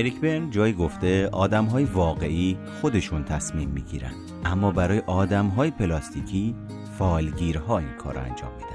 اریک 0.00 0.20
برن 0.20 0.50
جایی 0.50 0.72
گفته 0.72 1.28
آدم 1.28 1.64
های 1.64 1.84
واقعی 1.84 2.58
خودشون 2.80 3.24
تصمیم 3.24 3.68
می‌گیرن. 3.68 4.12
اما 4.44 4.70
برای 4.70 4.98
آدم 4.98 5.46
های 5.46 5.70
پلاستیکی 5.70 6.54
فالگیرها 6.98 7.78
این 7.78 7.88
کار 7.98 8.14
رو 8.14 8.20
انجام 8.20 8.50
میدن. 8.52 8.70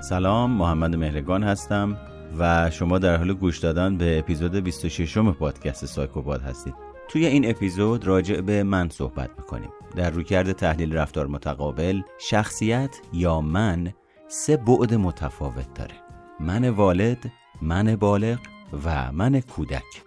سلام 0.00 0.50
محمد 0.50 0.96
مهرگان 0.96 1.42
هستم 1.42 1.96
و 2.38 2.70
شما 2.70 2.98
در 2.98 3.16
حال 3.16 3.34
گوش 3.34 3.58
دادن 3.58 3.96
به 3.96 4.18
اپیزود 4.18 4.56
26 4.56 5.18
پادکست 5.18 5.86
سایکوباد 5.86 6.42
هستید. 6.42 6.74
توی 7.08 7.26
این 7.26 7.50
اپیزود 7.50 8.06
راجع 8.06 8.40
به 8.40 8.62
من 8.62 8.88
صحبت 8.88 9.30
می‌کنیم. 9.38 9.70
در 9.96 10.10
رویکرد 10.10 10.52
تحلیل 10.52 10.94
رفتار 10.94 11.26
متقابل 11.26 12.02
شخصیت 12.18 13.00
یا 13.12 13.40
من 13.40 13.92
سه 14.28 14.56
بعد 14.56 14.94
متفاوت 14.94 15.74
داره. 15.74 15.94
من 16.40 16.68
والد 16.68 17.32
من 17.62 17.96
بالغ 17.96 18.38
و 18.84 19.12
من 19.12 19.40
کودک. 19.40 20.02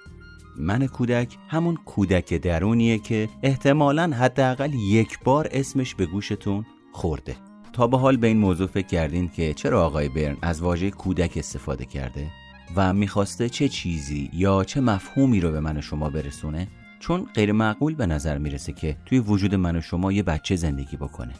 من 0.57 0.87
کودک 0.87 1.37
همون 1.47 1.75
کودک 1.75 2.33
درونیه 2.33 2.99
که 2.99 3.29
احتمالا 3.43 4.11
حداقل 4.19 4.73
یک 4.73 5.19
بار 5.23 5.47
اسمش 5.51 5.95
به 5.95 6.05
گوشتون 6.05 6.65
خورده. 6.91 7.35
تا 7.73 7.87
به 7.87 7.97
حال 7.97 8.17
به 8.17 8.27
این 8.27 8.37
موضوع 8.37 8.67
فکر 8.67 8.87
کردین 8.87 9.29
که 9.29 9.53
چرا 9.53 9.85
آقای 9.85 10.09
برن 10.09 10.37
از 10.41 10.61
واژه 10.61 10.91
کودک 10.91 11.33
استفاده 11.35 11.85
کرده 11.85 12.27
و 12.75 12.93
می‌خواسته 12.93 13.49
چه 13.49 13.69
چیزی 13.69 14.29
یا 14.33 14.63
چه 14.63 14.81
مفهومی 14.81 15.41
رو 15.41 15.51
به 15.51 15.59
من 15.59 15.77
و 15.77 15.81
شما 15.81 16.09
برسونه؟ 16.09 16.67
چون 17.01 17.29
غیر 17.35 17.51
معقول 17.51 17.95
به 17.95 18.05
نظر 18.05 18.37
می‌رسه 18.37 18.73
که 18.73 18.97
توی 19.05 19.19
وجود 19.19 19.55
من 19.55 19.75
و 19.75 19.81
شما 19.81 20.11
یه 20.11 20.23
بچه 20.23 20.55
زندگی 20.55 20.97
بکنه. 20.97 21.33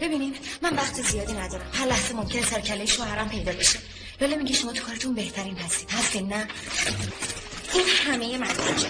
ببینین 0.00 0.34
من 0.62 0.76
وقت 0.76 1.02
زیادی 1.02 1.32
ندارم. 1.32 1.66
هر 1.72 1.86
لحظه 1.86 2.14
ممکنه 2.14 2.42
سرکله 2.42 2.86
شوهرم 2.86 3.28
پیدا 3.28 3.52
بشه. 3.52 3.78
لاله 4.20 4.36
میگه 4.36 4.54
شما 4.54 4.72
تو 4.72 4.84
کارتون 4.84 5.14
بهترین 5.14 5.56
هستید. 5.56 5.90
هستین 5.90 6.28
نه؟ 6.28 6.48
این 7.74 7.84
همه 8.06 8.38
مدارکه. 8.38 8.88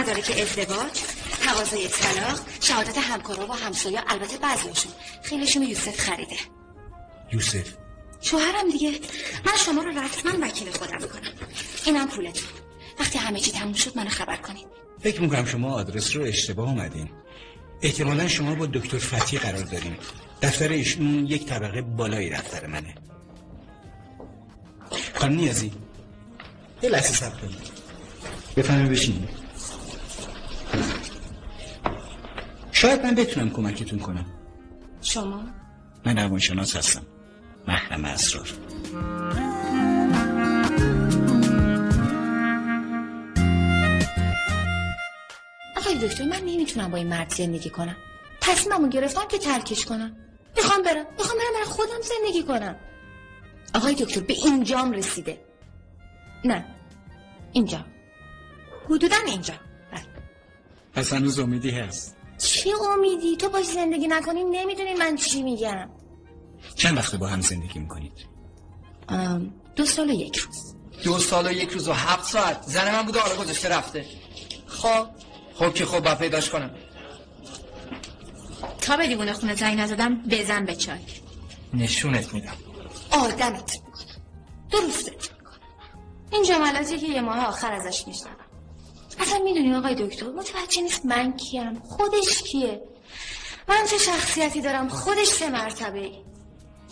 مدارک 0.00 0.36
ازدواج. 0.42 1.17
تقاضای 1.40 1.88
طلاق 1.88 2.40
شهادت 2.60 2.98
همکارا 2.98 3.46
و 3.46 3.52
همسایا 3.52 4.00
البته 4.06 4.38
بعضیاشون. 4.38 4.92
خیلیشون 5.22 5.62
یوسف 5.62 6.00
خریده. 6.00 6.36
یوسف. 7.32 7.74
شوهرم 8.20 8.70
دیگه. 8.72 8.90
من 9.46 9.56
شما 9.66 9.82
رو 9.82 9.90
رسما 9.90 10.46
وکیل 10.46 10.70
خودم 10.70 11.02
می‌کنم. 11.02 11.32
اینم 11.86 12.08
پولتون. 12.08 12.48
وقتی 13.00 13.18
همه 13.18 13.40
چی 13.40 13.50
تموم 13.50 13.72
شد 13.72 13.96
منو 13.96 14.08
خبر 14.08 14.36
کنید 14.36 14.66
فکر 15.00 15.20
می‌کنم 15.20 15.44
شما 15.44 15.72
آدرس 15.74 16.16
رو 16.16 16.22
اشتباه 16.22 16.68
اومدین. 16.68 17.10
احتمالا 17.82 18.28
شما 18.28 18.54
با 18.54 18.66
دکتر 18.66 18.98
فتی 18.98 19.38
قرار 19.38 19.62
داریم 19.62 19.96
دفتر 20.42 20.68
ایشون 20.68 21.26
یک 21.26 21.46
طبقه 21.46 21.82
بالای 21.82 22.30
دفتر 22.30 22.66
منه. 22.66 22.94
خانم 25.14 25.36
نیازی 25.36 25.72
یه 26.82 26.90
لحظه 26.90 27.12
سب 27.12 27.40
کنید. 27.40 27.58
بفهمه 28.56 28.88
بشین 28.88 29.28
شاید 32.80 33.06
من 33.06 33.14
بتونم 33.14 33.50
کمکتون 33.50 33.98
کنم. 33.98 34.26
شما؟ 35.02 35.42
من 36.06 36.18
روانشناس 36.18 36.76
هستم. 36.76 37.02
محرم 37.68 38.04
اسرار. 38.04 38.48
آقای 45.76 46.08
دکتر 46.08 46.24
من 46.24 46.36
نمی‌تونم 46.36 46.90
با 46.90 46.96
این 46.96 47.08
مرد 47.08 47.34
زندگی 47.34 47.70
کنم. 47.70 47.96
تصمیممو 48.40 48.88
گرفتم 48.88 49.28
که 49.28 49.38
ترکش 49.38 49.84
کنم. 49.84 50.16
می‌خوام 50.56 50.82
برم. 50.82 51.06
می‌خوام 51.18 51.38
برم 51.38 51.52
برای 51.54 51.66
خودم 51.66 52.00
زندگی 52.02 52.42
کنم. 52.42 52.76
آقای 53.74 53.94
دکتر 53.94 54.20
به 54.20 54.34
اینجام 54.44 54.92
رسیده. 54.92 55.38
نه. 56.44 56.64
اینجا. 57.52 57.84
حدودا 58.86 59.16
اینجا. 59.26 59.54
بله. 59.92 60.02
پس 60.94 61.12
هنوز 61.12 61.38
امیدی 61.38 61.70
هست. 61.70 62.17
چه 62.38 62.70
امیدی؟ 62.92 63.36
تو 63.36 63.48
باش 63.48 63.66
زندگی 63.66 64.06
نکنی 64.06 64.44
نمی‌دونی 64.44 64.94
من 64.94 65.16
چی 65.16 65.42
میگم. 65.42 65.90
چند 66.74 66.96
وقت 66.96 67.14
با 67.14 67.26
هم 67.26 67.40
زندگی 67.40 67.78
می‌کنید؟ 67.78 68.12
دو 69.76 69.84
سال 69.84 70.10
و 70.10 70.12
یک 70.12 70.36
روز. 70.36 70.74
دو 71.04 71.18
سال 71.18 71.46
و 71.46 71.52
یک 71.52 71.70
روز 71.70 71.88
و 71.88 71.92
هفت 71.92 72.24
ساعت. 72.24 72.62
زن 72.62 72.92
من 72.92 73.02
بوده 73.02 73.20
حالا 73.20 73.36
گذاشته 73.36 73.68
رفته. 73.68 74.04
خب 74.66 75.06
خب 75.54 75.74
که 75.74 75.86
خب 75.86 76.00
باید 76.00 76.18
پیداش 76.18 76.50
کنم. 76.50 76.70
تا 78.80 78.96
به 78.96 79.06
دیوونه 79.06 79.32
خونه 79.32 79.54
زنگ 79.54 79.80
نزدم 79.80 80.22
بزن 80.22 80.64
به 80.64 80.76
چای. 80.76 80.98
نشونت 81.74 82.34
میدم. 82.34 82.56
آدمت 83.10 83.72
می‌کنم 83.72 84.90
این 86.32 86.44
جملاتی 86.44 86.98
که 86.98 87.06
یه 87.06 87.20
ماه 87.20 87.46
آخر 87.46 87.72
ازش 87.72 88.06
میشنوم. 88.06 88.47
اصلا 89.18 89.38
می‌دونی 89.44 89.74
آقای 89.74 89.94
دکتر 89.94 90.26
متوجه 90.26 90.82
نیست 90.82 91.06
من 91.06 91.36
کیم. 91.36 91.78
خودش 91.78 92.42
کیه؟ 92.42 92.82
من 93.68 93.86
چه 93.90 93.98
شخصیتی 93.98 94.60
دارم؟ 94.60 94.88
خودش 94.88 95.28
سه 95.28 95.50
مرتبه 95.50 96.10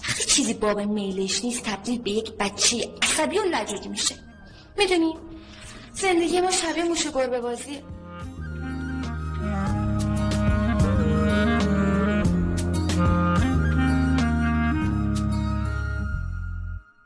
وقتی 0.08 0.24
چیزی 0.24 0.54
باب 0.54 0.80
میلش 0.80 1.44
نیست 1.44 1.62
تبدیل 1.62 2.02
به 2.02 2.10
یک 2.10 2.32
بچه 2.32 2.90
عصبی 3.02 3.38
و 3.38 3.42
لجوجی 3.42 3.88
میشه. 3.88 4.14
می‌دونی؟ 4.78 5.14
زندگی 5.92 6.40
ما 6.40 6.50
شبیه 6.50 6.84
موش 6.84 7.06
گربه 7.06 7.40
بازیه. 7.40 7.82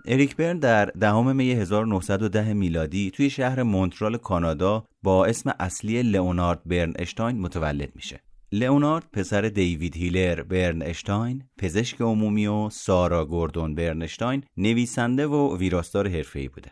اریک 0.07 0.37
برن 0.37 0.59
در 0.59 0.85
دهم 0.85 1.37
می 1.37 1.51
1910 1.51 2.53
میلادی 2.53 3.11
توی 3.11 3.31
شهر 3.31 3.63
مونترال 3.63 4.17
کانادا 4.17 4.85
با 5.03 5.27
اسم 5.27 5.55
اصلی 5.61 6.03
لئونارد 6.03 6.65
برن 6.65 6.93
اشتاین 6.99 7.41
متولد 7.41 7.93
میشه. 7.95 8.21
لئونارد 8.53 9.07
پسر 9.13 9.41
دیوید 9.41 9.97
هیلر 9.97 10.43
برن 10.43 10.83
اشتاین، 10.83 11.45
پزشک 11.59 12.01
عمومی 12.01 12.47
و 12.47 12.71
سارا 12.71 13.25
گوردون 13.25 13.75
برنشتاین 13.75 14.45
نویسنده 14.57 15.27
و 15.27 15.57
ویراستار 15.57 16.09
حرفه‌ای 16.09 16.49
بوده. 16.49 16.71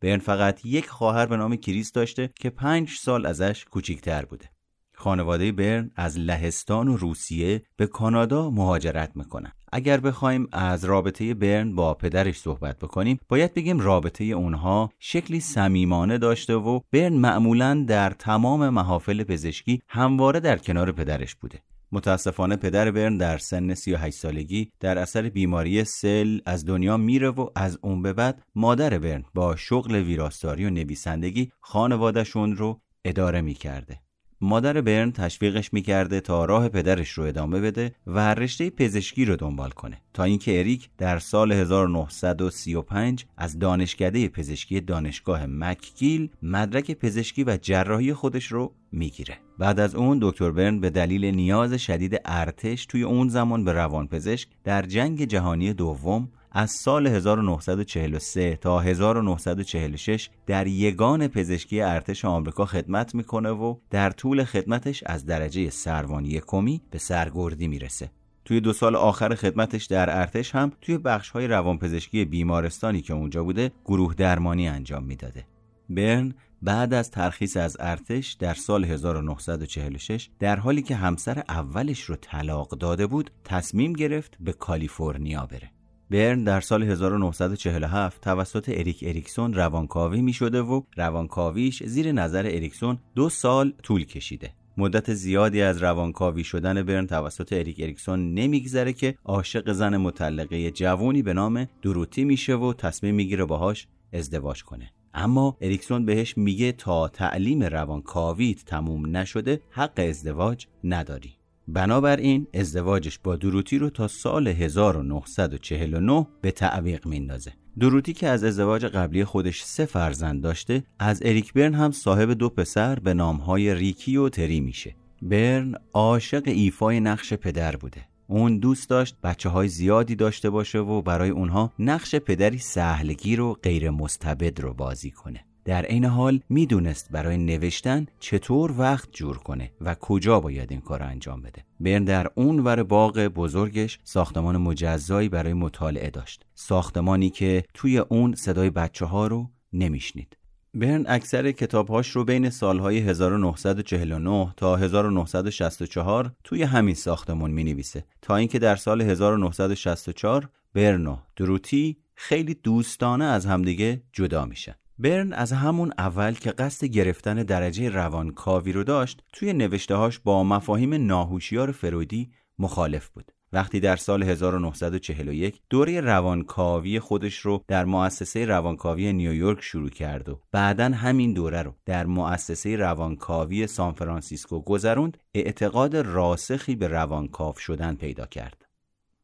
برن 0.00 0.18
فقط 0.18 0.66
یک 0.66 0.88
خواهر 0.88 1.26
به 1.26 1.36
نام 1.36 1.56
کریس 1.56 1.92
داشته 1.92 2.30
که 2.34 2.50
پنج 2.50 2.90
سال 2.90 3.26
ازش 3.26 3.64
کوچیکتر 3.64 4.24
بوده. 4.24 4.50
خانواده 4.94 5.52
برن 5.52 5.90
از 5.96 6.18
لهستان 6.18 6.88
و 6.88 6.96
روسیه 6.96 7.62
به 7.76 7.86
کانادا 7.86 8.50
مهاجرت 8.50 9.12
می‌کنن. 9.14 9.52
اگر 9.72 10.00
بخوایم 10.00 10.48
از 10.52 10.84
رابطه 10.84 11.34
برن 11.34 11.74
با 11.74 11.94
پدرش 11.94 12.38
صحبت 12.38 12.78
بکنیم 12.78 13.20
باید 13.28 13.54
بگیم 13.54 13.80
رابطه 13.80 14.24
اونها 14.24 14.90
شکلی 14.98 15.40
صمیمانه 15.40 16.18
داشته 16.18 16.54
و 16.54 16.80
برن 16.92 17.12
معمولا 17.12 17.84
در 17.88 18.10
تمام 18.10 18.68
محافل 18.68 19.24
پزشکی 19.24 19.82
همواره 19.88 20.40
در 20.40 20.58
کنار 20.58 20.92
پدرش 20.92 21.34
بوده. 21.34 21.58
متاسفانه 21.92 22.56
پدر 22.56 22.90
برن 22.90 23.16
در 23.16 23.38
سن 23.38 23.74
38 23.74 24.18
سالگی 24.18 24.72
در 24.80 24.98
اثر 24.98 25.28
بیماری 25.28 25.84
سل 25.84 26.38
از 26.46 26.66
دنیا 26.66 26.96
میره 26.96 27.28
و 27.28 27.48
از 27.56 27.78
اون 27.82 28.02
به 28.02 28.12
بعد 28.12 28.42
مادر 28.54 28.98
برن 28.98 29.24
با 29.34 29.56
شغل 29.56 29.94
ویراستاری 29.94 30.64
و 30.64 30.70
نویسندگی 30.70 31.52
خانوادهشون 31.60 32.56
رو 32.56 32.80
اداره 33.04 33.40
می‌کرده. 33.40 34.00
مادر 34.42 34.80
برن 34.80 35.12
تشویقش 35.12 35.72
می‌کرده 35.72 36.20
تا 36.20 36.44
راه 36.44 36.68
پدرش 36.68 37.10
رو 37.10 37.24
ادامه 37.24 37.60
بده 37.60 37.92
و 38.06 38.34
رشته 38.34 38.70
پزشکی 38.70 39.24
رو 39.24 39.36
دنبال 39.36 39.70
کنه. 39.70 40.00
تا 40.14 40.24
اینکه 40.24 40.58
اریک 40.58 40.88
در 40.98 41.18
سال 41.18 41.52
1935 41.52 43.26
از 43.36 43.58
دانشکده 43.58 44.28
پزشکی 44.28 44.80
دانشگاه 44.80 45.46
مکگیل 45.46 46.28
مدرک 46.42 46.92
پزشکی 46.92 47.44
و 47.44 47.58
جراحی 47.62 48.14
خودش 48.14 48.46
رو 48.46 48.72
می‌گیره. 48.92 49.38
بعد 49.58 49.80
از 49.80 49.94
اون 49.94 50.18
دکتر 50.22 50.50
برن 50.50 50.80
به 50.80 50.90
دلیل 50.90 51.24
نیاز 51.24 51.72
شدید 51.72 52.20
ارتش 52.24 52.86
توی 52.86 53.02
اون 53.02 53.28
زمان 53.28 53.64
به 53.64 53.72
روانپزشک 53.72 54.48
در 54.64 54.82
جنگ 54.82 55.24
جهانی 55.24 55.72
دوم 55.72 56.28
از 56.52 56.70
سال 56.70 57.06
1943 57.06 58.56
تا 58.56 58.80
1946 58.80 60.30
در 60.46 60.66
یگان 60.66 61.28
پزشکی 61.28 61.80
ارتش 61.80 62.24
آمریکا 62.24 62.64
خدمت 62.64 63.14
می‌کنه 63.14 63.50
و 63.50 63.76
در 63.90 64.10
طول 64.10 64.44
خدمتش 64.44 65.02
از 65.06 65.26
درجه 65.26 65.70
سروان 65.70 66.24
یکمی 66.24 66.82
به 66.90 66.98
سرگردی 66.98 67.68
می‌رسه. 67.68 68.10
توی 68.44 68.60
دو 68.60 68.72
سال 68.72 68.96
آخر 68.96 69.34
خدمتش 69.34 69.84
در 69.84 70.18
ارتش 70.18 70.54
هم 70.54 70.72
توی 70.80 70.98
بخش 70.98 71.30
های 71.30 71.46
روانپزشکی 71.46 72.24
بیمارستانی 72.24 73.00
که 73.00 73.14
اونجا 73.14 73.44
بوده 73.44 73.72
گروه 73.84 74.14
درمانی 74.14 74.68
انجام 74.68 75.04
می‌داده. 75.04 75.46
برن 75.88 76.34
بعد 76.62 76.94
از 76.94 77.10
ترخیص 77.10 77.56
از 77.56 77.76
ارتش 77.80 78.32
در 78.32 78.54
سال 78.54 78.84
1946 78.84 80.28
در 80.38 80.56
حالی 80.56 80.82
که 80.82 80.96
همسر 80.96 81.42
اولش 81.48 82.00
رو 82.00 82.16
طلاق 82.16 82.68
داده 82.68 83.06
بود 83.06 83.30
تصمیم 83.44 83.92
گرفت 83.92 84.36
به 84.40 84.52
کالیفرنیا 84.52 85.46
بره 85.46 85.70
برن 86.10 86.44
در 86.44 86.60
سال 86.60 86.82
1947 86.82 88.20
توسط 88.20 88.68
اریک 88.68 89.04
اریکسون 89.06 89.54
روانکاوی 89.54 90.22
می 90.22 90.32
شده 90.32 90.62
و 90.62 90.82
روانکاویش 90.96 91.82
زیر 91.82 92.12
نظر 92.12 92.46
اریکسون 92.46 92.98
دو 93.14 93.28
سال 93.28 93.72
طول 93.82 94.04
کشیده. 94.04 94.52
مدت 94.76 95.14
زیادی 95.14 95.62
از 95.62 95.82
روانکاوی 95.82 96.44
شدن 96.44 96.82
برن 96.82 97.06
توسط 97.06 97.52
اریک 97.52 97.80
اریکسون 97.80 98.34
نمیگذره 98.34 98.92
که 98.92 99.14
عاشق 99.24 99.72
زن 99.72 99.96
مطلقه 99.96 100.70
جوونی 100.70 101.22
به 101.22 101.32
نام 101.32 101.68
دروتی 101.82 102.24
میشه 102.24 102.54
و 102.54 102.72
تصمیم 102.72 103.14
می‌گیره 103.14 103.44
باهاش 103.44 103.86
ازدواج 104.12 104.62
کنه. 104.64 104.90
اما 105.14 105.56
اریکسون 105.60 106.04
بهش 106.04 106.38
میگه 106.38 106.72
تا 106.72 107.08
تعلیم 107.08 107.62
روانکاویت 107.62 108.64
تموم 108.64 109.16
نشده 109.16 109.60
حق 109.70 110.00
ازدواج 110.08 110.66
نداری. 110.84 111.39
بنابراین 111.72 112.46
ازدواجش 112.54 113.18
با 113.18 113.36
دروتی 113.36 113.78
رو 113.78 113.90
تا 113.90 114.08
سال 114.08 114.48
1949 114.48 116.26
به 116.40 116.50
تعویق 116.50 117.06
میندازه. 117.06 117.52
دروتی 117.80 118.12
که 118.12 118.28
از 118.28 118.44
ازدواج 118.44 118.84
قبلی 118.84 119.24
خودش 119.24 119.62
سه 119.62 119.84
فرزند 119.84 120.42
داشته 120.42 120.84
از 120.98 121.22
اریک 121.24 121.52
برن 121.52 121.74
هم 121.74 121.90
صاحب 121.90 122.30
دو 122.30 122.48
پسر 122.48 122.98
به 122.98 123.14
نامهای 123.14 123.74
ریکی 123.74 124.16
و 124.16 124.28
تری 124.28 124.60
میشه. 124.60 124.96
برن 125.22 125.74
عاشق 125.92 126.42
ایفای 126.46 127.00
نقش 127.00 127.32
پدر 127.32 127.76
بوده. 127.76 128.04
اون 128.26 128.58
دوست 128.58 128.90
داشت 128.90 129.16
بچه 129.22 129.48
های 129.48 129.68
زیادی 129.68 130.14
داشته 130.14 130.50
باشه 130.50 130.78
و 130.78 131.02
برای 131.02 131.30
اونها 131.30 131.72
نقش 131.78 132.14
پدری 132.14 132.58
سهلگیر 132.58 133.40
و 133.40 133.52
غیر 133.62 133.90
مستبد 133.90 134.60
رو 134.60 134.74
بازی 134.74 135.10
کنه. 135.10 135.44
در 135.64 135.84
عین 135.84 136.04
حال 136.04 136.40
می‌دونست 136.48 137.08
برای 137.10 137.36
نوشتن 137.38 138.06
چطور 138.20 138.74
وقت 138.78 139.08
جور 139.12 139.38
کنه 139.38 139.72
و 139.80 139.94
کجا 139.94 140.40
باید 140.40 140.70
این 140.70 140.80
کار 140.80 141.02
انجام 141.02 141.42
بده. 141.42 141.64
برن 141.80 142.04
در 142.04 142.30
اون 142.34 142.60
ور 142.60 142.82
باغ 142.82 143.18
بزرگش 143.18 143.98
ساختمان 144.04 144.56
مجزایی 144.56 145.28
برای 145.28 145.52
مطالعه 145.52 146.10
داشت. 146.10 146.46
ساختمانی 146.54 147.30
که 147.30 147.64
توی 147.74 147.98
اون 147.98 148.34
صدای 148.34 148.70
بچه 148.70 149.04
ها 149.04 149.26
رو 149.26 149.50
نمیشنید. 149.72 150.36
برن 150.74 151.04
اکثر 151.08 151.52
کتابهاش 151.52 152.10
رو 152.10 152.24
بین 152.24 152.50
سالهای 152.50 152.98
1949 152.98 154.54
تا 154.56 154.76
1964 154.76 156.32
توی 156.44 156.62
همین 156.62 156.94
ساختمان 156.94 157.50
می 157.50 157.64
نویسه 157.64 158.04
تا 158.22 158.36
اینکه 158.36 158.58
در 158.58 158.76
سال 158.76 159.00
1964 159.00 160.48
برن 160.74 161.18
دروتی 161.36 161.96
خیلی 162.14 162.54
دوستانه 162.54 163.24
از 163.24 163.46
همدیگه 163.46 164.02
جدا 164.12 164.44
میشن. 164.44 164.74
برن 165.02 165.32
از 165.32 165.52
همون 165.52 165.92
اول 165.98 166.34
که 166.34 166.50
قصد 166.50 166.86
گرفتن 166.86 167.34
درجه 167.34 167.88
روانکاوی 167.88 168.72
رو 168.72 168.84
داشت 168.84 169.22
توی 169.32 169.52
نوشتههاش 169.52 170.18
با 170.18 170.44
مفاهیم 170.44 171.06
ناهوشیار 171.06 171.72
فرودی 171.72 172.30
مخالف 172.58 173.08
بود. 173.08 173.32
وقتی 173.52 173.80
در 173.80 173.96
سال 173.96 174.22
1941 174.22 175.60
دوره 175.70 176.00
روانکاوی 176.00 177.00
خودش 177.00 177.38
رو 177.38 177.64
در 177.68 177.84
مؤسسه 177.84 178.44
روانکاوی 178.44 179.12
نیویورک 179.12 179.62
شروع 179.62 179.90
کرد 179.90 180.28
و 180.28 180.40
بعدا 180.52 180.84
همین 180.84 181.32
دوره 181.32 181.62
رو 181.62 181.74
در 181.86 182.06
مؤسسه 182.06 182.76
روانکاوی 182.76 183.66
سانفرانسیسکو 183.66 184.60
گذروند 184.60 185.18
اعتقاد 185.34 185.96
راسخی 185.96 186.76
به 186.76 186.88
روانکاو 186.88 187.54
شدن 187.58 187.94
پیدا 187.94 188.26
کرد. 188.26 188.59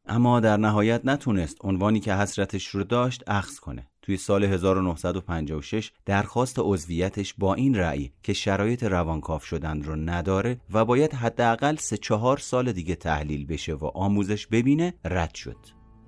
اما 0.09 0.39
در 0.39 0.57
نهایت 0.57 1.01
نتونست 1.03 1.57
عنوانی 1.61 1.99
که 1.99 2.13
حسرتش 2.13 2.67
رو 2.67 2.83
داشت 2.83 3.23
اخذ 3.27 3.55
کنه. 3.55 3.87
توی 4.01 4.17
سال 4.17 4.43
1956 4.43 5.91
درخواست 6.05 6.55
عضویتش 6.59 7.33
با 7.37 7.53
این 7.53 7.75
رأی 7.75 8.11
که 8.23 8.33
شرایط 8.33 8.83
روانکاف 8.83 9.43
شدن 9.43 9.81
رو 9.81 9.95
نداره 9.95 10.59
و 10.73 10.85
باید 10.85 11.13
حداقل 11.13 11.75
سه 11.75 11.97
چهار 11.97 12.37
سال 12.37 12.71
دیگه 12.71 12.95
تحلیل 12.95 13.45
بشه 13.45 13.73
و 13.73 13.85
آموزش 13.85 14.47
ببینه 14.47 14.93
رد 15.05 15.35
شد. 15.35 15.57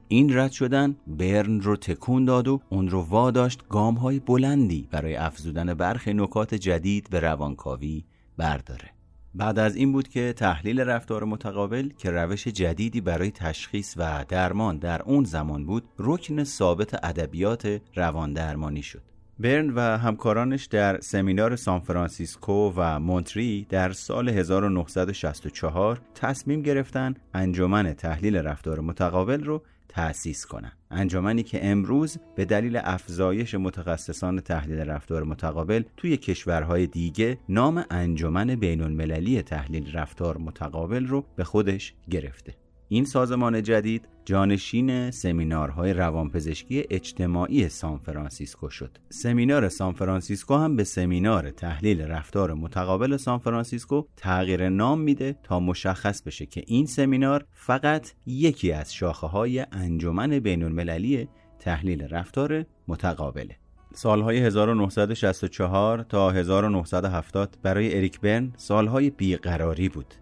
این 0.07 0.37
رد 0.37 0.51
شدن 0.51 0.95
برن 1.07 1.61
رو 1.61 1.75
تکون 1.75 2.25
داد 2.25 2.47
و 2.47 2.61
اون 2.69 2.89
رو 2.89 3.01
واداشت 3.01 3.67
گام 3.69 3.95
های 3.95 4.19
بلندی 4.19 4.87
برای 4.91 5.15
افزودن 5.15 5.73
برخی 5.73 6.13
نکات 6.13 6.55
جدید 6.55 7.09
به 7.09 7.19
روانکاوی 7.19 8.03
برداره. 8.37 8.98
بعد 9.35 9.59
از 9.59 9.75
این 9.75 9.91
بود 9.91 10.07
که 10.07 10.33
تحلیل 10.33 10.79
رفتار 10.79 11.23
متقابل 11.23 11.89
که 11.97 12.11
روش 12.11 12.47
جدیدی 12.47 13.01
برای 13.01 13.31
تشخیص 13.31 13.93
و 13.97 14.25
درمان 14.27 14.77
در 14.77 15.01
اون 15.01 15.23
زمان 15.23 15.65
بود 15.65 15.83
رکن 15.99 16.43
ثابت 16.43 17.05
ادبیات 17.05 17.81
روان 17.95 18.33
درمانی 18.33 18.81
شد 18.81 19.01
برن 19.39 19.69
و 19.69 19.79
همکارانش 19.97 20.65
در 20.65 20.99
سمینار 20.99 21.55
سان 21.55 21.79
فرانسیسکو 21.79 22.73
و 22.75 22.99
مونتری 22.99 23.67
در 23.69 23.91
سال 23.91 24.29
1964 24.29 26.01
تصمیم 26.15 26.61
گرفتن 26.61 27.13
انجمن 27.33 27.93
تحلیل 27.93 28.35
رفتار 28.35 28.79
متقابل 28.79 29.43
رو 29.43 29.61
تأسیس 29.87 30.45
کنند. 30.45 30.78
انجمنی 30.91 31.43
که 31.43 31.65
امروز 31.65 32.17
به 32.35 32.45
دلیل 32.45 32.79
افزایش 32.83 33.55
متخصصان 33.55 34.39
تحلیل 34.39 34.79
رفتار 34.79 35.23
متقابل 35.23 35.83
توی 35.97 36.17
کشورهای 36.17 36.87
دیگه 36.87 37.37
نام 37.49 37.85
انجمن 37.89 38.55
بین 38.55 38.81
المللی 38.81 39.41
تحلیل 39.41 39.91
رفتار 39.93 40.37
متقابل 40.37 41.05
رو 41.05 41.25
به 41.35 41.43
خودش 41.43 41.93
گرفته. 42.09 42.55
این 42.91 43.05
سازمان 43.05 43.63
جدید 43.63 44.07
جانشین 44.25 45.11
سمینارهای 45.11 45.93
روانپزشکی 45.93 46.83
اجتماعی 46.89 47.69
سان 47.69 47.97
فرانسیسکو 47.97 48.69
شد. 48.69 48.97
سمینار 49.09 49.69
سان 49.69 49.93
فرانسیسکو 49.93 50.55
هم 50.55 50.75
به 50.75 50.83
سمینار 50.83 51.51
تحلیل 51.51 52.01
رفتار 52.01 52.53
متقابل 52.53 53.17
سان 53.17 53.39
فرانسیسکو 53.39 54.03
تغییر 54.17 54.69
نام 54.69 55.01
میده 55.01 55.35
تا 55.43 55.59
مشخص 55.59 56.21
بشه 56.21 56.45
که 56.45 56.63
این 56.67 56.85
سمینار 56.85 57.45
فقط 57.51 58.11
یکی 58.25 58.71
از 58.71 58.93
شاخه 58.93 59.27
های 59.27 59.65
انجمن 59.71 60.39
بین 60.39 60.63
المللی 60.63 61.27
تحلیل 61.59 62.03
رفتار 62.03 62.65
متقابله. 62.87 63.55
سالهای 63.93 64.37
1964 64.37 66.03
تا 66.03 66.31
1970 66.31 67.57
برای 67.63 67.97
اریک 67.97 68.19
برن 68.19 68.53
سالهای 68.57 69.09
بیقراری 69.09 69.89
بود 69.89 70.13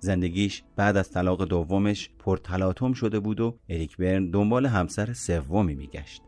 زندگیش 0.00 0.62
بعد 0.76 0.96
از 0.96 1.10
طلاق 1.10 1.44
دومش 1.44 2.10
پرتلاطم 2.18 2.92
شده 2.92 3.20
بود 3.20 3.40
و 3.40 3.58
اریک 3.68 3.96
برن 3.96 4.30
دنبال 4.30 4.66
همسر 4.66 5.12
سومی 5.12 5.74
میگشت. 5.74 6.22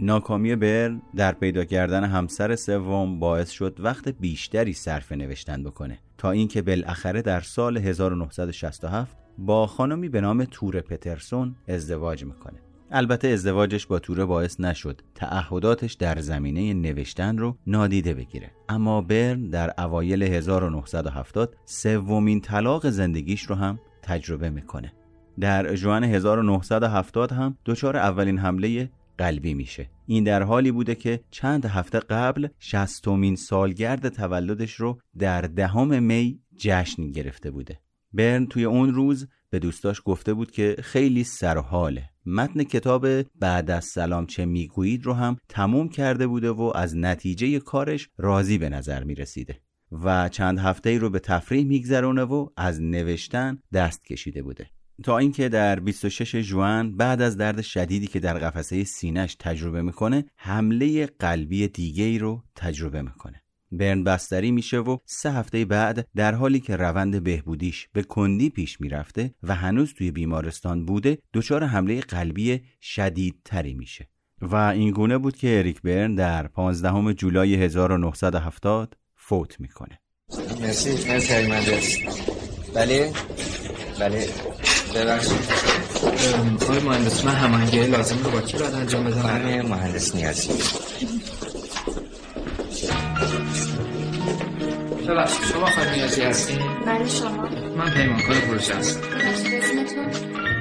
ناکامی 0.00 0.56
برن 0.56 1.02
در 1.16 1.32
پیدا 1.32 1.64
کردن 1.64 2.04
همسر 2.04 2.56
سوم 2.56 3.18
باعث 3.18 3.50
شد 3.50 3.76
وقت 3.78 4.08
بیشتری 4.08 4.72
صرف 4.72 5.12
نوشتن 5.12 5.62
بکنه 5.62 5.98
تا 6.18 6.30
اینکه 6.30 6.62
بالاخره 6.62 7.22
در 7.22 7.40
سال 7.40 7.76
1967 7.76 9.16
با 9.38 9.66
خانمی 9.66 10.08
به 10.08 10.20
نام 10.20 10.44
تور 10.44 10.80
پترسون 10.80 11.56
ازدواج 11.68 12.24
می‌کنه. 12.24 12.65
البته 12.90 13.28
ازدواجش 13.28 13.86
با 13.86 13.98
توره 13.98 14.24
باعث 14.24 14.60
نشد 14.60 15.02
تعهداتش 15.14 15.92
در 15.92 16.20
زمینه 16.20 16.74
نوشتن 16.74 17.38
رو 17.38 17.58
نادیده 17.66 18.14
بگیره. 18.14 18.50
اما 18.68 19.00
برن 19.00 19.48
در 19.48 19.74
اوایل 19.78 20.22
1970 20.22 21.56
سومین 21.64 22.40
طلاق 22.40 22.88
زندگیش 22.88 23.42
رو 23.42 23.54
هم 23.54 23.78
تجربه 24.02 24.50
می‌کنه. 24.50 24.92
در 25.40 25.74
جوان 25.74 26.04
1970 26.04 27.32
هم 27.32 27.56
دچار 27.66 27.96
اولین 27.96 28.38
حمله 28.38 28.90
قلبی 29.18 29.54
میشه. 29.54 29.90
این 30.06 30.24
در 30.24 30.42
حالی 30.42 30.72
بوده 30.72 30.94
که 30.94 31.20
چند 31.30 31.66
هفته 31.66 32.00
قبل 32.00 32.48
شستمین 32.58 33.36
سالگرد 33.36 34.08
تولدش 34.08 34.74
رو 34.74 34.98
در 35.18 35.40
دهم 35.40 36.02
می 36.02 36.40
جشن 36.56 37.10
گرفته 37.10 37.50
بوده. 37.50 37.78
برن 38.12 38.46
توی 38.46 38.64
اون 38.64 38.94
روز 38.94 39.28
به 39.50 39.58
دوستاش 39.58 40.02
گفته 40.04 40.34
بود 40.34 40.50
که 40.50 40.76
خیلی 40.82 41.24
سرحاله. 41.24 42.08
متن 42.26 42.62
کتاب 42.62 43.22
بعد 43.22 43.70
از 43.70 43.84
سلام 43.84 44.26
چه 44.26 44.44
می‌گویید 44.44 45.06
رو 45.06 45.12
هم 45.12 45.36
تموم 45.48 45.88
کرده 45.88 46.26
بوده 46.26 46.50
و 46.50 46.72
از 46.74 46.96
نتیجه 46.96 47.58
کارش 47.58 48.08
راضی 48.18 48.58
به 48.58 48.68
نظر 48.68 49.04
می 49.04 49.14
رسیده 49.14 49.60
و 49.92 50.28
چند 50.28 50.58
هفته 50.58 50.90
ای 50.90 50.98
رو 50.98 51.10
به 51.10 51.18
تفریح 51.18 51.66
میگذرونه 51.66 52.22
و 52.22 52.48
از 52.56 52.82
نوشتن 52.82 53.58
دست 53.72 54.04
کشیده 54.04 54.42
بوده. 54.42 54.70
تا 55.04 55.18
اینکه 55.18 55.48
در 55.48 55.80
26 55.80 56.36
جوان 56.36 56.96
بعد 56.96 57.22
از 57.22 57.36
درد 57.36 57.60
شدیدی 57.60 58.06
که 58.06 58.20
در 58.20 58.38
قفسه 58.38 58.84
سینش 58.84 59.36
تجربه 59.40 59.82
می‌کنه 59.82 60.24
حمله 60.36 61.06
قلبی 61.06 61.68
دیگه 61.68 62.04
ای 62.04 62.18
رو 62.18 62.42
تجربه 62.56 63.02
می‌کنه. 63.02 63.42
برن 63.76 64.04
بستری 64.04 64.50
میشه 64.50 64.78
و 64.78 64.98
سه 65.04 65.32
هفته 65.32 65.64
بعد 65.64 66.06
در 66.16 66.34
حالی 66.34 66.60
که 66.60 66.76
روند 66.76 67.22
بهبودیش 67.22 67.88
به 67.92 68.02
کندی 68.02 68.50
پیش 68.50 68.80
می‌رفته 68.80 69.34
و 69.42 69.54
هنوز 69.54 69.94
توی 69.94 70.10
بیمارستان 70.10 70.86
بوده 70.86 71.18
دچار 71.34 71.64
حمله 71.64 72.00
قلبی 72.00 72.60
شدیدتری 72.80 73.74
میشه. 73.74 74.08
و 74.42 74.56
این 74.56 74.90
گونه 74.90 75.18
بود 75.18 75.36
که 75.36 75.58
اریک 75.58 75.82
برن 75.82 76.14
در 76.14 76.46
15 76.46 77.14
جولای 77.14 77.54
1970 77.54 78.96
فوت 79.16 79.60
می‌کنه. 79.60 80.00
مرسی 80.60 81.08
مرسی 81.08 81.46
مهندس 81.46 81.96
بله؟ 82.74 83.12
بله. 84.00 84.28
ببخشید. 84.94 85.66
آقای 86.62 86.80
مهندس 86.80 87.24
من 87.24 87.34
هماهنگی 87.34 87.86
لازم 87.86 88.18
رو 88.24 88.30
با 88.30 88.40
کی 88.40 88.58
باید 88.58 88.74
انجام 88.74 89.04
بدم؟ 89.04 89.66
مهندس 89.68 90.14
نیازی. 90.14 90.50
ببخشید 95.08 95.44
شما 95.44 95.66
خانم 95.66 95.90
نیازی 95.94 96.22
هستین 96.22 96.58
بله 96.86 97.08
شما. 97.08 97.48
من 97.76 97.90
پیمانکار 97.90 98.36
پروژه 98.36 98.74
هستم. 98.74 99.00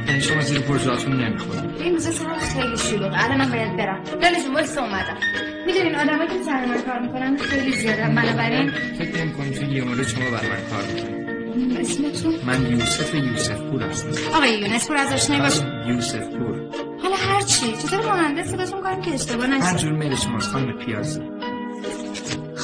یعنی 0.07 0.21
شما 0.21 0.41
زیر 0.41 0.59
پروژهاتون 0.59 1.21
نمی‌خورید 1.21 1.81
این 1.81 1.93
روزا 1.93 2.11
سرم 2.11 2.39
خیلی 2.39 2.77
شلوغه 2.77 3.23
الانم 3.23 3.51
باید 3.51 3.77
برم. 3.77 4.03
دل 4.03 4.43
جون 4.43 4.53
واسه 4.55 4.81
اومدم. 4.81 5.17
می‌دونین 5.65 5.95
آدمایی 5.95 6.29
که 6.29 6.43
سر 6.45 6.65
من 6.65 6.81
کار 6.81 6.99
می‌کنن 6.99 7.37
خیلی 7.37 7.71
زیاده. 7.71 8.01
بنابراین 8.01 8.71
فکر 8.99 9.23
نمی‌کنم 9.25 9.51
تو 9.51 9.63
یه 9.63 9.83
مورد 9.83 10.07
شما 10.07 10.25
بر 10.25 10.31
من 10.31 10.69
کار 10.71 10.83
می‌کنید. 10.93 11.25
اسمتون؟ 11.79 12.35
من 12.45 12.71
یوسف 12.71 13.15
یوسف 13.15 13.61
پور 13.61 13.83
هستم. 13.83 14.35
آقای 14.35 14.59
یونس 14.59 14.87
پور 14.87 14.97
از 14.97 15.13
آشنایی 15.13 15.41
باش 15.41 15.59
من 15.59 15.87
یوسف 15.87 16.27
پور 16.27 16.55
حالا 17.03 17.15
هر 17.15 17.41
چی. 17.41 17.71
چطور 17.71 17.99
مهندس 17.99 18.47
صداتون 18.51 18.81
کنم 18.81 19.01
که 19.01 19.13
اشتباه 19.13 19.47
نشه 19.47 19.77
جور 19.77 19.91
میل 19.91 20.15
شماست 20.15 20.51
خانم 20.51 20.77
پیازی 20.85 21.21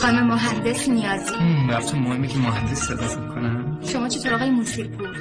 خانم 0.02 0.28
مهندس 0.28 0.90
نیازی. 0.90 1.32
رفتون 1.70 2.00
مهمه 2.00 2.28
که 2.28 2.38
مهندس 2.38 2.80
صداتون 2.80 3.28
کنم. 3.28 3.80
شما 3.86 4.08
چطور 4.08 4.34
آقای 4.34 4.50
موسیل 4.50 4.88
پور 4.88 5.16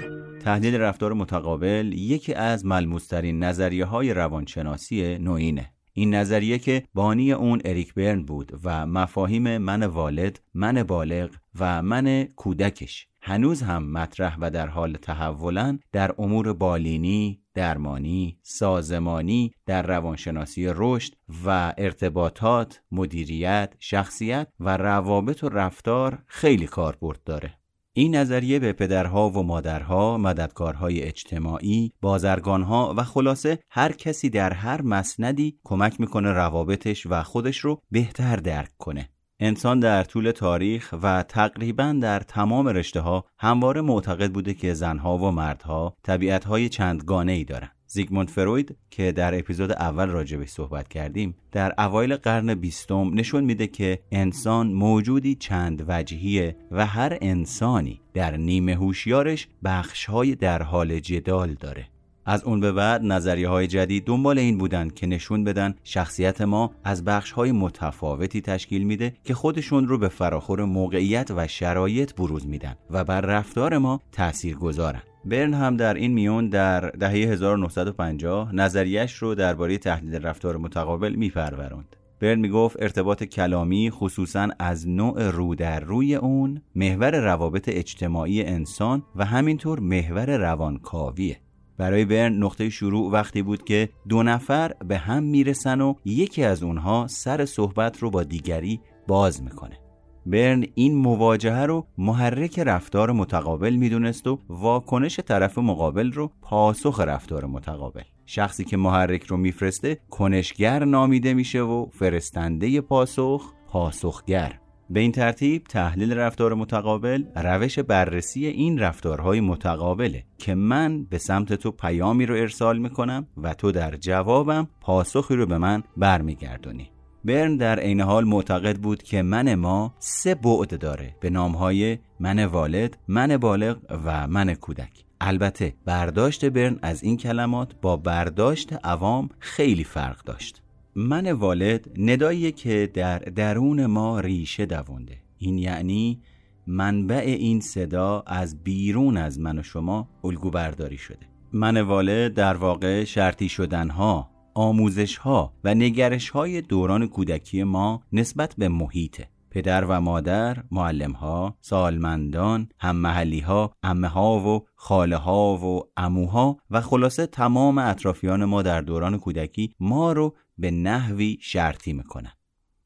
تحلیل 0.44 0.74
رفتار 0.74 1.12
متقابل 1.12 1.92
یکی 1.92 2.34
از 2.34 2.66
ملموسترین 2.66 3.44
نظریه 3.44 3.84
های 3.84 4.14
روانشناسی 4.14 5.18
نوینه. 5.18 5.72
این 5.92 6.14
نظریه 6.14 6.58
که 6.58 6.82
بانی 6.94 7.32
اون 7.32 7.60
اریک 7.64 7.94
برن 7.94 8.22
بود 8.22 8.60
و 8.64 8.86
مفاهیم 8.86 9.58
من 9.58 9.82
والد، 9.82 10.40
من 10.54 10.82
بالغ 10.82 11.30
و 11.60 11.82
من 11.82 12.24
کودکش. 12.24 13.09
هنوز 13.22 13.62
هم 13.62 13.92
مطرح 13.92 14.36
و 14.40 14.50
در 14.50 14.66
حال 14.66 14.92
تحولن 14.92 15.80
در 15.92 16.14
امور 16.18 16.52
بالینی، 16.52 17.40
درمانی، 17.54 18.38
سازمانی، 18.42 19.52
در 19.66 19.82
روانشناسی 19.82 20.72
رشد 20.74 21.12
و 21.44 21.74
ارتباطات، 21.78 22.80
مدیریت، 22.92 23.74
شخصیت 23.78 24.48
و 24.60 24.76
روابط 24.76 25.44
و 25.44 25.48
رفتار 25.48 26.18
خیلی 26.26 26.66
کاربرد 26.66 27.22
داره. 27.24 27.54
این 27.92 28.16
نظریه 28.16 28.58
به 28.58 28.72
پدرها 28.72 29.30
و 29.30 29.42
مادرها، 29.42 30.18
مددکارهای 30.18 31.02
اجتماعی، 31.02 31.92
بازرگانها 32.00 32.94
و 32.96 33.04
خلاصه 33.04 33.58
هر 33.70 33.92
کسی 33.92 34.30
در 34.30 34.52
هر 34.52 34.82
مسندی 34.82 35.58
کمک 35.64 36.00
می‌کنه 36.00 36.32
روابطش 36.32 37.06
و 37.10 37.22
خودش 37.22 37.58
رو 37.58 37.82
بهتر 37.90 38.36
درک 38.36 38.70
کنه. 38.78 39.08
انسان 39.42 39.80
در 39.80 40.04
طول 40.04 40.30
تاریخ 40.30 40.94
و 41.02 41.22
تقریبا 41.22 41.98
در 42.02 42.20
تمام 42.20 42.68
رشته 42.68 43.00
ها 43.00 43.24
همواره 43.38 43.80
معتقد 43.80 44.32
بوده 44.32 44.54
که 44.54 44.74
زنها 44.74 45.18
و 45.18 45.30
مردها 45.30 45.96
طبیعتهای 46.02 46.68
چندگانه 46.68 47.32
ای 47.32 47.44
دارن. 47.44 47.70
زیگموند 47.86 48.28
فروید 48.28 48.76
که 48.90 49.12
در 49.12 49.38
اپیزود 49.38 49.72
اول 49.72 50.06
راجبش 50.06 50.48
صحبت 50.48 50.88
کردیم 50.88 51.34
در 51.52 51.74
اوایل 51.78 52.16
قرن 52.16 52.54
بیستم 52.54 53.10
نشون 53.14 53.44
میده 53.44 53.66
که 53.66 53.98
انسان 54.12 54.72
موجودی 54.72 55.34
چند 55.34 55.84
وجهیه 55.88 56.56
و 56.70 56.86
هر 56.86 57.18
انسانی 57.20 58.00
در 58.14 58.36
نیمه 58.36 58.74
هوشیارش 58.74 59.48
بخشهای 59.64 60.34
در 60.34 60.62
حال 60.62 60.98
جدال 60.98 61.54
داره 61.54 61.86
از 62.26 62.44
اون 62.44 62.60
به 62.60 62.72
بعد 62.72 63.04
نظریه 63.04 63.48
های 63.48 63.66
جدید 63.66 64.04
دنبال 64.04 64.38
این 64.38 64.58
بودن 64.58 64.88
که 64.88 65.06
نشون 65.06 65.44
بدن 65.44 65.74
شخصیت 65.84 66.40
ما 66.40 66.70
از 66.84 67.04
بخش 67.04 67.32
های 67.32 67.52
متفاوتی 67.52 68.40
تشکیل 68.40 68.82
میده 68.82 69.12
که 69.24 69.34
خودشون 69.34 69.88
رو 69.88 69.98
به 69.98 70.08
فراخور 70.08 70.64
موقعیت 70.64 71.30
و 71.30 71.46
شرایط 71.46 72.14
بروز 72.14 72.46
میدن 72.46 72.74
و 72.90 73.04
بر 73.04 73.20
رفتار 73.20 73.78
ما 73.78 74.00
تأثیر 74.12 74.56
گذارن. 74.56 75.02
برن 75.24 75.54
هم 75.54 75.76
در 75.76 75.94
این 75.94 76.12
میون 76.12 76.48
در 76.48 76.80
دهه 76.80 77.12
1950 77.12 78.54
نظریش 78.54 79.14
رو 79.14 79.34
درباره 79.34 79.78
تحلیل 79.78 80.14
رفتار 80.14 80.56
متقابل 80.56 81.14
میپروراند. 81.14 81.96
برن 82.20 82.38
می‌گفت 82.38 82.82
ارتباط 82.82 83.24
کلامی 83.24 83.90
خصوصا 83.90 84.48
از 84.58 84.88
نوع 84.88 85.30
رو 85.30 85.54
در 85.54 85.80
روی 85.80 86.14
اون 86.14 86.62
محور 86.74 87.20
روابط 87.20 87.68
اجتماعی 87.68 88.42
انسان 88.42 89.02
و 89.16 89.24
همینطور 89.24 89.80
محور 89.80 90.36
روانکاویه. 90.36 91.40
برای 91.80 92.04
برن 92.04 92.32
نقطه 92.32 92.70
شروع 92.70 93.12
وقتی 93.12 93.42
بود 93.42 93.64
که 93.64 93.88
دو 94.08 94.22
نفر 94.22 94.72
به 94.88 94.98
هم 94.98 95.22
می‌رسن 95.22 95.80
و 95.80 95.94
یکی 96.04 96.44
از 96.44 96.62
اونها 96.62 97.06
سر 97.06 97.44
صحبت 97.44 97.98
رو 97.98 98.10
با 98.10 98.22
دیگری 98.22 98.80
باز 99.06 99.42
می‌کنه. 99.42 99.78
برن 100.26 100.64
این 100.74 100.94
مواجهه 100.94 101.62
رو 101.62 101.86
محرک 101.98 102.58
رفتار 102.58 103.12
متقابل 103.12 103.74
می‌دونست 103.74 104.26
و 104.26 104.38
واکنش 104.48 105.20
طرف 105.20 105.58
مقابل 105.58 106.12
رو 106.12 106.30
پاسخ 106.42 107.00
رفتار 107.00 107.44
متقابل. 107.44 108.02
شخصی 108.26 108.64
که 108.64 108.76
محرک 108.76 109.22
رو 109.22 109.36
میفرسته 109.36 109.98
کنشگر 110.10 110.84
نامیده 110.84 111.34
میشه 111.34 111.60
و 111.60 111.86
فرستنده 111.86 112.80
پاسخ 112.80 113.52
پاسخگر. 113.68 114.59
به 114.90 115.00
این 115.00 115.12
ترتیب 115.12 115.64
تحلیل 115.64 116.12
رفتار 116.12 116.54
متقابل 116.54 117.24
روش 117.36 117.78
بررسی 117.78 118.46
این 118.46 118.78
رفتارهای 118.78 119.40
متقابله 119.40 120.24
که 120.38 120.54
من 120.54 121.04
به 121.04 121.18
سمت 121.18 121.52
تو 121.52 121.70
پیامی 121.70 122.26
رو 122.26 122.34
ارسال 122.34 122.78
می‌کنم 122.78 123.26
و 123.36 123.54
تو 123.54 123.72
در 123.72 123.96
جوابم 123.96 124.68
پاسخی 124.80 125.36
رو 125.36 125.46
به 125.46 125.58
من 125.58 125.82
برمیگردونی. 125.96 126.90
برن 127.24 127.56
در 127.56 127.80
عین 127.80 128.00
حال 128.00 128.24
معتقد 128.24 128.76
بود 128.76 129.02
که 129.02 129.22
من 129.22 129.54
ما 129.54 129.94
سه 129.98 130.34
بعد 130.34 130.78
داره 130.78 131.16
به 131.20 131.30
نامهای 131.30 131.98
من 132.20 132.44
والد، 132.44 132.98
من 133.08 133.36
بالغ 133.36 133.76
و 134.04 134.26
من 134.28 134.54
کودک. 134.54 135.04
البته 135.20 135.74
برداشت 135.84 136.44
برن 136.44 136.78
از 136.82 137.02
این 137.02 137.16
کلمات 137.16 137.72
با 137.82 137.96
برداشت 137.96 138.72
عوام 138.84 139.28
خیلی 139.38 139.84
فرق 139.84 140.24
داشت. 140.24 140.62
من 141.00 141.32
والد 141.32 141.90
نداییه 141.98 142.52
که 142.52 142.90
در 142.94 143.18
درون 143.18 143.86
ما 143.86 144.20
ریشه 144.20 144.66
دوونده 144.66 145.16
این 145.38 145.58
یعنی 145.58 146.20
منبع 146.66 147.24
این 147.26 147.60
صدا 147.60 148.22
از 148.26 148.64
بیرون 148.64 149.16
از 149.16 149.40
من 149.40 149.58
و 149.58 149.62
شما 149.62 150.08
الگو 150.24 150.50
برداری 150.50 150.98
شده. 150.98 151.26
من 151.52 151.80
والد 151.80 152.34
در 152.34 152.56
واقع 152.56 153.04
شرطی 153.04 153.48
شدنها 153.48 154.30
آموزش 154.54 155.16
ها 155.16 155.52
و 155.64 155.74
نگرش 155.74 156.30
های 156.30 156.60
دوران 156.60 157.08
کودکی 157.08 157.62
ما 157.62 158.02
نسبت 158.12 158.54
به 158.58 158.68
محیطه. 158.68 159.28
پدر 159.50 159.84
و 159.84 160.00
مادر، 160.00 160.64
معلم 160.70 161.12
ها، 161.12 161.56
سالمندان، 161.60 162.68
هم 162.78 162.96
محلی 162.96 163.40
ها، 163.40 163.74
امه 163.82 164.08
ها 164.08 164.38
و 164.38 164.66
خاله 164.74 165.16
ها 165.16 165.56
و 165.56 165.82
اموها 165.96 166.56
و 166.70 166.80
خلاصه 166.80 167.26
تمام 167.26 167.78
اطرافیان 167.78 168.44
ما 168.44 168.62
در 168.62 168.80
دوران 168.80 169.18
کودکی 169.18 169.74
ما 169.80 170.12
رو 170.12 170.36
به 170.58 170.70
نحوی 170.70 171.38
شرطی 171.40 171.92
می‌کنن. 171.92 172.32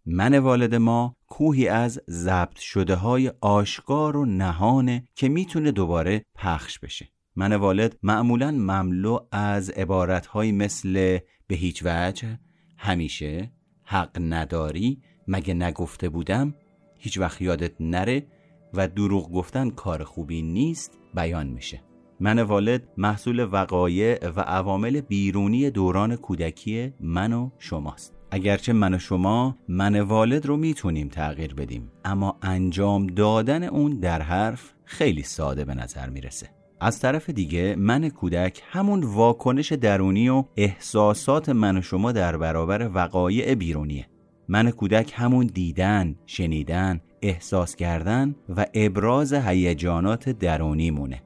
من 0.07 0.39
والد 0.39 0.75
ما 0.75 1.17
کوهی 1.27 1.69
از 1.69 2.01
ضبط 2.11 2.59
شده 2.59 2.95
های 2.95 3.33
آشکار 3.41 4.17
و 4.17 4.25
نهانه 4.25 5.09
که 5.15 5.29
می‌تونه 5.29 5.73
دوباره 5.73 6.25
پخش 6.35 6.79
بشه. 6.79 7.09
من 7.37 7.53
والد 7.53 7.99
معمولا 8.03 8.51
مملو 8.51 9.19
از 9.33 9.71
عبارتهایی 9.71 10.53
مثل 10.53 11.19
به 11.47 11.55
هیچ 11.55 11.83
وجه، 11.87 12.39
همیشه، 12.79 13.53
حق 13.85 14.19
نداری، 14.21 15.03
مگه 15.29 15.55
نگفته 15.55 16.09
بودم، 16.09 16.55
هیچ 16.99 17.19
وقت 17.19 17.43
یادت 17.43 17.73
نره 17.81 18.27
و 18.75 18.89
دروغ 18.89 19.33
گفتن 19.33 19.71
کار 19.71 20.05
خوبی 20.05 20.43
نیست 20.43 20.99
بیان 21.15 21.47
میشه. 21.47 21.81
من 22.21 22.39
والد 22.39 22.89
محصول 22.97 23.49
وقایع 23.53 24.29
و 24.29 24.41
عوامل 24.41 25.01
بیرونی 25.01 25.71
دوران 25.71 26.17
کودکی 26.17 26.93
من 27.01 27.33
و 27.33 27.51
شماست. 27.59 28.15
اگرچه 28.31 28.73
من 28.73 28.95
و 28.95 28.99
شما 28.99 29.59
من 29.69 30.01
والد 30.01 30.47
رو 30.47 30.57
می‌تونیم 30.57 31.09
تغییر 31.09 31.55
بدیم 31.55 31.93
اما 32.05 32.39
انجام 32.43 33.07
دادن 33.07 33.65
اون 33.65 34.01
در 34.01 34.23
حرف 34.23 34.73
خیلی 34.85 35.23
ساده 35.23 35.65
به 35.65 35.75
نظر 35.75 36.09
می‌رسه. 36.09 36.49
از 36.81 37.01
طرف 37.01 37.31
دیگه 37.31 37.77
من 37.79 38.09
کودک 38.09 38.63
همون 38.71 39.03
واکنش 39.03 39.73
درونی 39.73 40.29
و 40.29 40.45
احساسات 40.57 41.49
من 41.49 41.77
و 41.77 41.83
شما 41.83 42.13
در 42.13 42.37
برابر 42.37 42.91
وقایع 42.95 43.55
بیرونیه 43.55 44.07
من 44.49 44.71
کودک 44.71 45.13
همون 45.17 45.47
دیدن، 45.47 46.17
شنیدن، 46.27 47.01
احساس 47.23 47.77
کردن 47.77 48.35
و 48.57 48.67
ابراز 48.75 49.33
هیجانات 49.33 50.29
درونی 50.29 50.91
مونه 50.91 51.23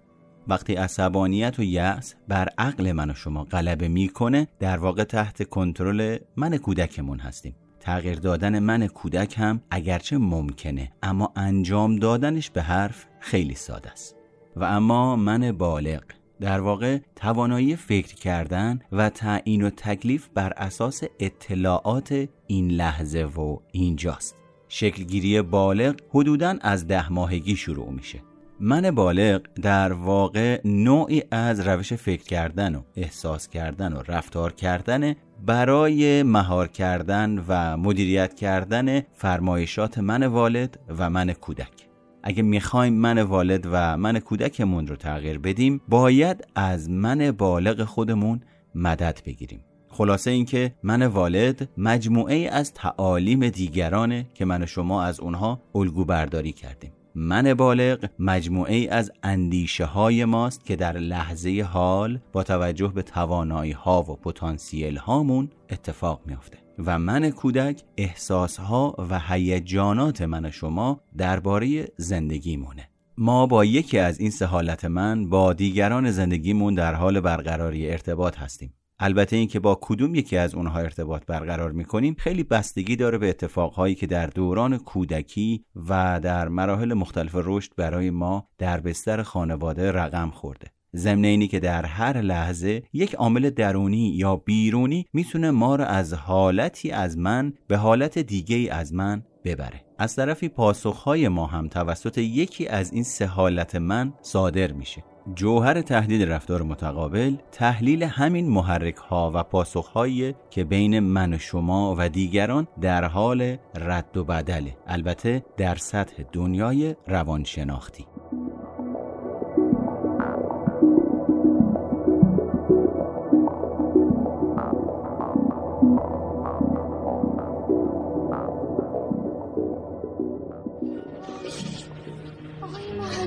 وقتی 0.48 0.74
عصبانیت 0.74 1.58
و 1.58 1.62
یأس 1.62 2.14
بر 2.28 2.48
عقل 2.58 2.92
من 2.92 3.10
و 3.10 3.14
شما 3.14 3.44
غلبه 3.44 3.88
می‌کنه 3.88 4.48
در 4.58 4.78
واقع 4.78 5.04
تحت 5.04 5.42
کنترل 5.42 6.18
من 6.36 6.56
کودکمون 6.56 7.18
هستیم. 7.18 7.56
تغییر 7.80 8.18
دادن 8.18 8.58
من 8.58 8.86
کودک 8.86 9.34
هم 9.38 9.60
اگرچه 9.70 10.18
ممکنه 10.18 10.92
اما 11.02 11.32
انجام 11.36 11.96
دادنش 11.96 12.50
به 12.50 12.62
حرف 12.62 13.06
خیلی 13.20 13.54
ساده 13.54 13.90
است. 13.90 14.16
و 14.56 14.64
اما 14.64 15.16
من 15.16 15.52
بالغ. 15.52 16.00
در 16.40 16.60
واقع 16.60 16.98
توانایی 17.16 17.76
فکر 17.76 18.14
کردن 18.14 18.80
و 18.92 19.10
تعیین 19.10 19.62
و 19.62 19.70
تکلیف 19.70 20.28
بر 20.34 20.52
اساس 20.56 21.02
اطلاعات 21.20 22.28
این 22.46 22.70
لحظه 22.70 23.24
و 23.24 23.56
اینجاست. 23.72 24.36
شکلگیری 24.68 25.42
بالغ 25.42 25.94
حدوداً 26.10 26.54
از 26.60 26.86
ده 26.86 27.12
ماهگی 27.12 27.56
شروع 27.56 27.90
میشه. 27.90 28.22
من 28.60 28.90
بالغ 28.90 29.40
در 29.62 29.92
واقع 29.92 30.60
نوعی 30.64 31.22
از 31.30 31.60
روش 31.60 31.92
فکر 31.92 32.22
کردن 32.22 32.74
و 32.74 32.82
احساس 32.96 33.48
کردن 33.48 33.92
و 33.92 34.02
رفتار 34.08 34.52
کردن 34.52 35.14
برای 35.46 36.22
مهار 36.22 36.68
کردن 36.68 37.44
و 37.48 37.76
مدیریت 37.76 38.34
کردن 38.34 39.00
فرمایشات 39.00 39.98
من 39.98 40.22
والد 40.22 40.78
و 40.98 41.10
من 41.10 41.32
کودک. 41.32 41.77
اگه 42.22 42.42
می‌خوایم 42.42 42.94
من 42.94 43.22
والد 43.22 43.68
و 43.72 43.96
من 43.96 44.18
کودکمون 44.18 44.86
رو 44.86 44.96
تغییر 44.96 45.38
بدیم 45.38 45.80
باید 45.88 46.44
از 46.54 46.90
من 46.90 47.30
بالغ 47.30 47.84
خودمون 47.84 48.40
مدد 48.74 49.20
بگیریم. 49.26 49.60
خلاصه 49.88 50.30
اینکه 50.30 50.74
من 50.82 51.02
والد 51.02 51.68
مجموعه 51.76 52.48
از 52.52 52.72
تعالیم 52.74 53.48
دیگرانه 53.48 54.26
که 54.34 54.44
من 54.44 54.66
شما 54.66 55.02
از 55.02 55.20
اونها 55.20 55.62
الگو 55.74 56.04
برداری 56.04 56.52
کردیم. 56.52 56.92
من 57.14 57.54
بالغ 57.54 58.08
مجموعه 58.18 58.88
از 58.90 59.12
اندیشه 59.22 59.84
های 59.84 60.24
ماست 60.24 60.64
که 60.64 60.76
در 60.76 60.98
لحظه 60.98 61.66
حال 61.72 62.20
با 62.32 62.42
توجه 62.42 62.88
به 62.88 63.02
توانایی 63.02 63.72
ها 63.72 64.02
و 64.02 64.16
پتانسیل 64.16 64.96
هامون 64.96 65.50
اتفاق 65.70 66.20
میافته. 66.26 66.67
و 66.78 66.98
من 66.98 67.30
کودک 67.30 67.82
احساس 67.96 68.56
ها 68.56 68.94
و 69.10 69.20
هیجانات 69.28 70.22
من 70.22 70.50
شما 70.50 71.00
درباره 71.16 71.88
زندگیمونه. 71.96 72.88
ما 73.18 73.46
با 73.46 73.64
یکی 73.64 73.98
از 73.98 74.20
این 74.20 74.30
سه 74.30 74.46
حالت 74.46 74.84
من 74.84 75.28
با 75.28 75.52
دیگران 75.52 76.10
زندگیمون 76.10 76.74
در 76.74 76.94
حال 76.94 77.20
برقراری 77.20 77.90
ارتباط 77.90 78.38
هستیم. 78.38 78.74
البته 79.00 79.36
اینکه 79.36 79.60
با 79.60 79.78
کدوم 79.82 80.14
یکی 80.14 80.36
از 80.36 80.54
اونها 80.54 80.78
ارتباط 80.78 81.22
برقرار 81.26 81.72
می‌کنیم 81.72 82.16
خیلی 82.18 82.42
بستگی 82.42 82.96
داره 82.96 83.18
به 83.18 83.28
اتفاقهایی 83.28 83.94
که 83.94 84.06
در 84.06 84.26
دوران 84.26 84.78
کودکی 84.78 85.64
و 85.88 86.20
در 86.22 86.48
مراحل 86.48 86.94
مختلف 86.94 87.32
رشد 87.34 87.72
برای 87.76 88.10
ما 88.10 88.48
در 88.58 88.80
بستر 88.80 89.22
خانواده 89.22 89.92
رقم 89.92 90.30
خورده. 90.30 90.70
ضمن 90.96 91.24
اینی 91.24 91.48
که 91.48 91.60
در 91.60 91.86
هر 91.86 92.20
لحظه 92.20 92.82
یک 92.92 93.14
عامل 93.14 93.50
درونی 93.50 94.08
یا 94.16 94.36
بیرونی 94.36 95.06
می‌تونه 95.12 95.50
ما 95.50 95.76
رو 95.76 95.84
از 95.84 96.14
حالتی 96.14 96.90
از 96.90 97.18
من 97.18 97.52
به 97.68 97.76
حالت 97.76 98.18
دیگه 98.18 98.74
از 98.74 98.94
من 98.94 99.22
ببره. 99.44 99.84
از 99.98 100.16
طرفی 100.16 100.48
پاسخهای 100.48 101.28
ما 101.28 101.46
هم 101.46 101.68
توسط 101.68 102.18
یکی 102.18 102.66
از 102.66 102.92
این 102.92 103.02
سه 103.02 103.26
حالت 103.26 103.76
من 103.76 104.12
صادر 104.22 104.72
میشه. 104.72 105.04
جوهر 105.34 105.80
تهدید 105.80 106.22
رفتار 106.22 106.62
متقابل 106.62 107.36
تحلیل 107.52 108.02
همین 108.02 108.48
محرک 108.48 108.96
ها 108.96 109.32
و 109.34 109.42
پاسخ 109.42 109.86
هایی 109.86 110.34
که 110.50 110.64
بین 110.64 111.00
من 111.00 111.34
و 111.34 111.38
شما 111.38 111.94
و 111.98 112.08
دیگران 112.08 112.66
در 112.80 113.04
حال 113.04 113.56
رد 113.76 114.16
و 114.16 114.24
بدله 114.24 114.76
البته 114.86 115.44
در 115.56 115.74
سطح 115.74 116.22
دنیای 116.32 116.94
روانشناختی. 117.06 118.06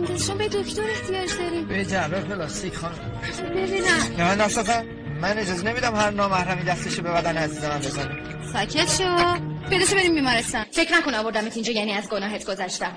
شما 0.08 0.36
به 0.36 0.48
دکتر 0.48 0.82
احتیاج 0.82 1.30
داریم 1.40 1.68
به 1.68 1.86
جعبه 1.86 2.22
پلاستیک 2.22 2.76
خانم. 2.76 3.22
ببینم. 3.56 4.16
نه 4.18 4.36
ناصفه 4.36 4.86
من 5.22 5.38
اجازه 5.38 5.64
نمیدم 5.64 5.96
هر 5.96 6.10
نامحرمی 6.10 6.64
دستشو 6.64 7.02
به 7.02 7.12
بدن 7.12 7.38
عزیز 7.38 7.64
من 7.64 7.80
بزنه. 7.80 8.18
ساکت 8.54 8.98
شو. 8.98 9.38
بدش 9.72 9.94
بریم 9.94 10.14
بیمارستان. 10.16 10.66
فکر 10.72 10.98
نکن 10.98 11.16
آوردمت 11.16 11.56
اینجا 11.56 11.72
یعنی 11.72 11.94
از 11.94 12.10
گناهت 12.10 12.46
گذشتم. 12.46 12.92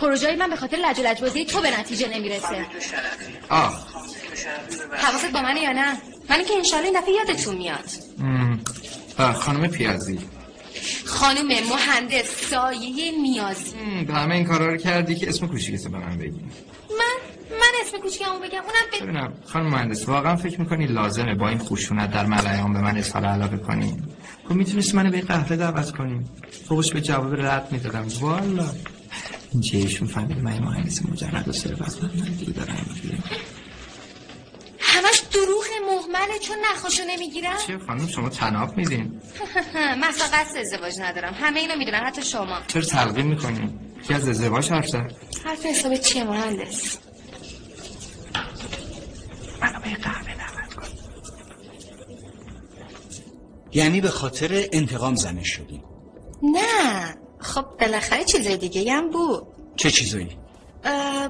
پروژه 0.00 0.36
من 0.36 0.50
به 0.50 0.56
خاطر 0.56 0.76
لج 0.76 0.98
و 0.98 1.02
لجبازی 1.02 1.44
تو 1.44 1.60
به 1.60 1.80
نتیجه 1.80 2.08
نمی‌رسه. 2.08 2.66
آه. 3.48 3.86
حواست 4.92 5.32
با 5.32 5.42
منه 5.42 5.60
یا 5.60 5.72
نه؟ 5.72 5.96
من 6.30 6.44
که 6.44 6.54
انشالله 6.56 6.84
این 6.84 7.00
دفعه 7.00 7.14
یادتون 7.14 7.56
میاد. 7.56 7.88
خانم 9.34 9.66
پیازی. 9.66 10.18
خانم 11.12 11.46
مهندس 11.46 12.50
سایه 12.50 13.12
نیازی. 13.22 14.04
به 14.06 14.14
همه 14.14 14.34
این 14.34 14.44
کارا 14.44 14.70
رو 14.70 14.76
کردی 14.76 15.14
که 15.14 15.28
اسم 15.28 15.46
کوچیکتو 15.46 15.88
به 15.88 15.98
من 15.98 16.18
بگی. 16.18 16.40
من؟ 16.90 17.18
من 17.50 17.72
اسم 17.80 17.98
کوچیکمو 17.98 18.38
بگم. 18.38 18.62
اونم 18.62 19.02
ببینم 19.02 19.32
خانم 19.46 19.66
مهندس 19.66 20.08
واقعا 20.08 20.36
فکر 20.36 20.60
می‌کنی 20.60 20.86
لازمه 20.86 21.34
با 21.34 21.48
این 21.48 21.58
خشونت 21.58 22.10
در 22.10 22.26
ملعیان 22.26 22.72
به 22.72 22.80
من 22.80 22.96
اظهار 22.96 23.24
علاقه 23.24 23.56
کنی؟ 23.56 24.02
خب 24.48 24.54
می‌تونست 24.54 24.94
منو 24.94 25.10
به 25.10 25.20
قهوه 25.20 25.56
دعوت 25.56 25.90
کنی. 25.90 26.20
فوقش 26.68 26.92
به 26.92 27.00
جواب 27.00 27.34
رد 27.34 27.68
می‌دادم. 27.72 28.06
والا. 28.20 28.66
اینجا 29.52 29.78
ایشون 29.78 30.08
فهمید 30.08 30.38
من 30.38 30.58
مهندس 30.58 31.06
مجرد 31.06 31.48
و 31.48 31.52
ثروتمند 31.52 32.16
من 32.20 32.34
دیگه 32.34 32.52
دارم. 32.52 32.86
دروغ 35.34 35.64
محمله 35.90 36.38
چون 36.38 36.56
نخوشو 36.72 37.02
نمی‌گیرم؟ 37.06 37.56
چه 37.66 37.78
خانم 37.86 38.08
شما 38.08 38.28
تناب 38.28 38.76
میدین. 38.76 39.20
مثلا 40.00 40.26
قصد 40.32 40.56
ازدواج 40.56 41.00
ندارم. 41.00 41.34
همه 41.34 41.60
اینو 41.60 41.76
می‌دونن 41.76 42.00
حتی 42.06 42.22
شما. 42.22 42.60
چرا 42.66 42.82
تلقین 42.82 43.26
می‌کنی 43.26 43.78
که 44.08 44.14
از 44.14 44.28
ازدواج 44.28 44.70
حرف 44.70 44.88
زد؟ 44.88 45.12
حرف 45.44 45.66
حساب 45.66 45.96
چیه 45.96 46.24
مهندس؟ 46.24 46.98
منو 49.62 49.80
به 49.80 49.88
یه 49.88 49.96
قهوه 49.96 50.34
دعوت 50.34 50.74
کن. 50.74 50.88
یعنی 53.72 54.00
به 54.00 54.10
خاطر 54.10 54.68
انتقام 54.72 55.14
زنش 55.14 55.48
شدیم 55.48 55.84
نه. 56.42 57.16
خب 57.38 57.64
بالاخره 57.80 58.24
چیزای 58.24 58.56
دیگه 58.56 58.92
هم 58.92 59.10
بود. 59.10 59.46
چه 59.76 59.90
چیزایی؟ 59.90 60.38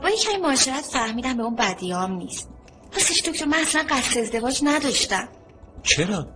با 0.02 0.10
یکی 0.10 0.36
معاشرت 0.42 0.84
فهمیدم 0.84 1.36
به 1.36 1.42
اون 1.42 1.56
بدیام 1.56 2.12
نیست. 2.12 2.48
راستش 2.94 3.22
دکتر 3.22 3.44
من 3.44 3.58
اصلا 3.58 3.84
قصد 3.90 4.18
ازدواج 4.18 4.60
نداشتم. 4.64 5.28
چرا؟ 5.82 6.26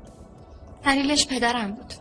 دلیلش 0.85 1.27
پدرم 1.27 1.73
بود. 1.73 1.95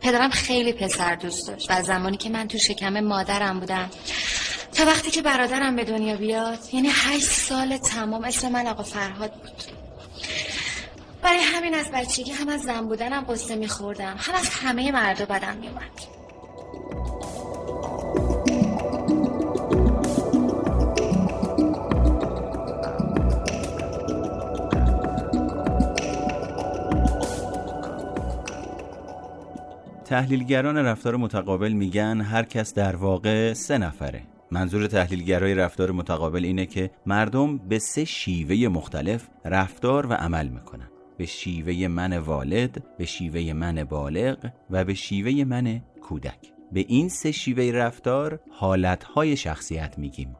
پدرم 0.00 0.30
خیلی 0.30 0.72
پسر 0.72 1.14
دوست 1.14 1.48
داشت 1.48 1.70
و 1.70 1.82
زمانی 1.82 2.16
که 2.16 2.28
من 2.30 2.48
تو 2.48 2.58
شکم 2.58 3.00
مادرم 3.00 3.60
بودم 3.60 3.90
تا 4.74 4.84
وقتی 4.84 5.10
که 5.10 5.22
برادرم 5.22 5.76
به 5.76 5.84
دنیا 5.84 6.16
بیاد 6.16 6.58
یعنی 6.72 6.88
هشت 6.92 7.28
سال 7.28 7.76
تمام 7.76 8.24
اسم 8.24 8.52
من 8.52 8.66
آقا 8.66 8.82
فرهاد 8.82 9.32
بود. 9.32 9.62
برای 11.22 11.40
همین 11.40 11.74
از 11.74 11.90
بچگی 11.90 12.32
هم 12.32 12.48
از 12.48 12.60
زن 12.62 12.80
بودنم 12.88 13.24
قصه 13.28 13.56
میخوردم. 13.56 14.16
هم 14.18 14.34
از 14.34 14.48
همه 14.48 14.92
مردا 14.92 15.24
بدم 15.24 15.56
میومد 15.56 15.90
تحلیلگران 30.12 30.76
رفتار 30.76 31.16
متقابل 31.16 31.72
میگن 31.72 32.20
هر 32.20 32.42
کس 32.42 32.74
در 32.74 32.96
واقع 32.96 33.52
سه 33.52 33.78
نفره. 33.78 34.22
منظور 34.50 34.86
تحلیلگرای 34.86 35.54
رفتار 35.54 35.90
متقابل 35.90 36.44
اینه 36.44 36.66
که 36.66 36.90
مردم 37.06 37.58
به 37.58 37.78
سه 37.78 38.04
شیوه 38.04 38.68
مختلف 38.68 39.28
رفتار 39.44 40.06
و 40.06 40.12
عمل 40.12 40.48
می‌کنن. 40.48 40.88
به 41.16 41.26
شیوه 41.26 41.88
من 41.88 42.18
والد، 42.18 42.84
به 42.98 43.04
شیوه 43.04 43.52
من 43.52 43.84
بالغ 43.84 44.50
و 44.70 44.84
به 44.84 44.94
شیوه 44.94 45.44
من 45.44 45.80
کودک. 46.02 46.52
به 46.72 46.84
این 46.88 47.08
سه 47.08 47.32
شیوه 47.32 47.70
رفتار 47.74 48.40
حالتهای 48.50 49.36
شخصیت 49.36 49.98
میگیم. 49.98 50.36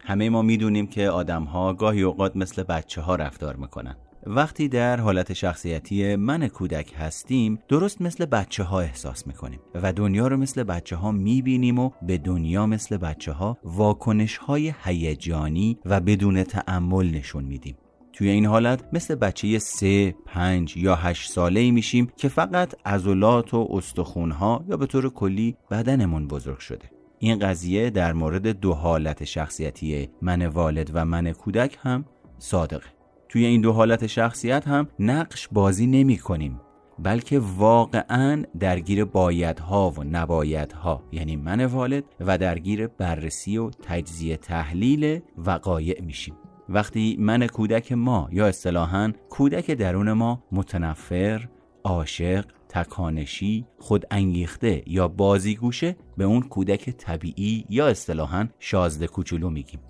همه 0.00 0.30
ما 0.30 0.42
می‌دونیم 0.42 0.86
که 0.86 1.08
آدمها 1.08 1.74
گاهی 1.74 2.02
اوقات 2.02 2.36
مثل 2.36 2.62
بچه 2.62 3.00
ها 3.00 3.14
رفتار 3.14 3.56
می‌کنن. 3.56 3.96
وقتی 4.26 4.68
در 4.68 5.00
حالت 5.00 5.32
شخصیتی 5.32 6.16
من 6.16 6.48
کودک 6.48 6.94
هستیم 6.98 7.58
درست 7.68 8.02
مثل 8.02 8.24
بچه 8.24 8.62
ها 8.62 8.80
احساس 8.80 9.26
می‌کنیم 9.26 9.60
و 9.74 9.92
دنیا 9.92 10.28
رو 10.28 10.36
مثل 10.36 10.62
بچه 10.62 10.96
ها 10.96 11.12
می‌بینیم 11.12 11.78
و 11.78 11.90
به 12.02 12.18
دنیا 12.18 12.66
مثل 12.66 12.96
بچه 12.96 13.32
ها 13.32 13.58
واکنش 13.64 14.36
های 14.36 14.74
هیجانی 14.84 15.78
و 15.84 16.00
بدون 16.00 16.44
تعمل 16.44 17.10
نشون 17.10 17.44
میدیم. 17.44 17.76
توی 18.12 18.28
این 18.28 18.46
حالت 18.46 18.84
مثل 18.92 19.14
بچه 19.14 19.58
سه، 19.58 20.14
پنج 20.26 20.76
یا 20.76 20.94
هشت 20.94 21.30
ساله 21.30 21.60
ای 21.60 21.70
میشیم 21.70 22.12
که 22.16 22.28
فقط 22.28 22.74
عضلات 22.86 23.54
و 23.54 23.68
استخونها 23.70 24.64
یا 24.68 24.76
به 24.76 24.86
طور 24.86 25.10
کلی 25.10 25.56
بدنمون 25.70 26.28
بزرگ 26.28 26.58
شده. 26.58 26.90
این 27.18 27.38
قضیه 27.38 27.90
در 27.90 28.12
مورد 28.12 28.46
دو 28.46 28.72
حالت 28.72 29.24
شخصیتی 29.24 30.08
من 30.22 30.46
والد 30.46 30.90
و 30.94 31.04
من 31.04 31.32
کودک 31.32 31.78
هم 31.82 32.04
صادقه. 32.38 32.99
توی 33.30 33.44
این 33.46 33.60
دو 33.60 33.72
حالت 33.72 34.06
شخصیت 34.06 34.68
هم 34.68 34.88
نقش 34.98 35.48
بازی 35.52 35.86
نمی 35.86 36.18
کنیم 36.18 36.60
بلکه 36.98 37.38
واقعا 37.38 38.42
درگیر 38.60 39.04
بایدها 39.04 39.90
و 39.90 40.04
نبایدها. 40.04 41.02
یعنی 41.12 41.36
من 41.36 41.64
والد 41.64 42.04
و 42.20 42.38
درگیر 42.38 42.86
بررسی 42.86 43.58
و 43.58 43.70
تجزیه 43.70 44.36
تحلیل 44.36 45.20
وقایع 45.38 46.02
میشیم. 46.02 46.34
وقتی 46.68 47.16
من 47.18 47.46
کودک 47.46 47.92
ما 47.92 48.28
یا 48.32 48.46
اصطلاحا 48.46 49.12
کودک 49.28 49.70
درون 49.70 50.12
ما 50.12 50.42
متنفر، 50.52 51.48
عاشق، 51.84 52.44
تکانشی، 52.68 53.66
خود 53.78 54.06
انگیخته 54.10 54.82
یا 54.86 55.08
بازیگوشه 55.08 55.96
به 56.16 56.24
اون 56.24 56.42
کودک 56.42 56.90
طبیعی 56.90 57.64
یا 57.68 57.88
اصطلاحا 57.88 58.48
شازده 58.58 59.06
کوچولو 59.06 59.50
میگیم. 59.50 59.80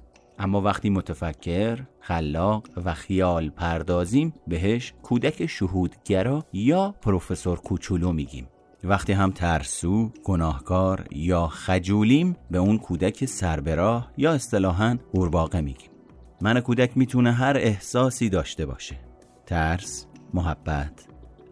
اما 0.40 0.60
وقتی 0.60 0.90
متفکر، 0.90 1.78
خلاق 2.00 2.66
و 2.84 2.94
خیال 2.94 3.50
پردازیم 3.50 4.34
بهش 4.46 4.92
کودک 5.02 5.46
شهودگرا 5.46 6.44
یا 6.52 6.94
پروفسور 7.02 7.58
کوچولو 7.58 8.12
میگیم. 8.12 8.48
وقتی 8.84 9.12
هم 9.12 9.30
ترسو، 9.30 10.12
گناهکار 10.24 11.06
یا 11.10 11.46
خجولیم 11.46 12.36
به 12.50 12.58
اون 12.58 12.78
کودک 12.78 13.24
سربراه 13.24 14.10
یا 14.16 14.32
اصطلاحاً 14.32 14.98
قورباغه 15.12 15.60
میگیم. 15.60 15.90
من 16.40 16.60
کودک 16.60 16.96
می‌تونه 16.96 17.32
هر 17.32 17.56
احساسی 17.56 18.28
داشته 18.28 18.66
باشه. 18.66 18.96
ترس، 19.46 20.06
محبت، 20.34 21.06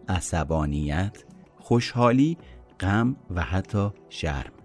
عصبانیت، 0.07 1.23
خوشحالی، 1.59 2.37
غم 2.79 3.15
و 3.35 3.41
حتی 3.41 3.89
شرم. 4.09 4.58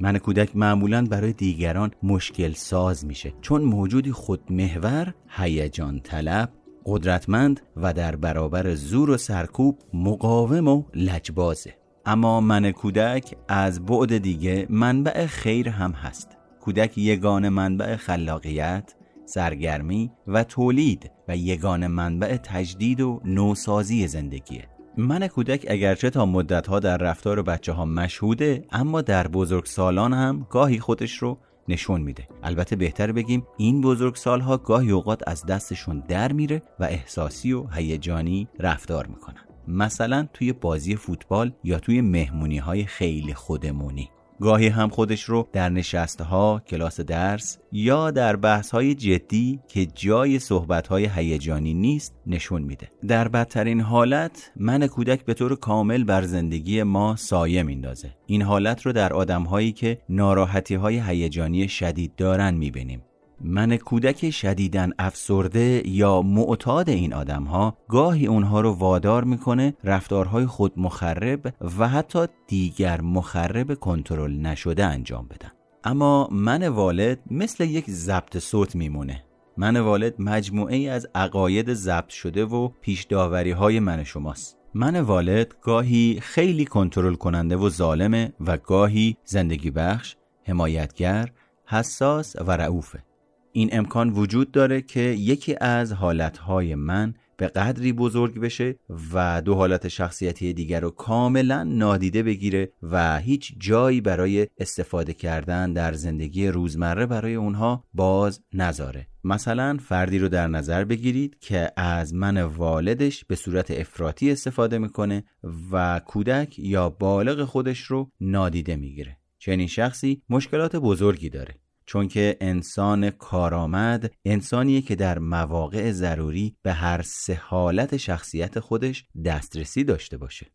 من 0.00 0.18
کودک 0.18 0.56
معمولا 0.56 1.04
برای 1.04 1.32
دیگران 1.32 1.90
مشکل 2.02 2.52
ساز 2.52 3.06
میشه. 3.06 3.32
چون 3.40 3.62
موجودی 3.62 4.12
خودمحور، 4.12 5.14
هیجان 5.28 6.00
طلب، 6.00 6.52
قدرتمند 6.86 7.60
و 7.76 7.92
در 7.92 8.16
برابر 8.16 8.74
زور 8.74 9.10
و 9.10 9.16
سرکوب 9.16 9.78
مقاوم 9.94 10.68
و 10.68 10.82
لجبازه. 10.94 11.74
اما 12.06 12.40
من 12.40 12.72
کودک 12.72 13.34
از 13.48 13.86
بعد 13.86 14.18
دیگه 14.18 14.66
منبع 14.70 15.26
خیر 15.26 15.68
هم 15.68 15.92
هست. 15.92 16.28
کودک 16.60 16.98
یگان 16.98 17.48
منبع 17.48 17.96
خلاقیت، 17.96 18.94
سرگرمی 19.26 20.10
و 20.26 20.44
تولید 20.44 21.10
و 21.28 21.36
یگان 21.36 21.86
منبع 21.86 22.36
تجدید 22.36 23.00
و 23.00 23.20
نوسازی 23.24 24.06
زندگیه. 24.06 24.69
من 24.96 25.26
کودک 25.26 25.66
اگرچه 25.68 26.10
تا 26.10 26.26
مدتها 26.26 26.80
در 26.80 26.96
رفتار 26.96 27.42
بچه 27.42 27.72
ها 27.72 27.84
مشهوده 27.84 28.64
اما 28.72 29.02
در 29.02 29.28
بزرگ 29.28 29.64
سالان 29.64 30.12
هم 30.12 30.46
گاهی 30.50 30.78
خودش 30.78 31.16
رو 31.16 31.38
نشون 31.68 32.00
میده. 32.00 32.28
البته 32.42 32.76
بهتر 32.76 33.12
بگیم 33.12 33.46
این 33.56 33.80
بزرگ 33.80 34.14
سالها 34.14 34.56
گاهی 34.56 34.90
اوقات 34.90 35.28
از 35.28 35.46
دستشون 35.46 36.02
در 36.08 36.32
میره 36.32 36.62
و 36.80 36.84
احساسی 36.84 37.52
و 37.52 37.66
هیجانی 37.66 38.48
رفتار 38.58 39.06
می‌کنن. 39.06 39.44
مثلا 39.68 40.28
توی 40.32 40.52
بازی 40.52 40.96
فوتبال 40.96 41.52
یا 41.64 41.78
توی 41.78 42.00
مهمونی 42.00 42.58
های 42.58 42.84
خیلی 42.84 43.34
خودمونی. 43.34 44.10
گاهی 44.40 44.68
هم 44.68 44.88
خودش 44.88 45.22
رو 45.22 45.48
در 45.52 45.68
نشستها، 45.68 46.62
کلاس 46.66 47.00
درس 47.00 47.58
یا 47.72 48.10
در 48.10 48.36
بحث 48.36 48.70
های 48.70 48.94
جدی 48.94 49.60
که 49.68 49.86
جای 49.86 50.38
صحبت 50.38 50.86
های 50.86 51.08
هیجانی 51.14 51.74
نیست 51.74 52.14
نشون 52.26 52.62
میده. 52.62 52.88
در 53.08 53.28
بدترین 53.28 53.80
حالت 53.80 54.52
من 54.56 54.86
کودک 54.86 55.24
به 55.24 55.34
طور 55.34 55.56
کامل 55.56 56.04
بر 56.04 56.22
زندگی 56.22 56.82
ما 56.82 57.16
سایه 57.16 57.62
میندازه. 57.62 58.16
این 58.26 58.42
حالت 58.42 58.82
رو 58.82 58.92
در 58.92 59.12
آدم 59.12 59.42
هایی 59.42 59.72
که 59.72 59.98
ناراحتی 60.08 60.74
های 60.74 61.00
هیجانی 61.00 61.68
شدید 61.68 62.14
دارن 62.16 62.54
می‌بینیم. 62.54 63.02
من 63.40 63.76
کودک 63.76 64.30
شدیدن 64.30 64.90
افسرده 64.98 65.82
یا 65.88 66.22
معتاد 66.22 66.88
این 66.88 67.14
آدم 67.14 67.44
ها 67.44 67.76
گاهی 67.88 68.26
اونها 68.26 68.60
رو 68.60 68.72
وادار 68.72 69.24
می‌کنه 69.24 69.74
رفتارهای 69.84 70.46
خود 70.46 70.72
مخرب 70.76 71.54
و 71.78 71.88
حتی 71.88 72.26
دیگر 72.46 73.00
مخرب 73.00 73.74
کنترل 73.74 74.32
نشده 74.32 74.84
انجام 74.84 75.26
بدن. 75.26 75.50
اما 75.84 76.28
من 76.32 76.68
والد 76.68 77.18
مثل 77.30 77.64
یک 77.64 77.90
ضبط 77.90 78.38
صوت 78.38 78.76
میمونه. 78.76 79.24
من 79.56 79.76
والد 79.76 80.14
مجموعه 80.18 80.76
ای 80.76 80.88
از 80.88 81.06
عقاید 81.14 81.74
ضبط 81.74 82.08
شده 82.08 82.44
و 82.44 82.68
پیش 82.80 83.04
داوری 83.04 83.50
های 83.50 83.80
من 83.80 84.04
شماست. 84.04 84.56
من 84.74 85.00
والد 85.00 85.54
گاهی 85.62 86.18
خیلی 86.22 86.64
کنترل 86.64 87.14
کننده 87.14 87.56
و 87.56 87.68
ظالمه 87.68 88.32
و 88.40 88.56
گاهی 88.56 89.16
زندگی 89.24 89.70
بخش، 89.70 90.16
حمایتگر، 90.44 91.28
حساس 91.66 92.36
و 92.36 92.50
رعوفه. 92.50 93.09
این 93.52 93.68
امکان 93.72 94.10
وجود 94.10 94.50
داره 94.50 94.82
که 94.82 95.00
یکی 95.00 95.56
از 95.60 95.92
حالتهای 95.92 96.74
من 96.74 97.14
به 97.36 97.46
قدری 97.46 97.92
بزرگ 97.92 98.40
بشه 98.40 98.76
و 99.12 99.42
دو 99.44 99.54
حالت 99.54 99.88
شخصیتی 99.88 100.52
دیگر 100.52 100.80
رو 100.80 100.90
کاملا 100.90 101.62
نادیده 101.62 102.22
بگیره 102.22 102.72
و 102.82 103.18
هیچ 103.18 103.54
جایی 103.58 104.00
برای 104.00 104.46
استفاده 104.58 105.14
کردن 105.14 105.72
در 105.72 105.92
زندگی 105.92 106.48
روزمره 106.48 107.06
برای 107.06 107.34
اونها 107.34 107.84
باز 107.94 108.40
نذاره. 108.52 109.06
مثلا 109.24 109.78
فردی 109.80 110.18
رو 110.18 110.28
در 110.28 110.46
نظر 110.46 110.84
بگیرید 110.84 111.36
که 111.40 111.70
از 111.76 112.14
من 112.14 112.42
والدش 112.42 113.24
به 113.24 113.36
صورت 113.36 113.70
افراطی 113.70 114.30
استفاده 114.30 114.78
می‌کنه 114.78 115.24
و 115.72 116.00
کودک 116.06 116.58
یا 116.58 116.90
بالغ 116.90 117.44
خودش 117.44 117.80
رو 117.80 118.10
نادیده 118.20 118.76
می‌گیره. 118.76 119.16
چنین 119.38 119.66
شخصی 119.66 120.22
مشکلات 120.28 120.76
بزرگی 120.76 121.30
داره. 121.30 121.54
چون 121.90 122.08
که 122.08 122.36
انسان 122.40 123.10
کارآمد 123.10 124.14
انسانیه 124.24 124.82
که 124.82 124.96
در 124.96 125.18
مواقع 125.18 125.90
ضروری 125.90 126.56
به 126.62 126.72
هر 126.72 127.02
سه 127.02 127.34
حالت 127.34 127.96
شخصیت 127.96 128.60
خودش 128.60 129.06
دسترسی 129.24 129.84
داشته 129.84 130.16
باشه. 130.16 130.46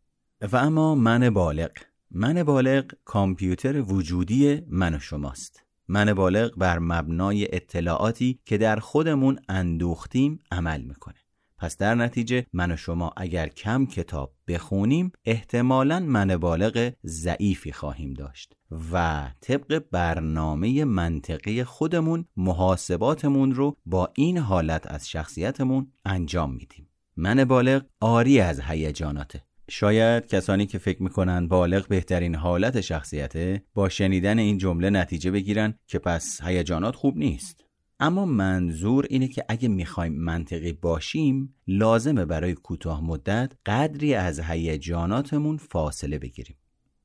و 0.52 0.56
اما 0.56 0.94
من 0.94 1.30
بالغ. 1.30 1.70
من 2.10 2.42
بالغ 2.42 2.84
کامپیوتر 3.04 3.80
وجودی 3.80 4.62
من 4.68 4.94
و 4.94 4.98
شماست. 4.98 5.62
من 5.88 6.14
بالغ 6.14 6.56
بر 6.56 6.78
مبنای 6.78 7.54
اطلاعاتی 7.56 8.40
که 8.44 8.58
در 8.58 8.76
خودمون 8.76 9.38
اندوختیم 9.48 10.38
عمل 10.50 10.80
می‌کنه. 10.80 11.25
پس 11.58 11.76
در 11.76 11.94
نتیجه 11.94 12.46
من 12.52 12.72
و 12.72 12.76
شما 12.76 13.12
اگر 13.16 13.48
کم 13.48 13.86
کتاب 13.86 14.32
بخونیم 14.48 15.12
احتمالا 15.24 16.00
من 16.00 16.36
بالغ 16.36 16.92
ضعیفی 17.04 17.72
خواهیم 17.72 18.14
داشت 18.14 18.56
و 18.92 19.28
طبق 19.40 19.82
برنامه 19.90 20.84
منطقی 20.84 21.64
خودمون 21.64 22.24
محاسباتمون 22.36 23.52
رو 23.52 23.76
با 23.86 24.12
این 24.16 24.38
حالت 24.38 24.86
از 24.86 25.08
شخصیتمون 25.08 25.92
انجام 26.04 26.54
میدیم. 26.54 26.88
من 27.16 27.44
بالغ 27.44 27.82
آری 28.00 28.40
از 28.40 28.60
هیجاناته. 28.60 29.42
شاید 29.70 30.26
کسانی 30.26 30.66
که 30.66 30.78
فکر 30.78 31.02
می‌کنن 31.02 31.48
بالغ 31.48 31.88
بهترین 31.88 32.34
حالت 32.34 32.80
شخصیته 32.80 33.62
با 33.74 33.88
شنیدن 33.88 34.38
این 34.38 34.58
جمله 34.58 34.90
نتیجه 34.90 35.30
بگیرن 35.30 35.74
که 35.86 35.98
پس 35.98 36.40
هیجانات 36.42 36.94
خوب 36.96 37.16
نیست. 37.16 37.65
اما 38.00 38.24
منظور 38.24 39.06
اینه 39.10 39.28
که 39.28 39.44
اگه 39.48 39.68
می‌خوایم 39.68 40.12
منطقی 40.12 40.72
باشیم 40.72 41.54
لازمه 41.66 42.24
برای 42.24 42.54
کوتاه 42.54 43.04
مدت 43.04 43.52
قدری 43.66 44.14
از 44.14 44.40
هیجاناتمون 44.40 45.56
فاصله 45.56 46.18
بگیریم. 46.18 46.56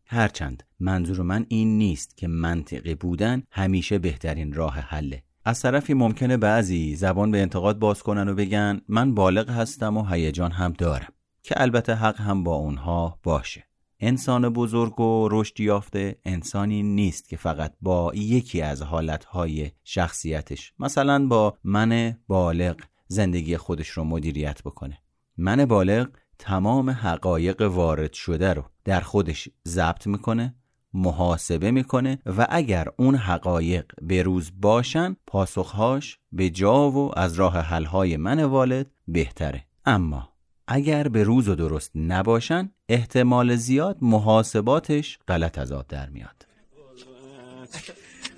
هرچند 0.06 0.64
منظور 0.80 1.22
من 1.22 1.46
این 1.50 1.78
نیست 1.78 2.18
که 2.18 2.28
منطقی 2.28 2.96
بودن 2.96 3.44
همیشه 3.52 4.00
بهترین 4.00 4.54
راه 4.54 4.74
حله. 4.74 5.24
از 5.46 5.62
طرفی 5.62 5.94
ممکنه 5.94 6.38
بعضی 6.38 6.96
زبان 6.96 7.32
به 7.32 7.42
انتقاد 7.42 7.80
باز 7.80 8.04
کنن 8.04 8.30
و 8.30 8.36
بگن 8.36 8.82
من 8.88 9.16
بالغ 9.16 9.50
هستم 9.50 9.98
و 9.98 10.06
هیجان 10.06 10.52
هم 10.52 10.74
دارم 10.74 11.14
که 11.44 11.62
البته 11.62 11.96
حق 11.96 12.22
هم 12.22 12.44
با 12.44 12.56
اونها 12.56 13.20
باشه. 13.24 13.71
انسان 14.04 14.50
بزرگ 14.50 15.00
و 15.00 15.28
رشد 15.32 15.60
یافته 15.60 16.20
انسانی 16.26 16.84
نیست 16.84 17.30
که 17.30 17.38
فقط 17.38 17.74
با 17.82 18.12
یکی 18.16 18.62
از 18.62 18.82
حالتهای 18.82 19.72
شخصیتش 19.84 20.74
مثلا 20.80 21.28
با 21.28 21.58
من 21.64 22.18
بالغ 22.28 22.76
زندگی 23.08 23.58
خودش 23.58 23.88
رو 23.90 24.04
مدیریت 24.04 24.64
بکنه. 24.64 24.98
من 25.38 25.66
بالغ 25.66 26.08
تمام 26.40 26.90
حقایق 26.90 27.62
وارد 27.62 28.14
شده 28.14 28.54
رو 28.54 28.64
در 28.84 29.00
خودش 29.00 29.50
ضبط 29.68 30.08
می‌کنه 30.08 30.56
محاسبه 30.94 31.72
می‌کنه 31.72 32.20
و 32.26 32.48
اگر 32.50 32.88
اون 32.98 33.16
حقایق 33.16 33.86
به 34.02 34.24
روز 34.24 34.52
باشن 34.62 35.16
پاسخهاش 35.28 36.20
به 36.32 36.50
جا 36.50 36.92
و 36.92 37.20
از 37.20 37.34
راه 37.34 37.58
حلهای 37.58 38.18
من 38.18 38.44
والد 38.44 38.92
بهتره. 39.08 39.66
اما 39.86 40.31
اگر 40.68 41.08
به 41.08 41.24
روز 41.24 41.48
و 41.48 41.56
درست 41.56 41.92
نباشن 41.96 42.72
احتمال 42.90 43.56
زیاد 43.56 43.98
محاسباتش 44.02 45.20
غلط 45.28 45.58
از 45.58 45.72
آب 45.72 45.88
در 45.88 46.10
میاد. 46.10 46.46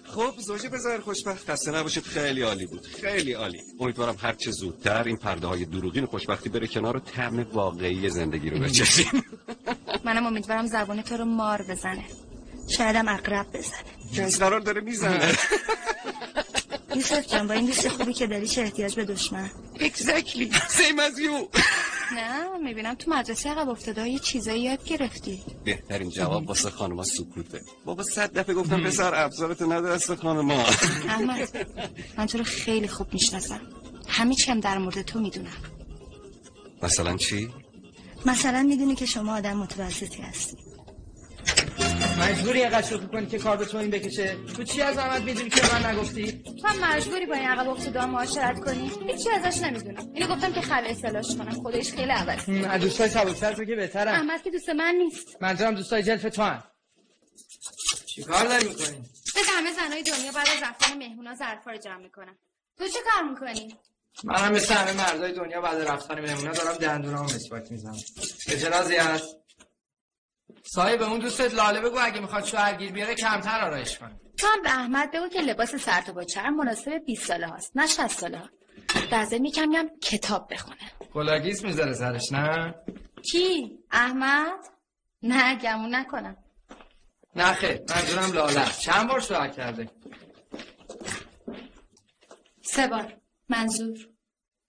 خب 0.03 0.33
زوجه 0.38 0.69
بذار 0.69 0.99
خوشبخت. 0.99 1.49
خسته 1.49 1.71
نباشید. 1.71 2.03
خیلی 2.03 2.41
عالی 2.41 2.65
بود. 2.65 2.86
خیلی 2.88 3.33
عالی. 3.33 3.59
امیدوارم 3.79 4.15
هر 4.19 4.33
چه 4.33 4.51
زودتر 4.51 5.03
این 5.03 5.17
پرده 5.17 5.47
های 5.47 5.65
دروغین 5.65 6.05
خوشبختی 6.05 6.49
بره 6.49 6.67
کنار 6.67 6.97
و 6.97 6.99
طعم 6.99 7.47
واقعی 7.53 8.09
زندگی 8.09 8.49
رو 8.49 8.59
بچشیم. 8.59 9.23
منم 10.05 10.25
امیدوارم 10.25 10.67
زبان 10.67 11.01
تو 11.01 11.17
رو 11.17 11.25
مار 11.25 11.62
بزنه. 11.69 12.05
شایدم 12.77 13.07
اقرب 13.07 13.47
بزنه. 13.53 14.25
از 14.25 14.39
قرار 14.39 14.59
داره 14.59 14.81
می‌زنه. 14.81 15.31
یوسف 16.95 17.27
جان 17.27 17.47
با 17.47 17.53
این 17.53 17.65
دوست 17.65 17.88
خوبی 17.88 18.13
که 18.13 18.27
داری 18.27 18.47
چه 18.47 18.62
احتیاج 18.62 18.95
به 18.95 19.06
دشمن؟ 19.06 19.49
Exactly. 19.75 20.53
Same 20.53 20.99
as 20.99 21.17
you. 21.19 21.60
نه 22.17 22.58
می‌بینم 22.63 22.93
تو 22.93 23.12
مدرسه 23.12 23.49
عقب 23.49 23.69
افتاده 23.69 24.10
یه 24.10 24.19
چیزایی 24.19 24.62
یاد 24.62 24.84
گرفتی. 24.86 25.43
بهترین 25.63 26.10
جواب 26.10 26.47
واسه 26.49 26.69
خانما 26.69 27.03
سکوته. 27.03 27.62
بابا 27.86 28.03
صد 28.03 28.34
دفعه 28.34 28.56
گفتم 28.56 28.84
پسر 28.84 29.25
ابزارتو 29.25 29.73
نده 29.73 29.89
دست 29.89 30.15
خانما 30.15 30.53
احمد 31.08 31.67
من 32.17 32.25
تو 32.25 32.38
رو 32.38 32.43
خیلی 32.43 32.88
خوب 32.88 33.13
می‌شناسم. 33.13 33.62
همه 34.08 34.36
چیم 34.36 34.60
در 34.60 34.77
مورد 34.77 35.01
تو 35.01 35.19
می‌دونم. 35.19 35.58
مثلا 36.84 37.17
چی؟ 37.17 37.49
مثلا 38.25 38.63
می‌دونی 38.63 38.95
که 38.95 39.06
شما 39.06 39.36
آدم 39.38 39.58
متوسطی 39.58 40.21
هستی. 40.21 40.58
مجبوری 42.23 42.59
اینقدر 42.59 42.88
شوخی 42.88 43.07
کنی 43.07 43.25
که 43.25 43.39
کار 43.39 43.57
به 43.57 43.65
تو 43.65 43.77
این 43.77 43.89
بکشه؟ 43.89 44.36
تو 44.55 44.63
چی 44.63 44.81
از 44.81 44.95
زحمت 44.95 45.21
می‌دونی 45.21 45.49
که 45.49 45.62
من 45.73 45.86
نگفتی؟ 45.86 46.43
تو 46.62 46.67
هم 46.67 46.95
مجبوری 46.95 47.25
با 47.25 47.36
این 47.36 47.49
عقب 47.49 47.69
افتاده 47.69 48.05
معاشرت 48.05 48.59
کنی. 48.59 48.91
هیچی 49.07 49.29
ازش 49.29 49.62
نمی‌دونم. 49.62 50.12
اینو 50.13 50.36
گفتم 50.36 50.53
که 50.53 50.62
خل 50.62 50.83
اصلاش 50.86 51.36
کنم. 51.38 51.51
خودش 51.51 51.91
خیلی 51.91 52.12
عوض. 52.12 52.49
از 52.69 52.81
دوستای 52.81 53.09
سبکتر 53.09 53.53
تو 53.53 53.65
که 53.65 53.75
بهترم. 53.75 54.13
احمد 54.13 54.43
که 54.43 54.51
دوست 54.51 54.69
من 54.69 54.95
نیست. 54.95 55.38
منظورم 55.41 55.75
دوستای 55.75 56.03
جلف 56.03 56.21
تو 56.21 56.43
هم 56.43 56.63
چیکار 58.05 58.45
داری 58.45 58.67
می‌کنی 58.67 58.97
مثل 59.36 59.51
همه 59.57 59.73
زنای 59.73 60.03
دنیا 60.03 60.31
بعد 60.31 60.47
از 60.57 60.63
رفتن 60.63 60.97
مهمونا 60.97 61.36
ظرفا 61.36 61.71
رو 61.71 61.77
جمع 61.77 62.03
می‌کنم 62.03 62.36
تو 62.77 62.88
چه 62.88 62.99
کار 63.12 63.29
می‌کنی؟ 63.29 63.75
من 64.23 64.36
هم 64.36 64.51
مثل 64.51 64.73
همه 64.73 64.93
مردای 64.93 65.33
دنیا 65.33 65.62
بعد 65.62 65.81
رفتن 65.81 66.21
مهمونا 66.21 66.51
دارم 66.51 66.77
دندونامو 66.77 67.23
مسواک 67.23 67.71
می‌زنم. 67.71 67.97
اعتراضی 68.47 68.95
هست؟ 68.95 69.38
صاحب 70.63 71.01
اون 71.01 71.19
دوستت 71.19 71.53
لاله 71.53 71.81
بگو 71.81 71.97
اگه 72.01 72.19
می‌خواد 72.19 72.43
شوهرگیر 72.45 72.91
بیاره 72.91 73.15
کمتر 73.15 73.61
آرایش 73.61 73.97
کنه. 73.97 74.19
تو 74.37 74.47
هم 74.47 74.61
به 74.61 74.69
احمد 74.69 75.11
بگو 75.11 75.27
که 75.27 75.41
لباس 75.41 75.75
سرت 75.75 76.09
با 76.09 76.23
چرم 76.23 76.55
مناسب 76.55 76.91
20 77.05 77.25
ساله 77.27 77.47
هاست 77.47 77.71
نه 77.75 77.87
60 77.87 78.07
ساله 78.07 78.37
ها. 78.37 78.49
در 79.11 79.25
ضمن 79.25 79.45
یکم 79.45 79.71
هم 79.71 79.89
کتاب 80.01 80.47
بخونه. 80.51 80.91
گلاگیس 81.13 81.63
می‌ذاره 81.63 81.93
سرش 81.93 82.31
نه؟ 82.31 82.75
کی؟ 83.31 83.79
احمد؟ 83.91 84.59
نه 85.23 85.55
گمون 85.55 85.95
نکنم. 85.95 86.37
نه 87.35 87.53
خیر 87.53 87.79
منظورم 87.89 88.31
لاله. 88.33 88.71
چند 88.79 89.07
بار 89.07 89.19
شوهر 89.19 89.47
کرده؟ 89.47 89.89
سه 92.61 92.87
بار. 92.87 93.17
منظور؟ 93.49 93.97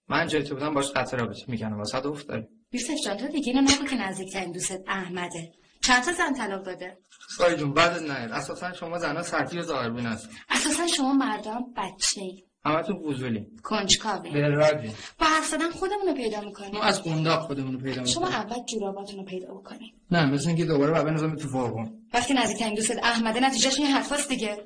من 0.09 0.27
جای 0.27 0.43
تو 0.43 0.55
بودم 0.55 0.75
باش 0.75 0.91
قطع 0.91 1.17
رابطه 1.17 1.45
می‌کنم. 1.49 1.79
واسه‌ت 1.79 2.07
افت 2.07 2.29
داره 2.29 2.49
یوسف 2.73 2.95
جان 3.05 3.17
تو 3.17 3.29
دیگه 3.29 3.53
اینو 3.53 3.71
نگو 3.71 3.85
که 3.87 3.97
نزدیکترین 3.97 4.53
دوستت 4.53 4.81
احمده. 4.89 5.53
چند 5.87 6.03
تا 6.03 6.13
زن 6.13 6.35
طلاق 6.35 6.63
داده؟ 6.63 6.99
سای 7.39 7.57
جون 7.57 7.75
بعد 7.75 8.03
نه 8.03 8.13
اساسا 8.13 8.73
شما 8.73 8.99
زنها 8.99 9.23
سطحی 9.23 9.59
و 9.59 9.63
ظاهربین 9.63 10.07
هستین 10.07 10.29
اساسا 10.51 10.87
شما 10.87 11.13
مردم 11.13 11.65
بچه 11.77 12.21
ای 12.21 12.45
همتون 12.65 13.13
فضولی 13.13 13.47
کنجکاوی. 13.63 14.31
براجی 14.31 14.93
با 15.19 15.27
حرف 15.27 15.47
زدن 15.47 15.71
خودمون 15.71 16.07
رو 16.09 16.15
پیدا 16.15 16.41
می‌کنیم. 16.41 16.75
ما 16.75 16.83
از 16.83 17.03
قنداق 17.03 17.47
خودمون 17.47 17.73
رو 17.73 17.81
پیدا 17.81 18.05
شما 18.05 18.27
می‌کنیم 18.27 18.41
اول 18.41 18.65
جوراباتون 18.65 19.17
رو 19.17 19.25
پیدا 19.25 19.55
بکنیم. 19.55 19.95
نه 20.11 20.27
مثل 20.27 20.49
اینکه 20.49 20.65
دوباره 20.65 20.93
بعد 20.93 21.05
بنظام 21.05 21.37
تو 21.37 21.49
فرقون 21.49 22.09
وقتی 22.15 22.35
نزدیکترین 22.35 22.75
دوستت 22.75 23.05
احمده 23.05 23.41
نتیجهش 23.41 23.79
این 23.79 23.87
حرفاست 23.87 24.29
دیگه. 24.29 24.65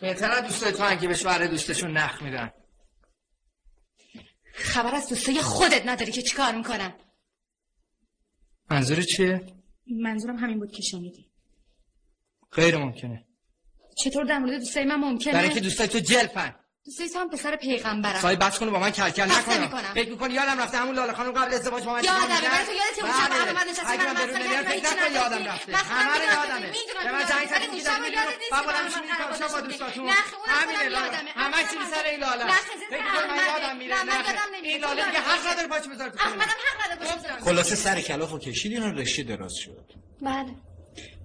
بهتر 0.00 0.30
از 0.30 0.42
دوستای 0.42 0.72
تو 0.72 0.94
که 0.94 1.08
به 1.08 1.14
شوهر 1.14 1.46
دوستشون 1.46 1.90
نخ 1.90 2.22
میدن. 2.22 2.50
خبر 4.54 4.94
از 4.94 5.08
دوستای 5.08 5.40
خودت 5.40 5.86
نداری 5.86 6.12
که 6.12 6.22
چیکار 6.22 6.54
می‌کنن. 6.54 6.92
منظور 8.70 9.02
چیه؟ 9.02 9.59
منظورم 9.94 10.36
همین 10.36 10.58
بود 10.58 10.72
که 10.72 10.82
شنیدی 10.82 11.30
غیر 12.52 12.76
ممکنه 12.76 13.24
چطور 14.04 14.24
در 14.24 14.38
مورد 14.38 14.58
دوستای 14.58 14.84
من 14.84 14.96
ممکنه 14.96 15.32
برای 15.32 15.44
اینکه 15.44 15.60
دوستای 15.60 15.88
تو 15.88 15.98
جلفن 15.98 16.54
دوستای 16.84 17.08
تو 17.08 17.18
هم 17.18 17.30
پسر 17.30 17.56
پیغمبرم 17.56 18.20
سای 18.20 18.36
بس 18.36 18.58
کنه 18.58 18.70
با 18.70 18.78
من 18.78 18.90
کلکل 18.90 19.22
نکنم. 19.22 19.80
فکر 19.94 20.10
می‌کنی 20.10 20.34
یادم 20.34 20.60
رفته 20.60 20.78
همون 20.78 20.94
لاله 20.94 21.12
خانم 21.12 21.32
قبل 21.32 21.54
ازدواج 21.54 21.84
با 21.84 21.92
من 21.92 22.00
می‌کرد؟ 22.00 22.28
برای 22.28 22.66
تو 22.66 22.72
یادته 22.72 23.04
اون 23.04 23.12
شب 23.12 23.32
اگرم 23.86 24.14
من 24.14 24.40
نمیاد 24.42 24.64
فکر 24.64 24.74
هیچی 24.74 24.86
نکن 24.86 25.12
یادم. 25.14 25.44
رفته 25.44 25.76
همه 25.76 26.14
رو 26.14 26.26
من 26.26 26.34
یادمه 26.34 26.72
به 27.04 27.12
من 27.12 27.20
که 27.20 27.26
زنگ. 27.26 27.48
زدی 27.48 27.76
یادت 27.76 27.84
که 27.84 27.90
من 27.90 28.00
می‌ری 28.00 28.16
حرف 28.16 29.38
تا 29.38 29.48
با. 29.48 29.60
دوستاتون 29.60 30.10
خودم 30.10 30.88
لاله. 30.88 31.16
همه 31.36 31.56
احمد. 31.56 31.90
سر 31.90 32.04
این 32.04 32.20
لاله 32.20 32.44
یادم 32.96 33.78
میره 33.78 34.02
نمیره. 34.02 34.40
این 34.62 34.80
تو 34.80 34.86
لاله 34.86 35.02
دیگه 35.02 35.14
یادت 35.14 35.28
حق 35.28 35.36
نیست. 35.36 35.46
نداره 35.52 35.68
پاچه 35.68 35.88
بذاره 35.90 36.10
تو 36.10 36.18
خونه. 36.18 36.30
احمدم 36.30 36.52
حق 36.66 36.84
نداره 36.84 36.98
باشه 37.00 37.18
بذارم. 37.18 37.44
خلاصه 37.44 37.76
سر 37.76 38.00
کلاف 38.00 38.32
و 38.32 38.38
کشید 38.38 38.72
اینا 38.72 38.90
رشته 38.90 39.22
دراز 39.22 39.54
شد 39.54 39.92
بله 40.22 40.54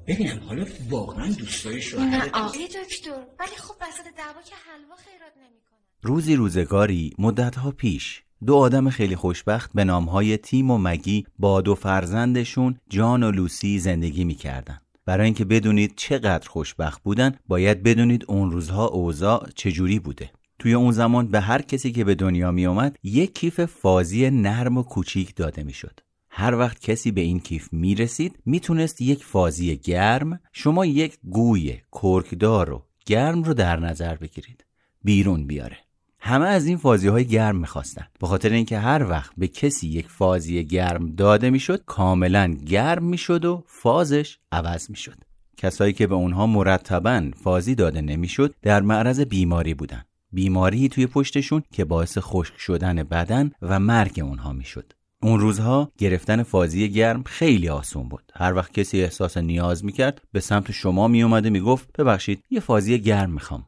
ببینم 0.08 0.39
حالا 0.47 0.65
واقعا 0.89 1.32
دوستای 1.32 1.75
نه 1.75 1.82
شوهرت 1.82 2.34
آقای 2.34 2.67
دکتر 2.67 3.12
ولی 3.39 3.56
خب 3.58 3.75
وسط 3.82 4.04
دعوا 4.17 4.41
که 4.41 4.56
حلوا 4.56 4.95
خیرات 4.95 5.34
نمی‌کنه 5.38 5.80
روزی 6.01 6.36
روزگاری 6.36 7.13
مدتها 7.19 7.71
پیش 7.71 8.21
دو 8.45 8.56
آدم 8.56 8.89
خیلی 8.89 9.15
خوشبخت 9.15 9.71
به 9.73 9.84
نامهای 9.84 10.38
تیم 10.38 10.71
و 10.71 10.78
مگی 10.78 11.25
با 11.39 11.62
دو 11.62 11.75
فرزندشون 11.75 12.80
جان 12.89 13.23
و 13.23 13.32
لوسی 13.32 13.80
زندگی 13.80 14.23
می‌کردن 14.23 14.82
برای 15.06 15.25
اینکه 15.25 15.45
بدونید 15.45 15.95
چقدر 15.95 16.49
خوشبخت 16.49 17.04
بودن 17.04 17.39
باید 17.47 17.84
بدونید 17.84 18.25
اون 18.28 18.51
روزها 18.51 18.86
اوضاع 18.86 19.49
چجوری 19.56 19.99
بوده 19.99 20.32
توی 20.60 20.74
اون 20.74 20.91
زمان 20.91 21.28
به 21.28 21.39
هر 21.39 21.62
کسی 21.62 21.91
که 21.91 22.04
به 22.04 22.15
دنیا 22.15 22.52
می 22.52 22.65
اومد 22.65 22.98
یک 23.04 23.36
کیف 23.36 23.65
فازی 23.65 24.30
نرم 24.30 24.78
و 24.78 24.84
کوچیک 24.84 25.36
داده 25.36 25.63
می‌شد. 25.63 26.00
هر 26.30 26.56
وقت 26.56 26.80
کسی 26.80 27.12
به 27.12 27.22
این 27.22 27.39
کیف 27.39 27.74
می 27.74 27.96
رسید 27.96 28.39
می‌تونست 28.46 29.02
یک 29.02 29.26
فازی 29.26 29.78
گرم 29.78 30.39
شما 30.52 30.86
یک 30.86 31.18
گوی 31.24 31.78
کرکدار 31.91 32.72
و 32.72 32.84
گرم 33.06 33.44
رو 33.44 33.54
در 33.54 33.80
نظر 33.80 34.15
بگیرید. 34.15 34.65
بیرون 35.04 35.48
بیاره. 35.48 35.78
همه 36.20 36.46
از 36.46 36.65
این 36.65 36.78
فازی 36.78 37.08
های 37.08 37.26
گرم 37.26 37.56
می‌خواستن. 37.56 38.08
به 38.20 38.28
خاطر 38.28 38.50
اینکه 38.50 38.80
هر 38.80 39.10
وقت 39.10 39.32
به 39.38 39.48
کسی 39.48 39.88
یک 39.88 40.08
فازی 40.10 40.63
گرم 40.63 41.15
داده 41.15 41.50
می‌شد 41.50 41.84
کاملا 41.86 42.58
گرم 42.65 43.04
می‌شد 43.04 43.46
و 43.46 43.63
فازش 43.68 44.38
عوض 44.52 44.89
می‌شد. 44.89 45.18
کسایی 45.58 45.94
که 45.94 46.08
به 46.08 46.15
اونها 46.15 46.48
مرتبا 46.48 47.32
فازی 47.44 47.76
داده 47.76 48.02
نمی‌شد 48.02 48.56
در 48.62 48.82
معرض 48.82 49.20
بیماری 49.20 49.74
بودن. 49.74 50.04
بیماری 50.36 50.89
توی 50.89 51.08
پشتشون 51.08 51.63
که 51.71 51.86
باعث 51.86 52.17
خشک 52.17 52.58
شدن 52.58 53.04
بدن 53.04 53.52
و 53.62 53.80
مرگ 53.80 54.19
اونها 54.24 54.54
می‌شد. 54.54 54.93
اون 55.21 55.39
روزها 55.39 55.91
گرفتن 55.98 56.43
فازی 56.43 56.89
گرم 56.89 57.24
خیلی 57.24 57.69
آسون 57.69 58.10
بود. 58.10 58.32
هر 58.36 58.54
وقت 58.54 58.74
کسی 58.74 59.02
احساس 59.02 59.38
نیاز 59.38 59.86
می‌کرد 59.86 60.21
به 60.32 60.39
سمت 60.39 60.71
شما 60.71 61.08
میومده 61.08 61.50
می‌گفت 61.50 61.89
ببخشید 61.98 62.43
یه 62.50 62.60
فازی 62.60 63.00
گرم 63.00 63.32
می‌خوام. 63.32 63.65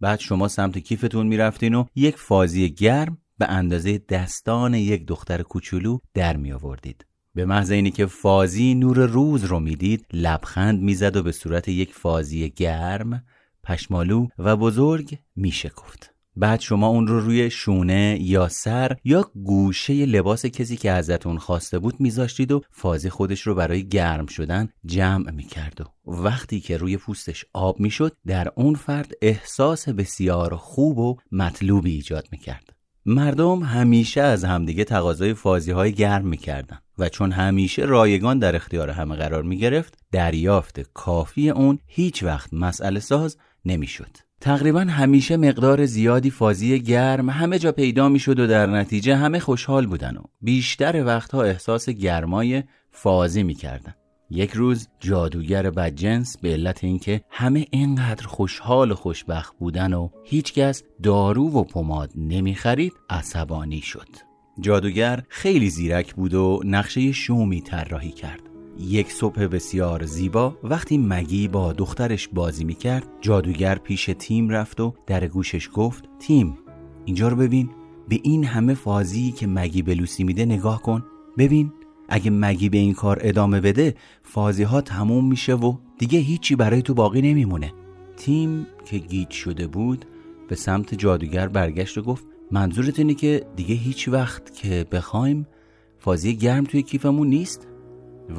بعد 0.00 0.20
شما 0.20 0.48
سمت 0.48 0.78
کیفتون 0.78 1.26
می‌رفتین 1.26 1.74
و 1.74 1.84
یک 1.94 2.16
فازی 2.16 2.70
گرم 2.70 3.18
به 3.38 3.46
اندازه 3.48 3.98
دستان 3.98 4.74
یک 4.74 5.06
دختر 5.06 5.42
کوچولو 5.42 5.98
در 6.14 6.36
می 6.36 6.52
آوردید. 6.52 7.06
به 7.34 7.44
محض 7.44 7.70
اینی 7.70 7.90
که 7.90 8.06
فازی 8.06 8.74
نور 8.74 9.06
روز 9.06 9.44
رو 9.44 9.60
می‌دید 9.60 10.06
لبخند 10.12 10.80
می‌زد 10.82 11.16
و 11.16 11.22
به 11.22 11.32
صورت 11.32 11.68
یک 11.68 11.94
فازی 11.94 12.50
گرم 12.50 13.24
پشمالو 13.68 14.26
و 14.38 14.56
بزرگ 14.56 15.18
میشکفت. 15.36 16.14
بعد 16.36 16.60
شما 16.60 16.86
اون 16.86 17.06
رو 17.06 17.20
روی 17.20 17.50
شونه 17.50 18.18
یا 18.20 18.48
سر 18.48 18.96
یا 19.04 19.30
گوشه 19.34 20.06
لباس 20.06 20.46
کسی 20.46 20.76
که 20.76 20.90
ازتون 20.90 21.38
خواسته 21.38 21.78
بود 21.78 22.00
میذاشتید 22.00 22.52
و 22.52 22.62
فازی 22.70 23.10
خودش 23.10 23.40
رو 23.40 23.54
برای 23.54 23.88
گرم 23.88 24.26
شدن 24.26 24.68
جمع 24.86 25.30
می‌کرد 25.30 25.80
و 25.80 26.10
وقتی 26.10 26.60
که 26.60 26.76
روی 26.76 26.96
پوستش 26.96 27.44
آب 27.52 27.80
می‌شد 27.80 28.16
در 28.26 28.52
اون 28.56 28.74
فرد 28.74 29.12
احساس 29.22 29.88
بسیار 29.88 30.56
خوب 30.56 30.98
و 30.98 31.16
مطلوبی 31.32 31.90
ایجاد 31.90 32.28
می‌کرد 32.32 32.72
مردم 33.06 33.62
همیشه 33.62 34.20
از 34.20 34.44
همدیگه 34.44 34.84
تقاضای 34.84 35.34
فازی 35.34 35.70
های 35.70 35.92
گرم 35.92 36.26
می‌کردن 36.26 36.78
و 36.98 37.08
چون 37.08 37.32
همیشه 37.32 37.82
رایگان 37.82 38.38
در 38.38 38.56
اختیار 38.56 38.90
همه 38.90 39.16
قرار 39.16 39.42
می‌گرفت 39.42 39.98
دریافت 40.12 40.80
کافی 40.80 41.50
اون 41.50 41.78
هیچ 41.86 42.22
وقت 42.22 42.54
مسئله 42.54 43.00
ساز 43.00 43.36
نمی‌شد. 43.64 44.16
تقریبا 44.40 44.80
همیشه 44.80 45.36
مقدار 45.36 45.86
زیادی 45.86 46.30
فازی 46.30 46.80
گرم 46.80 47.30
همه 47.30 47.58
جا 47.58 47.72
پیدا 47.72 48.08
می‌شد 48.08 48.40
و 48.40 48.46
در 48.46 48.66
نتیجه 48.66 49.16
همه 49.16 49.38
خوشحال 49.38 49.86
بودن 49.86 50.16
و 50.16 50.22
بیشتر 50.40 51.04
وقتها 51.04 51.42
احساس 51.42 51.88
گرمای 51.88 52.62
فازی 52.90 53.42
می‌کردن. 53.42 53.94
یک 54.30 54.50
روز 54.50 54.88
جادوگر 55.00 55.70
بدجنس 55.70 56.38
به 56.38 56.52
علت 56.52 56.84
اینکه 56.84 57.20
همه 57.30 57.66
اینقدر 57.70 58.26
خوشحال 58.26 58.90
و 58.90 58.94
خوشبخت 58.94 59.58
بودن 59.58 59.92
و 59.92 60.08
هیچکس 60.24 60.82
دارو 61.02 61.48
و 61.50 61.64
پماد 61.64 62.10
نمی‌خرید 62.16 62.92
عصبانی 63.10 63.80
شد. 63.80 64.08
جادوگر 64.60 65.22
خیلی 65.28 65.70
زیرک 65.70 66.14
بود 66.14 66.34
و 66.34 66.60
نقشه 66.64 67.12
شومی 67.12 67.60
طراحی 67.60 68.10
کرد. 68.10 68.40
یک 68.80 69.12
صبح 69.12 69.46
بسیار 69.46 70.04
زیبا 70.04 70.56
وقتی 70.62 70.98
مگی 70.98 71.48
با 71.48 71.72
دخترش 71.72 72.28
بازی 72.28 72.64
می‌کرد 72.64 73.08
جادوگر 73.20 73.78
پیش 73.78 74.10
تیم 74.18 74.48
رفت 74.48 74.80
و 74.80 74.94
در 75.06 75.26
گوشش 75.26 75.70
گفت 75.74 76.04
تیم 76.18 76.58
اینجا 77.04 77.28
رو 77.28 77.36
ببین. 77.36 77.70
به 78.08 78.20
این 78.22 78.44
همه 78.44 78.74
فازی 78.74 79.32
که 79.32 79.46
مگی 79.46 79.82
به 79.82 79.94
لوسی 79.94 80.24
میده 80.24 80.44
نگاه 80.44 80.82
کن. 80.82 81.04
ببین 81.38 81.72
اگه 82.08 82.30
مگی 82.30 82.68
به 82.68 82.78
این 82.78 82.94
کار 82.94 83.18
ادامه 83.20 83.60
بده 83.60 83.94
فازی 84.22 84.62
ها 84.62 84.80
تموم 84.80 85.28
میشه 85.28 85.54
و 85.54 85.76
دیگه 85.98 86.18
هیچی 86.18 86.56
برای 86.56 86.82
تو 86.82 86.94
باقی 86.94 87.22
نمیمونه. 87.22 87.72
تیم 88.16 88.66
که 88.84 88.98
گیج 88.98 89.30
شده 89.30 89.66
بود 89.66 90.04
به 90.48 90.56
سمت 90.56 90.94
جادوگر 90.94 91.48
برگشت 91.48 91.98
و 91.98 92.02
گفت 92.02 92.24
منظورت 92.50 92.98
اینه 92.98 93.14
که 93.14 93.46
دیگه 93.56 93.74
هیچ 93.74 94.08
وقت 94.08 94.54
که 94.54 94.86
بخوایم 94.92 95.46
فازی 95.98 96.36
گرم 96.36 96.64
توی 96.64 96.82
کیفمون 96.82 97.28
نیست؟ 97.28 97.66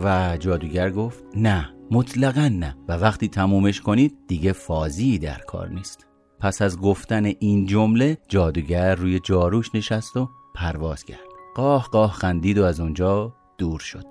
و 0.03 0.37
جادوگر 0.37 0.89
گفت 0.89 1.23
نه 1.35 1.69
مطلقا 1.91 2.47
نه 2.47 2.77
و 2.87 2.93
وقتی 2.93 3.27
تمومش 3.27 3.81
کنید 3.81 4.17
دیگه 4.27 4.53
فازی 4.53 5.17
در 5.17 5.37
کار 5.37 5.69
نیست. 5.69 6.05
پس 6.39 6.61
از 6.61 6.79
گفتن 6.79 7.25
این 7.25 7.65
جمله 7.65 8.17
جادوگر 8.27 8.95
روی 8.95 9.19
جاروش 9.19 9.75
نشست 9.75 10.17
و 10.17 10.29
پرواز 10.55 11.05
کرد. 11.05 11.19
قاه 11.55 11.87
قاه 11.91 12.11
خندید 12.11 12.57
و 12.57 12.63
از 12.63 12.79
اونجا 12.79 13.35
دور 13.57 13.79
شد. 13.79 14.05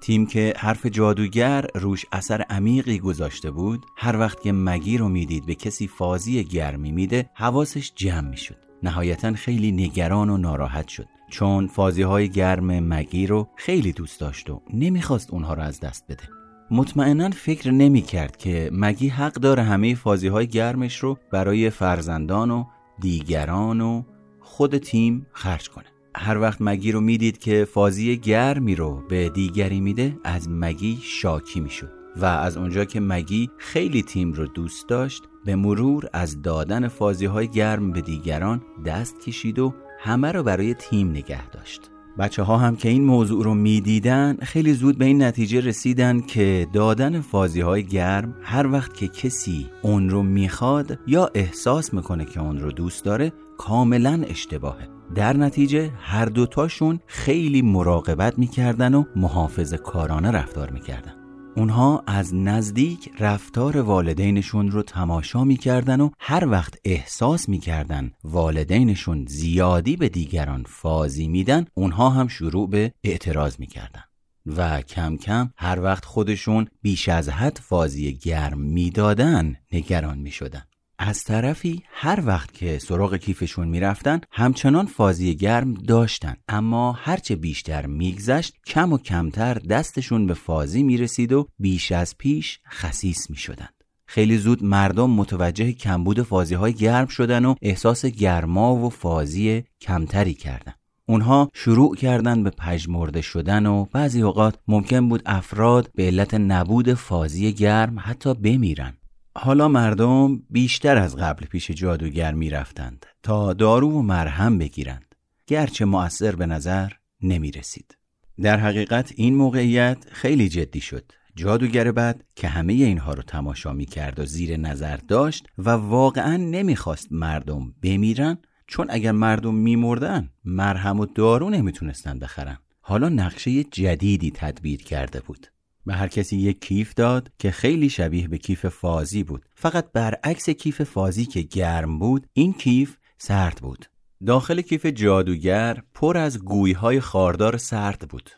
تیم 0.00 0.26
که 0.26 0.54
حرف 0.56 0.86
جادوگر 0.86 1.66
روش 1.74 2.06
اثر 2.12 2.42
عمیقی 2.42 2.98
گذاشته 2.98 3.50
بود 3.50 3.86
هر 3.96 4.16
وقت 4.16 4.42
که 4.42 4.52
مگی 4.52 4.98
رو 4.98 5.08
می‌دید 5.08 5.46
به 5.46 5.54
کسی 5.54 5.88
فازی 5.88 6.44
گرمی 6.44 6.92
میده 6.92 7.30
حواسش 7.34 7.92
جمع 7.94 8.28
می‌شد. 8.28 8.56
نهایتا 8.82 9.32
خیلی 9.32 9.72
نگران 9.72 10.30
و 10.30 10.36
ناراحت 10.36 10.88
شد. 10.88 11.08
چون 11.28 11.66
فازی 11.66 12.02
های 12.02 12.28
گرم 12.28 12.80
مگی 12.80 13.26
رو 13.26 13.48
خیلی 13.56 13.92
دوست 13.92 14.20
داشت 14.20 14.50
و 14.50 14.62
نمی‌خواست 14.74 15.30
اونها 15.30 15.54
رو 15.54 15.62
از 15.62 15.80
دست 15.80 16.04
بده. 16.08 16.22
مطمئنا 16.70 17.30
فکر 17.30 17.70
نمی 17.70 18.02
کرد 18.02 18.36
که 18.36 18.70
مگی 18.72 19.08
حق 19.08 19.32
داره 19.32 19.62
همه 19.62 19.94
فازی 19.94 20.28
های 20.28 20.46
گرمش 20.46 20.96
رو 20.96 21.18
برای 21.32 21.70
فرزندان 21.70 22.50
و 22.50 22.64
دیگران 23.00 23.80
و 23.80 24.02
خود 24.40 24.78
تیم 24.78 25.26
خرج 25.32 25.68
کنه. 25.68 25.84
هر 26.16 26.38
وقت 26.38 26.58
مگی 26.60 26.92
رو 26.92 27.00
می‌دید 27.00 27.38
که 27.38 27.66
فازی 27.72 28.16
گرمی 28.16 28.74
رو 28.74 29.02
به 29.08 29.28
دیگری 29.28 29.80
میده 29.80 30.16
از 30.24 30.48
مگی 30.50 30.98
شاکی 31.02 31.60
می‌شد 31.60 31.90
و 32.16 32.24
از 32.24 32.56
اونجا 32.56 32.84
که 32.84 33.00
مگی 33.00 33.50
خیلی 33.58 34.02
تیم 34.02 34.32
رو 34.32 34.46
دوست 34.46 34.88
داشت 34.88 35.22
به 35.44 35.56
مرور 35.56 36.08
از 36.12 36.42
دادن 36.42 36.88
فازی 36.88 37.26
های 37.26 37.48
گرم 37.48 37.92
به 37.92 38.00
دیگران 38.00 38.62
دست 38.86 39.20
کشید 39.20 39.58
و 39.58 39.74
همه 40.04 40.32
رو 40.32 40.42
برای 40.42 40.74
تیم 40.74 41.10
نگه 41.10 41.48
داشت. 41.48 41.90
بچه 42.18 42.42
ها 42.42 42.56
هم 42.56 42.76
که 42.76 42.88
این 42.88 43.04
موضوع 43.04 43.44
رو 43.44 43.54
می‌دیدن 43.54 44.36
خیلی 44.42 44.72
زود 44.72 44.98
به 44.98 45.04
این 45.04 45.22
نتیجه 45.22 45.60
رسیدن 45.60 46.20
که 46.20 46.66
دادن 46.72 47.20
فازی 47.20 47.60
های 47.60 47.84
گرم 47.84 48.36
هر 48.42 48.66
وقت 48.66 48.94
که 48.94 49.08
کسی 49.08 49.66
اون 49.82 50.10
رو 50.10 50.22
می‌خواد 50.22 50.98
یا 51.06 51.30
احساس 51.34 51.94
می‌کنه 51.94 52.24
که 52.24 52.40
اون 52.40 52.58
رو 52.58 52.72
دوست 52.72 53.04
داره 53.04 53.32
کاملا 53.58 54.24
اشتباهه. 54.28 54.88
در 55.14 55.36
نتیجه 55.36 55.90
هر 55.98 56.24
دوتاشون 56.24 57.00
خیلی 57.06 57.62
مراقبت 57.62 58.38
می‌کردن 58.38 58.94
و 58.94 59.04
محافظ 59.16 59.74
کارانه 59.74 60.30
رفتار 60.30 60.70
می‌کردن. 60.70 61.23
اونها 61.56 62.04
از 62.06 62.34
نزدیک 62.34 63.10
رفتار 63.18 63.80
والدینشون 63.80 64.70
رو 64.70 64.82
تماشا 64.82 65.44
می‌کردن 65.44 66.00
و 66.00 66.10
هر 66.18 66.48
وقت 66.48 66.74
احساس 66.84 67.48
می‌کردن 67.48 68.12
والدینشون 68.24 69.26
زیادی 69.28 69.96
به 69.96 70.08
دیگران 70.08 70.64
فازی 70.68 71.28
میدن 71.28 71.66
اونها 71.74 72.10
هم 72.10 72.28
شروع 72.28 72.70
به 72.70 72.92
اعتراض 73.04 73.60
می‌کردن. 73.60 74.04
و 74.46 74.82
کم 74.82 75.16
کم 75.16 75.50
هر 75.56 75.80
وقت 75.80 76.04
خودشون 76.04 76.66
بیش 76.82 77.08
از 77.08 77.28
حد 77.28 77.58
فازی 77.62 78.14
گرم 78.14 78.60
می‌دادن 78.60 79.56
نگران 79.72 80.18
می‌شدن. 80.18 80.64
از 80.98 81.24
طرفی 81.24 81.82
هر 81.90 82.22
وقت 82.26 82.54
که 82.54 82.78
سراغ 82.78 83.16
کیفشون 83.16 83.68
می‌رفتن 83.68 84.20
همچنان 84.30 84.86
فازی 84.86 85.36
گرم 85.36 85.74
داشتن. 85.74 86.36
اما 86.48 86.92
هرچه 86.92 87.36
بیشتر 87.36 87.86
میگذشت 87.86 88.54
کم 88.66 88.92
و 88.92 88.98
کمتر 88.98 89.54
دستشون 89.54 90.26
به 90.26 90.34
فازی 90.34 90.82
می‌رسید 90.82 91.32
و 91.32 91.48
بیش 91.58 91.92
از 91.92 92.18
پیش 92.18 92.60
خسیس 92.68 93.30
می‌شدند. 93.30 93.74
خیلی 94.06 94.38
زود 94.38 94.64
مردم 94.64 95.10
متوجه 95.10 95.72
کمبود 95.72 96.22
فازی 96.22 96.54
های 96.54 96.72
گرم 96.72 97.06
شدن 97.06 97.44
و 97.44 97.54
احساس 97.62 98.06
گرما 98.06 98.74
و 98.74 98.90
فازی 98.90 99.64
کمتری 99.80 100.34
کردن. 100.34 100.72
اونها 101.06 101.50
شروع 101.54 101.96
کردن 101.96 102.42
به 102.42 102.50
پژمرده 102.50 103.20
شدن 103.20 103.66
و 103.66 103.84
بعضی 103.84 104.22
اوقات 104.22 104.58
ممکن 104.68 105.08
بود 105.08 105.22
افراد 105.26 105.90
به 105.94 106.06
علت 106.06 106.34
نبود 106.34 106.94
فازی 106.94 107.52
گرم 107.52 107.96
حتی 108.00 108.34
بمیرن. 108.34 108.92
حالا 109.36 109.68
مردم 109.68 110.42
بیشتر 110.50 110.96
از 110.96 111.16
قبل 111.16 111.46
پیش 111.46 111.70
جادوگر 111.70 112.34
می 112.34 112.50
رفتند 112.50 113.06
تا 113.22 113.52
دارو 113.52 113.90
و 113.90 114.02
مرهم 114.02 114.58
بگیرند. 114.58 115.14
گرچه 115.46 115.84
مؤثر 115.84 116.36
به 116.36 116.46
نظر 116.46 116.92
نمی 117.22 117.50
رسید. 117.50 117.98
در 118.42 118.56
حقیقت 118.56 119.12
این 119.16 119.34
موقعیت 119.34 120.06
خیلی 120.12 120.48
جدی 120.48 120.80
شد. 120.80 121.12
جادوگر 121.36 121.92
بعد 121.92 122.24
که 122.36 122.48
همه 122.48 122.72
اینها 122.72 123.14
رو 123.14 123.22
تماشا 123.22 123.72
می 123.72 123.86
کرد 123.86 124.18
و 124.18 124.24
زیر 124.24 124.56
نظر 124.56 124.96
داشت 124.96 125.46
و 125.58 125.70
واقعا 125.70 126.36
نمی‌خواست 126.36 127.08
مردم 127.10 127.74
بمیرن 127.82 128.38
چون 128.66 128.86
اگر 128.90 129.12
مردم 129.12 129.54
میمردن 129.54 130.30
مرهم 130.44 131.00
و 131.00 131.06
دارو 131.06 131.50
نمی‌تونستن 131.50 132.18
بخرن. 132.18 132.58
حالا 132.80 133.08
نقشه 133.08 133.64
جدیدی 133.64 134.30
تدبیر 134.30 134.82
کرده 134.82 135.20
بود. 135.20 135.46
به 135.86 135.94
هر 135.94 136.08
کسی 136.08 136.36
یک 136.36 136.60
کیف 136.60 136.94
داد 136.94 137.30
که 137.38 137.50
خیلی 137.50 137.88
شبیه 137.88 138.28
به 138.28 138.38
کیف 138.38 138.66
فازی 138.66 139.22
بود. 139.22 139.44
فقط 139.54 139.92
برعکس 139.92 140.50
کیف 140.50 140.82
فازی 140.82 141.24
که 141.24 141.40
گرم 141.40 141.98
بود 141.98 142.26
این 142.32 142.52
کیف 142.52 142.96
سرد 143.18 143.58
بود. 143.62 143.86
داخل 144.26 144.60
کیف 144.60 144.86
جادوگر 144.86 145.82
پر 145.94 146.16
از 146.16 146.38
گویهای 146.38 147.00
خاردار 147.00 147.56
سرد 147.56 148.08
بود. 148.08 148.30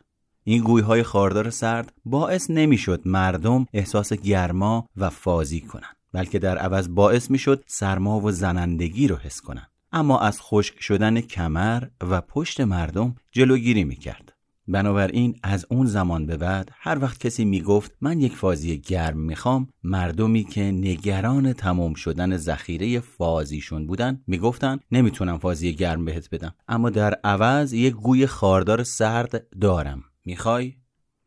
این 0.44 0.62
گویهای 0.62 1.02
خاردار 1.02 1.50
سرد 1.50 1.92
باعث 2.04 2.50
نمی‌شد 2.50 3.02
مردم 3.04 3.66
احساس 3.72 4.12
گرما 4.12 4.88
و 4.96 5.10
فازی 5.10 5.60
کنند 5.60 5.96
بلکه 6.12 6.38
در 6.38 6.58
عوض 6.58 6.88
باعث 6.88 7.30
می‌شد 7.30 7.64
سرما 7.66 8.20
و 8.20 8.30
زنندگی 8.30 9.08
رو 9.08 9.16
حس 9.16 9.40
کنند. 9.40 9.70
اما 9.92 10.18
از 10.18 10.40
خشک 10.40 10.80
شدن 10.80 11.20
کمر 11.20 11.84
و 12.00 12.20
پشت 12.20 12.60
مردم 12.60 13.14
جلوگیری 13.32 13.84
می‌کرد. 13.84 14.35
بنابراین 14.68 15.36
از 15.42 15.66
اون 15.70 15.86
زمان 15.86 16.26
به 16.26 16.36
بعد 16.36 16.70
هر 16.74 16.98
وقت 17.02 17.20
کسی 17.20 17.44
می‌گفت 17.44 17.96
من 18.00 18.20
یک 18.20 18.36
فازی 18.36 18.78
گرم 18.78 19.18
می‌خوام 19.18 19.68
مردمی 19.82 20.44
که 20.44 20.62
نگران 20.62 21.52
تمام 21.52 21.94
شدن 21.94 22.36
ذخیره 22.36 23.00
فازیشون 23.00 23.86
بودن 23.86 24.22
می‌گفتن 24.26 24.78
نمی‌تونم 24.92 25.38
فازی 25.38 25.74
گرم 25.74 26.04
بهت 26.04 26.30
بدم. 26.30 26.54
اما 26.68 26.90
در 26.90 27.14
عوض 27.24 27.72
یک 27.72 27.94
گوی 27.94 28.26
خاردار 28.26 28.82
سرد 28.82 29.46
دارم. 29.60 30.02
می‌خوای؟ 30.24 30.74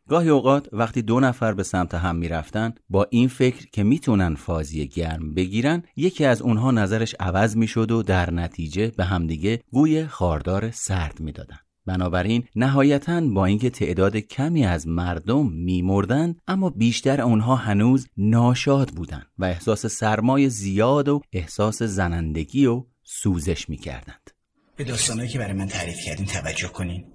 گاهی 0.08 0.30
اوقات 0.30 0.70
وقتی 0.74 1.02
دو 1.02 1.20
نفر 1.20 1.54
به 1.54 1.64
سمت 1.64 1.96
هم 1.96 2.16
می‌رفتن 2.16 2.74
با 2.90 3.08
این 3.10 3.28
فکر 3.28 3.68
که 3.72 3.84
می‌تونن 3.84 4.36
فازی 4.36 4.88
گرم 4.88 5.34
بگیرن 5.34 5.84
یکی 5.96 6.26
از 6.26 6.42
اونها 6.42 6.72
نظرش 6.72 7.16
عوض 7.20 7.58
می‌شد 7.58 7.92
و 7.92 8.04
در 8.04 8.34
نتیجه 8.34 8.92
به 8.98 9.06
همدیگه 9.06 9.64
گوی 9.72 10.06
خاردار 10.06 10.72
سرد 10.72 11.20
می‌دادن. 11.20 11.58
بنابراین 11.90 12.44
نهایتا 12.56 13.22
با 13.22 13.46
اینکه 13.46 13.70
تعداد 13.70 14.18
کمی 14.18 14.66
از 14.66 14.88
مردم 14.88 15.50
میمردند 15.52 16.42
اما 16.48 16.70
بیشتر 16.70 17.22
آنها 17.22 17.56
هنوز 17.56 18.08
ناشاد 18.18 18.90
بودند 18.90 19.28
و 19.38 19.46
احساس 19.46 19.86
سرمای 19.86 20.50
زیاد 20.50 21.08
و 21.10 21.22
احساس 21.34 21.84
زنندگی 21.84 22.66
و 22.66 22.84
سوزش 23.04 23.70
می‌کردند. 23.70 24.30
به 24.76 24.84
داستانهایی 24.84 25.30
که 25.30 25.40
برای 25.40 25.54
من 25.54 25.68
تعریف 25.68 25.98
کردین 26.06 26.26
توجه 26.26 26.68
کنین. 26.68 27.06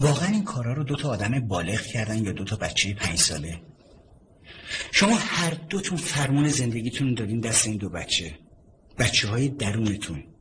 واقعا 0.00 0.28
این 0.28 0.44
کارا 0.44 0.72
رو 0.72 0.84
دو 0.84 0.96
تا 0.96 1.08
آدم 1.08 1.40
بالغ 1.40 1.80
کردن 1.80 2.24
یا 2.24 2.32
دو 2.32 2.44
تا 2.44 2.56
بچه 2.56 2.94
پنج 2.94 3.18
ساله؟ 3.18 3.62
شما 4.92 5.14
هر 5.14 5.54
دوتون 5.70 5.98
فرمون 5.98 6.48
زندگیتون 6.48 7.14
دادین 7.14 7.40
دست 7.40 7.66
این 7.66 7.76
دو 7.76 7.88
بچه. 7.88 8.38
بچه 8.98 9.28
های 9.28 9.48
درونتون. 9.48 10.31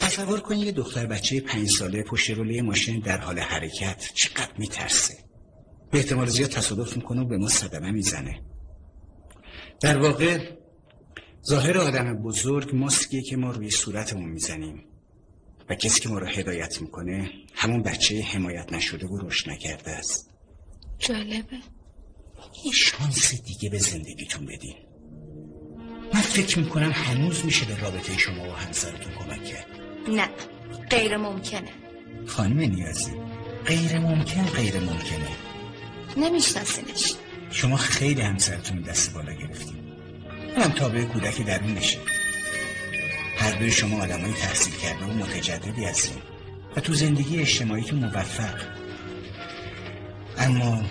تصور 0.00 0.40
کنید 0.40 0.64
یه 0.64 0.72
دختر 0.72 1.06
بچه 1.06 1.40
پنج 1.40 1.68
ساله 1.68 2.02
پشت 2.02 2.30
روله 2.30 2.62
ماشین 2.62 3.00
در 3.00 3.18
حال 3.18 3.38
حرکت 3.38 4.10
چقدر 4.14 4.52
میترسه. 4.58 5.14
به 5.90 5.98
احتمال 5.98 6.26
زیاد 6.26 6.50
تصادف 6.50 6.96
می‌کنه 6.96 7.20
و 7.20 7.24
به 7.24 7.38
ما 7.38 7.48
صدمه 7.48 7.90
می‌زنه. 7.90 8.42
در 9.80 9.98
واقع 9.98 10.38
ظاهر 11.46 11.78
آدم 11.78 12.22
بزرگ 12.22 12.76
ماسکیه 12.76 13.22
که 13.22 13.36
ما 13.36 13.50
روی 13.50 13.70
صورتمون 13.70 14.28
می‌زنیم 14.28 14.84
و 15.70 15.74
کسی 15.74 16.00
که 16.00 16.08
ما 16.08 16.18
رو 16.18 16.26
هدایت 16.26 16.82
می‌کنه 16.82 17.30
همون 17.54 17.82
بچه 17.82 18.22
حمایت 18.22 18.72
نشده 18.72 19.06
و 19.06 19.16
روش 19.16 19.48
نکرده 19.48 19.90
است. 19.90 20.30
جالبه. 20.98 21.56
یه 22.64 22.72
شانس 22.72 23.42
دیگه 23.42 23.70
به 23.70 23.78
زندگیتون 23.78 24.46
بدین. 24.46 24.76
من 26.14 26.20
فکر 26.20 26.58
می‌کنم 26.58 26.90
هنوز 26.90 27.44
میشه 27.44 27.66
به 27.66 27.80
رابطه 27.80 28.18
شما 28.18 28.42
و 28.42 28.52
همسرتون 28.52 29.12
کمک 29.12 29.44
کرد. 29.44 29.69
نه 30.08 30.28
غیر 30.90 31.16
ممکنه. 31.16 31.70
خانم 32.26 32.60
نیازی 32.60 33.12
غیر 33.66 33.98
ممکن 33.98 34.42
غیر 34.42 34.80
ممکنه. 34.80 35.28
نمیشناسینش. 36.16 37.14
شما 37.50 37.76
خیلی 37.76 38.20
همسرتون 38.20 38.82
دست 38.82 39.14
بالا 39.14 39.32
گرفتیم 39.32 39.80
منم 40.56 40.68
تابع 40.68 41.04
کودک 41.04 41.46
درونشه 41.46 41.98
هر 43.36 43.58
دوی 43.58 43.70
شما 43.70 44.02
آدم 44.02 44.20
های 44.20 44.32
تحصیل 44.32 44.74
کرده 44.74 45.04
و 45.04 45.12
متجددی 45.12 45.84
هستیم 45.84 46.22
و 46.76 46.80
تو 46.80 46.94
زندگی 46.94 47.40
اجتماعیتون 47.40 47.98
موفق. 47.98 48.60
اما 50.38 50.82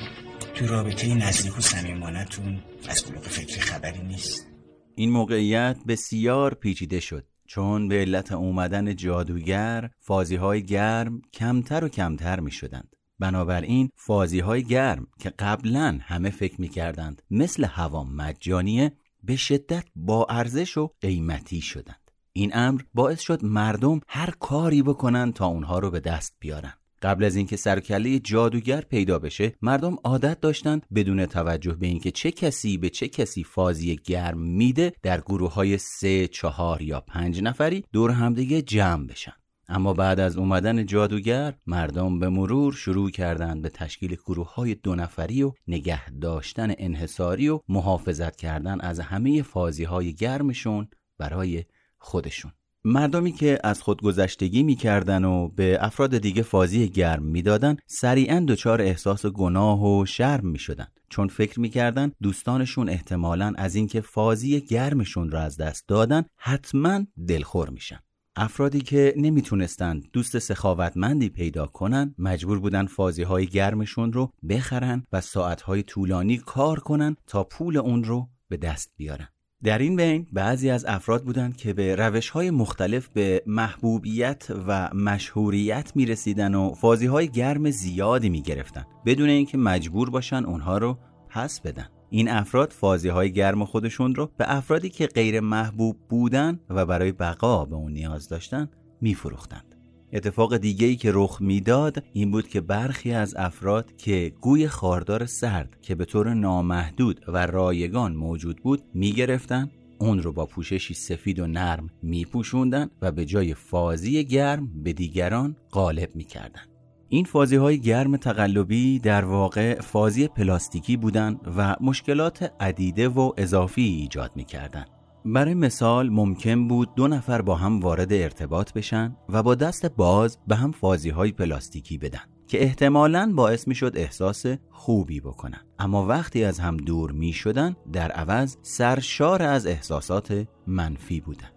تو 0.56 0.68
رابطه 0.68 1.16
نزدیک 1.16 1.58
و 1.58 1.62
صمیمانتون 1.62 2.60
از 2.90 3.04
بلوغ 3.04 3.24
فکری 3.24 3.60
خبری 3.62 4.02
نیست. 4.02 4.48
این 4.96 5.10
موقعیت 5.10 5.78
بسیار 5.88 6.54
پیچیده 6.54 7.00
شد. 7.00 7.26
چون 7.50 7.88
به 7.88 7.96
علت 7.96 8.32
اومدن 8.32 8.96
جادوگر 8.96 9.90
فازی 10.00 10.36
های 10.36 10.64
گرم 10.64 11.22
کمتر 11.34 11.86
و 11.86 11.88
کمتر 11.88 12.40
می 12.40 12.52
شدند. 12.52 12.96
بنابراین 13.20 13.90
فازی 13.96 14.40
های 14.40 14.64
گرم 14.64 15.08
که 15.20 15.30
قبلا 15.30 16.00
همه 16.02 16.30
فکر 16.30 16.62
می 16.62 16.68
کردند 16.68 17.22
مثل 17.32 17.66
هوا 17.66 18.04
مجانیه 18.04 18.92
به 19.24 19.36
شدت 19.36 19.86
با 19.96 20.26
ارزش 20.30 20.78
و 20.78 20.90
قیمتی 21.02 21.62
شدند. 21.62 22.12
این 22.34 22.52
امر 22.54 22.82
باعث 22.94 23.20
شد 23.20 23.46
مردم 23.46 24.00
هر 24.08 24.34
کاری 24.40 24.82
بکنن 24.82 25.32
تا 25.32 25.46
اونها 25.46 25.80
رو 25.80 25.92
به 25.92 26.00
دست 26.00 26.36
بیارن. 26.40 26.74
قبل 27.02 27.24
از 27.24 27.36
اینکه 27.36 27.56
سرکله 27.56 28.20
جادوگر 28.20 28.82
پیدا 28.82 29.20
بشه 29.20 29.56
مردم 29.62 29.96
عادت 30.04 30.40
داشتند 30.40 30.86
بدون 30.96 31.26
توجه 31.26 31.74
به 31.74 31.88
اینکه 31.88 32.12
چه 32.12 32.32
کسی 32.32 32.78
به 32.78 32.90
چه 32.90 33.08
کسی 33.08 33.44
فازی 33.44 33.96
گرم 33.96 34.40
میده 34.40 34.94
در 35.04 35.22
گروه 35.22 35.54
های 35.54 35.78
سه 35.78 36.28
چهار 36.28 36.82
یا 36.82 37.02
پنج 37.02 37.42
نفری 37.42 37.84
دور 37.94 38.12
همدیگه 38.12 38.62
جمع 38.62 39.08
بشن. 39.08 39.34
اما 39.72 39.94
بعد 39.94 40.20
از 40.20 40.38
اومدن 40.38 40.86
جادوگر 40.86 41.54
مردم 41.68 42.20
به 42.20 42.30
مرور 42.30 42.74
شروع 42.74 43.10
کردند 43.10 43.62
به 43.62 43.70
تشکیل 43.70 44.16
گروه 44.16 44.54
های 44.54 44.76
دو 44.76 44.96
نفری 44.96 45.44
و 45.44 45.52
نگه 45.68 46.10
داشتن 46.10 46.74
انحصاری 46.78 47.50
و 47.50 47.60
محافظت 47.70 48.36
کردن 48.36 48.82
از 48.82 49.00
همه 49.00 49.42
فازی 49.42 49.84
های 49.84 50.14
گرمشون 50.14 50.88
برای 51.18 51.66
خودشون. 51.98 52.52
مردمی 52.86 53.32
که 53.32 53.60
از 53.64 53.82
خودگذشتگی 53.82 54.64
می‌کردن 54.64 55.26
و 55.26 55.48
به 55.48 55.78
افراد 55.82 56.18
دیگه 56.18 56.42
فازی 56.42 56.90
گرم 56.90 57.24
می‌دادن 57.24 57.78
سریعا 57.88 58.46
دچار 58.48 58.82
احساس 58.82 59.26
گناه 59.26 59.86
و 59.86 60.06
شرم 60.06 60.48
می‌شدن. 60.48 60.88
چون 61.10 61.28
فکر 61.28 61.60
می‌کردن 61.60 62.12
دوستانشون 62.22 62.90
احتمالا 62.90 63.54
از 63.58 63.76
اینکه 63.76 64.02
فازی 64.02 64.62
گرمشون 64.62 65.32
را 65.32 65.42
از 65.42 65.58
دست 65.58 65.88
دادن 65.88 66.26
حتما 66.38 67.06
دلخور 67.28 67.70
میشن. 67.70 68.00
افرادی 68.36 68.82
که 68.82 69.14
نمی‌تونستند 69.18 70.08
دوست 70.14 70.40
سخاوتمندی 70.40 71.30
پیدا 71.30 71.66
کنن 71.66 72.16
مجبور 72.18 72.60
بودن 72.60 72.86
فازی 72.86 73.24
های 73.24 73.48
گرمشون 73.48 74.14
رو 74.14 74.32
بخرن 74.50 75.04
و 75.14 75.22
ساعتهای 75.22 75.84
طولانی 75.84 76.38
کار 76.38 76.80
کنن 76.80 77.16
تا 77.28 77.44
پول 77.44 77.78
اون 77.78 78.04
رو 78.04 78.30
به 78.50 78.58
دست 78.58 78.92
بیارن. 78.98 79.28
در 79.64 79.78
این 79.78 79.96
بین 79.96 80.28
بعضی 80.34 80.70
از 80.70 80.86
افراد 80.86 81.24
بودند 81.24 81.58
که 81.58 81.74
به 81.74 81.96
روش 81.96 82.30
های 82.30 82.52
مختلف 82.52 83.08
به 83.08 83.44
محبوبیت 83.46 84.48
و 84.68 84.90
مشهوریت 84.94 85.92
می 85.96 86.06
رسیدن 86.06 86.56
و 86.56 86.74
فازی 86.74 87.06
های 87.06 87.28
گرم 87.28 87.70
زیادی 87.70 88.30
می 88.30 88.42
گرفتن 88.42 88.86
بدون 89.06 89.30
اینکه 89.30 89.58
مجبور 89.58 90.10
باشن 90.10 90.46
اونها 90.46 90.78
رو 90.78 90.98
پس 91.30 91.62
بدن 91.62 91.90
این 92.10 92.30
افراد 92.30 92.72
فازی 92.72 93.10
های 93.10 93.34
گرم 93.34 93.66
خودشون 93.66 94.16
رو 94.16 94.30
به 94.38 94.58
افرادی 94.58 94.90
که 94.90 95.08
غیر 95.08 95.40
محبوب 95.40 95.98
بودن 96.10 96.60
و 96.70 96.86
برای 96.86 97.12
بقا 97.12 97.66
به 97.66 97.76
اون 97.76 97.92
نیاز 97.92 98.30
داشتن 98.30 98.70
می 99.02 99.14
فروختند. 99.14 99.79
اتفاق 100.14 100.58
دیگه 100.58 100.88
ای 100.88 100.96
که 100.96 101.12
رخ 101.14 101.42
می‌داد 101.42 102.04
این 102.14 102.32
بود 102.32 102.48
که 102.48 102.62
برخی 102.62 103.12
از 103.12 103.36
افراد 103.38 103.96
که 103.98 104.34
گوی 104.42 104.68
خاردار 104.68 105.26
سرد 105.26 105.78
که 105.82 105.96
به 105.96 106.06
طور 106.06 106.34
نامحدود 106.34 107.26
و 107.28 107.46
رایگان 107.46 108.16
موجود 108.16 108.58
بود 108.58 108.82
می‌گرفتن 108.94 109.72
اون 110.00 110.22
رو 110.22 110.34
با 110.34 110.46
پوششی 110.46 110.94
سفید 110.94 111.40
و 111.40 111.48
نرم 111.48 111.90
میپوشوندن 112.04 112.90
و 113.02 113.12
به 113.12 113.26
جای 113.26 113.54
فازی 113.54 114.26
گرم 114.26 114.84
به 114.84 114.94
دیگران 114.94 115.56
غالب 115.72 116.16
می‌کردن. 116.16 116.62
این 117.10 117.26
فازی 117.26 117.56
های 117.56 117.80
گرم 117.80 118.18
تقلبی 118.18 119.00
در 119.00 119.26
واقع 119.26 119.82
فازی 119.82 120.28
پلاستیکی 120.28 120.98
بودند 120.98 121.40
و 121.58 121.76
مشکلات 121.82 122.52
عدیده 122.60 123.08
و 123.08 123.32
اضافی 123.38 123.82
ایجاد 123.82 124.32
می‌کردند 124.36 124.99
برای 125.34 125.54
مثال 125.54 126.10
ممکن 126.10 126.68
بود 126.68 126.96
دو 126.96 127.08
نفر 127.08 127.42
با 127.42 127.56
هم 127.56 127.80
وارد 127.80 128.14
ارتباط 128.14 128.74
بشن 128.74 129.16
و 129.30 129.44
با 129.44 129.56
دست 129.56 129.86
باز 129.86 130.38
به 130.48 130.56
هم 130.56 130.72
فازی 130.72 131.10
های 131.10 131.32
پلاستیکی 131.32 131.98
بدن 131.98 132.22
که 132.48 132.64
احتمالا 132.64 133.34
باعث 133.36 133.68
می 133.68 133.76
شد 133.76 133.94
احساس 133.96 134.46
خوبی 134.70 135.20
بکنن. 135.20 135.62
اما 135.80 136.06
وقتی 136.06 136.44
از 136.44 136.60
هم 136.60 136.78
دور 136.78 137.12
می 137.12 137.34
شدن 137.34 137.76
در 137.94 138.12
عوض 138.12 138.58
سرشار 138.62 139.44
از 139.44 139.68
احساسات 139.68 140.48
منفی 140.68 141.20
بودن. 141.22 141.50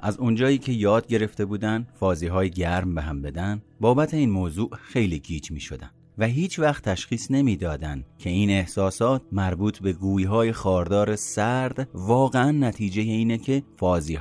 از 0.00 0.18
اونجایی 0.18 0.58
که 0.58 0.72
یاد 0.72 1.06
گرفته 1.06 1.44
بودن 1.44 1.86
فازی 2.00 2.26
های 2.26 2.50
گرم 2.50 2.94
به 2.94 3.02
هم 3.02 3.22
بدن 3.22 3.62
بابت 3.80 4.14
این 4.14 4.30
موضوع 4.30 4.70
خیلی 4.82 5.18
گیج 5.18 5.50
می 5.50 5.60
شدن 5.60 5.90
و 6.18 6.26
هیچ 6.26 6.58
وقت 6.58 6.88
تشخیص 6.88 7.30
نمی‌دادند 7.30 8.04
که 8.18 8.30
این 8.30 8.50
احساسات 8.50 9.22
مربوط 9.32 9.78
به 9.78 9.94
های 10.28 10.52
خاردار 10.52 11.16
سرد 11.16 11.88
واقعا 11.94 12.50
نتیجه 12.50 13.02
اینه 13.02 13.38
که 13.38 13.62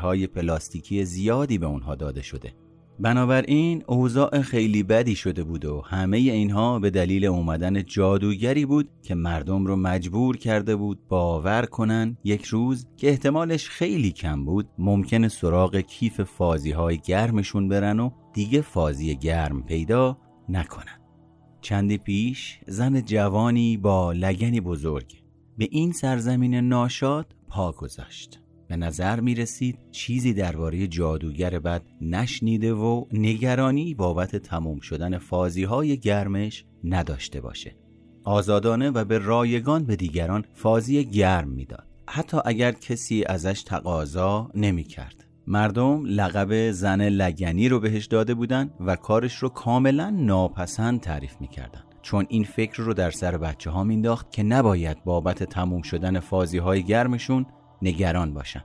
های 0.01 0.27
پلاستیکی 0.27 1.05
زیادی 1.05 1.57
به 1.57 1.65
اونها 1.65 1.95
داده 1.95 2.21
شده. 2.21 2.53
بنابراین 2.99 3.83
اوضاع 3.87 4.41
خیلی 4.41 4.83
بدی 4.83 5.15
شده 5.15 5.43
بود 5.43 5.65
و 5.65 5.81
همه 5.81 6.17
اینها 6.17 6.79
به 6.79 6.89
دلیل 6.89 7.25
اومدن 7.25 7.83
جادوگری 7.83 8.65
بود 8.65 8.89
که 9.03 9.15
مردم 9.15 9.65
رو 9.65 9.75
مجبور 9.75 10.37
کرده 10.37 10.75
بود 10.75 11.07
باور 11.07 11.65
کنن 11.65 12.17
یک 12.23 12.45
روز 12.45 12.87
که 12.97 13.09
احتمالش 13.09 13.69
خیلی 13.69 14.11
کم 14.11 14.45
بود 14.45 14.69
ممکن 14.77 15.27
سراغ 15.27 15.77
کیف 15.77 16.21
فازی 16.21 16.71
های 16.71 16.97
گرمشون 16.97 17.69
برن 17.69 17.99
و 17.99 18.09
دیگه 18.33 18.61
فازی 18.61 19.15
گرم 19.15 19.63
پیدا 19.63 20.17
نکنن. 20.49 21.04
چندی 21.65 21.97
پیش 21.97 22.59
زن 22.67 23.01
جوانی 23.01 23.77
با 23.77 24.13
لگنی 24.13 24.61
بزرگ 24.61 25.23
به 25.57 25.67
این 25.71 25.91
سرزمین 25.91 26.55
ناشاد 26.55 27.35
پا 27.49 27.71
گذاشت. 27.71 28.39
به 28.67 28.75
نظر 28.75 29.19
می 29.19 29.35
رسید 29.35 29.79
چیزی 29.91 30.33
درباره 30.33 30.87
جادوگر 30.87 31.59
بد 31.59 31.81
نشنیده 32.01 32.73
و 32.73 33.05
نگرانی 33.13 33.93
بابت 33.93 34.35
تموم 34.35 34.79
شدن 34.79 35.17
فازی 35.17 35.63
های 35.63 35.97
گرمش 35.97 36.65
نداشته 36.83 37.41
باشه. 37.41 37.75
آزادانه 38.23 38.89
و 38.89 39.05
به 39.05 39.17
رایگان 39.17 39.85
به 39.85 39.95
دیگران 39.95 40.45
فازی 40.53 41.05
گرم 41.05 41.49
می‌داد. 41.49 41.87
حتی 42.09 42.37
اگر 42.45 42.71
کسی 42.71 43.23
ازش 43.23 43.63
تقاضا 43.63 44.51
نمی 44.55 44.83
کرد 44.83 45.24
مردم 45.47 46.05
لقب 46.05 46.71
زن 46.71 47.01
لگنی 47.01 47.69
رو 47.69 47.79
بهش 47.79 48.05
داده 48.05 48.33
بودن 48.33 48.69
و 48.79 48.95
کارش 48.95 49.35
رو 49.35 49.49
کاملا 49.49 50.09
ناپسند 50.09 50.99
تعریف 50.99 51.35
می‌کردن. 51.39 51.81
چون 52.01 52.25
این 52.29 52.43
فکر 52.43 52.83
رو 52.83 52.93
در 52.93 53.11
سر 53.11 53.37
بچه 53.37 53.69
ها 53.69 53.83
مینداخت 53.83 54.31
که 54.31 54.43
نباید 54.43 55.03
بابت 55.03 55.43
تموم 55.43 55.81
شدن 55.81 56.19
فازی 56.19 56.57
های 56.57 56.83
گرمشون 56.83 57.45
نگران 57.81 58.33
باشن. 58.33 58.63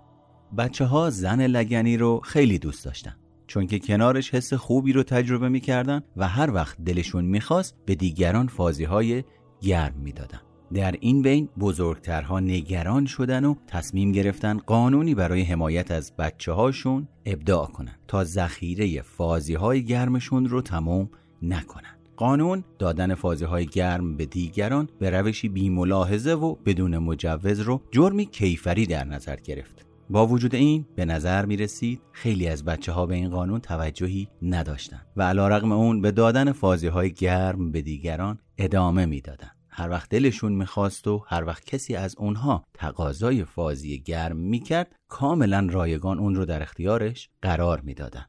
بچه 0.59 0.85
ها 0.85 1.11
زن 1.11 1.47
لگنی 1.47 1.97
رو 1.97 2.21
خیلی 2.25 2.59
دوست 2.59 2.85
داشتن 2.85 3.17
چون 3.47 3.67
که 3.67 3.79
کنارش 3.79 4.35
حس 4.35 4.55
خوبی 4.55 4.93
رو 4.93 5.03
تجربه 5.03 5.49
می‌کردن 5.49 6.03
و 6.17 6.29
هر 6.29 6.51
وقت 6.55 6.81
دلشون 6.85 7.25
می‌خواست 7.25 7.77
به 7.87 7.95
دیگران 7.95 8.47
فازی 8.47 8.85
های 8.85 9.25
گرم 9.61 9.95
می‌دادن. 9.97 10.41
در 10.75 10.95
این 11.01 11.23
بین 11.23 11.49
بزرگترها 11.61 12.41
نگران 12.41 13.07
شدن 13.07 13.45
و 13.45 13.55
تصمیم 13.67 14.13
گرفتن 14.13 14.59
قانونی 14.59 15.15
برای 15.15 15.43
حمایت 15.43 15.91
از 15.91 16.13
بچه 16.17 16.53
هاشون 16.53 17.09
ابداع 17.27 17.67
کنن 17.67 17.95
تا 18.09 18.25
ذخیره 18.25 19.03
فازی 19.03 19.55
های 19.55 19.85
گرمشون 19.85 20.49
رو 20.49 20.63
تمام 20.63 21.11
نکنن 21.43 21.97
قانون 22.17 22.65
دادن 22.79 23.15
فازی 23.15 23.45
های 23.45 23.67
گرم 23.67 24.17
به 24.17 24.27
دیگران 24.27 24.89
به 24.99 25.11
روشی 25.11 25.49
بی 25.49 25.69
ملاحظه 25.69 26.33
و 26.33 26.55
بدون 26.55 26.99
مجوز 26.99 27.61
رو 27.61 27.83
جرمی 27.91 28.27
کیفری 28.27 28.87
در 28.87 29.05
نظر 29.05 29.37
گرفت 29.37 29.87
با 30.11 30.27
وجود 30.27 30.55
این 30.55 30.87
به 30.97 31.05
نظر 31.05 31.47
می 31.47 31.57
رسید 31.57 32.01
خیلی 32.13 32.49
از 32.49 32.65
بچه 32.65 32.93
ها 32.93 33.07
به 33.07 33.15
این 33.15 33.31
قانون 33.31 33.61
توجهی 33.61 34.29
نداشتند 34.43 35.07
و 35.17 35.23
علا 35.23 35.49
رقم 35.49 35.73
اون 35.73 36.01
به 36.01 36.11
دادن 36.11 36.53
فازی 36.53 36.87
های 36.87 37.13
گرم 37.13 37.73
به 37.73 37.83
دیگران 37.83 38.39
ادامه 38.59 39.07
می‌دادند. 39.07 39.60
هر 39.81 39.91
وقت 39.91 40.11
دلشون 40.11 40.53
می‌خواست 40.53 41.07
و 41.07 41.25
هر 41.27 41.45
وقت 41.45 41.65
کسی 41.65 41.95
از 41.95 42.17
اونها 42.19 42.65
تقاضای 42.75 43.45
فازی 43.45 44.01
گرم 44.01 44.37
می‌کرد 44.37 44.97
کاملا 45.09 45.67
رایگان 45.71 46.19
اون 46.19 46.35
رو 46.35 46.45
در 46.45 46.63
اختیارش 46.63 47.29
قرار 47.43 47.81
می‌دادن. 47.81 48.27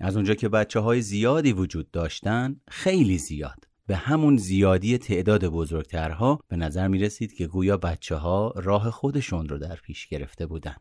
از 0.00 0.16
اونجا 0.16 0.34
که 0.34 0.48
بچه 0.48 0.80
های 0.80 1.02
زیادی 1.02 1.52
وجود 1.52 1.90
داشتن 1.90 2.56
خیلی 2.68 3.18
زیاد. 3.18 3.64
به 3.86 3.96
همون 3.96 4.36
زیادی 4.36 4.98
تعداد 4.98 5.44
بزرگترها 5.44 6.40
به 6.48 6.56
نظر 6.56 6.88
می 6.88 6.98
رسید 6.98 7.34
که 7.34 7.46
گویا 7.46 7.76
بچه 7.76 8.16
ها 8.16 8.52
راه 8.56 8.90
خودشون 8.90 9.48
رو 9.48 9.58
در 9.58 9.76
پیش 9.76 10.06
گرفته 10.06 10.46
بودن. 10.46 10.76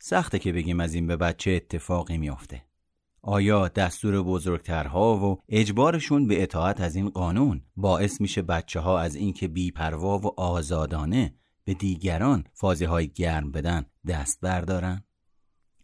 سخته 0.00 0.38
که 0.38 0.52
بگیم 0.52 0.80
از 0.80 0.94
این 0.94 1.06
به 1.06 1.16
بچه 1.16 1.50
اتفاقی 1.50 2.18
میافته. 2.18 2.62
آیا 3.28 3.68
دستور 3.68 4.22
بزرگترها 4.22 5.16
و 5.16 5.40
اجبارشون 5.48 6.26
به 6.26 6.42
اطاعت 6.42 6.80
از 6.80 6.96
این 6.96 7.08
قانون 7.08 7.62
باعث 7.76 8.20
میشه 8.20 8.42
بچه 8.42 8.80
ها 8.80 9.00
از 9.00 9.14
اینکه 9.14 9.48
بیپروا 9.48 10.18
و 10.18 10.40
آزادانه 10.40 11.34
به 11.64 11.74
دیگران 11.74 12.44
فازی 12.52 12.84
های 12.84 13.08
گرم 13.08 13.52
بدن 13.52 13.86
دست 14.08 14.40
بردارن؟ 14.40 15.04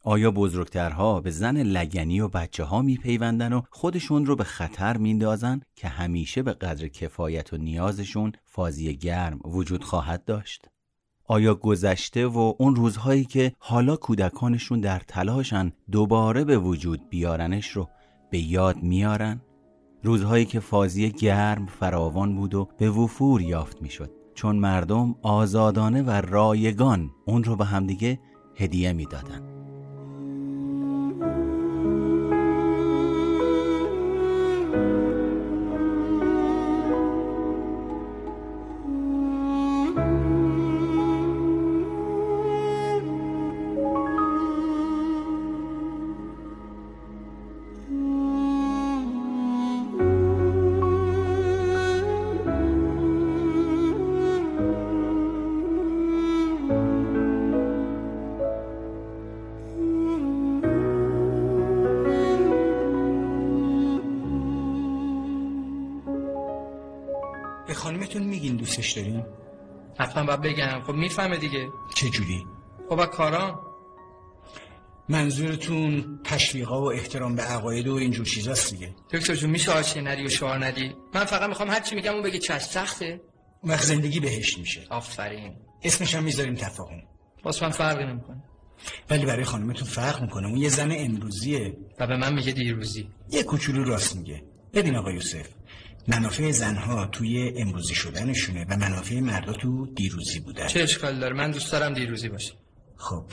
آیا 0.04 0.30
بزرگترها 0.30 1.20
به 1.20 1.30
زن 1.30 1.62
لگنی 1.62 2.20
و 2.20 2.28
بچه 2.28 2.64
ها 2.64 2.82
میپیوندن 2.82 3.52
و 3.52 3.62
خودشون 3.70 4.26
رو 4.26 4.36
به 4.36 4.44
خطر 4.44 4.96
میندازن 4.96 5.60
که 5.76 5.88
همیشه 5.88 6.42
به 6.42 6.52
قدر 6.52 6.88
کفایت 6.88 7.52
و 7.52 7.56
نیازشون 7.56 8.32
فازی 8.44 8.96
گرم 8.96 9.40
وجود 9.44 9.84
خواهد 9.84 10.24
داشت؟ 10.24 10.71
آیا 11.26 11.54
گذشته 11.54 12.26
و 12.26 12.54
اون 12.58 12.76
روزهایی 12.76 13.24
که 13.24 13.52
حالا 13.58 13.96
کودکانشون 13.96 14.80
در 14.80 14.98
تلاشن 15.08 15.72
دوباره 15.90 16.44
به 16.44 16.58
وجود 16.58 17.08
بیارنش 17.10 17.68
رو 17.68 17.88
به 18.30 18.38
یاد 18.38 18.76
میارن؟ 18.82 19.40
روزهایی 20.02 20.44
که 20.44 20.60
فازی 20.60 21.10
گرم 21.10 21.66
فراوان 21.66 22.36
بود 22.36 22.54
و 22.54 22.68
به 22.78 22.90
وفور 22.90 23.42
یافت 23.42 23.82
می‌شد 23.82 24.10
چون 24.34 24.56
مردم 24.56 25.14
آزادانه 25.22 26.02
و 26.02 26.10
رایگان 26.10 27.10
اون 27.26 27.44
رو 27.44 27.56
به 27.56 27.64
همدیگه 27.64 28.20
هدیه 28.56 28.92
می‌دادن. 28.92 29.51
دوستش 68.76 68.92
دارین 68.92 69.24
حتما 69.98 70.24
باید 70.24 70.40
بگم. 70.40 70.80
خب 70.86 70.92
می‌فهمه 70.92 71.36
دیگه. 71.36 71.68
چه 71.94 72.08
جوری 72.08 72.46
خب 72.88 72.96
با 72.96 73.06
کارام 73.06 73.60
منظورتون 75.08 76.20
تشویقا 76.24 76.82
و 76.82 76.92
احترام 76.92 77.34
به 77.34 77.42
عقاید 77.42 77.88
و 77.88 77.94
اینجور 77.94 78.26
چیزاست 78.26 78.70
دیگه؟ 78.70 78.94
دکتر 79.10 79.34
جون 79.34 79.50
میشه 79.50 79.72
آشی 79.72 80.00
ندی 80.00 80.24
و 80.24 80.28
شعار 80.28 80.64
ندی؟ 80.64 80.94
من 81.14 81.24
فقط 81.24 81.48
می‌خوام 81.48 81.70
هر 81.70 81.80
چی 81.80 81.94
میگم 81.94 82.12
اون 82.12 82.22
بگی 82.22 82.38
چش 82.38 82.62
سخته. 82.62 83.20
اون 83.62 83.72
وقت 83.72 83.84
زندگی 83.84 84.20
بهشت 84.20 84.58
میشه. 84.58 84.86
آفرین. 84.90 85.56
اسمش 85.82 86.14
هم 86.14 86.24
می‌ذاریم 86.24 86.54
تفاهم. 86.54 87.02
واسه 87.44 87.66
من 87.66 87.72
فرقی 87.72 88.04
نمی‌کنه. 88.04 88.42
ولی 89.10 89.26
برای 89.26 89.44
خانمتون 89.44 89.88
فرق 89.88 90.22
می‌کنه. 90.22 90.46
اون 90.46 90.56
یه 90.56 90.68
زن 90.68 90.92
امروزیه. 90.92 91.76
و 92.00 92.06
به 92.06 92.16
من 92.16 92.34
میگه 92.34 92.52
دیروزی. 92.52 93.08
یه 93.30 93.42
کوچولو 93.42 93.84
راست 93.84 94.16
میگه. 94.16 94.42
ببین 94.74 94.96
آقا 94.96 95.12
یوسف. 95.12 95.48
منافع 96.08 96.50
زنها 96.50 97.06
توی 97.06 97.52
امروزی 97.56 97.94
شدنشونه 97.94 98.66
و 98.68 98.76
منافع 98.76 99.20
مردا 99.20 99.52
تو 99.52 99.86
دیروزی 99.86 100.40
بودن 100.40 100.66
چه 100.66 100.82
اشکال 100.82 101.20
داره؟ 101.20 101.34
من 101.34 101.50
دوست 101.50 101.72
دارم 101.72 101.94
دیروزی 101.94 102.28
باشه 102.28 102.52
خب 102.96 103.24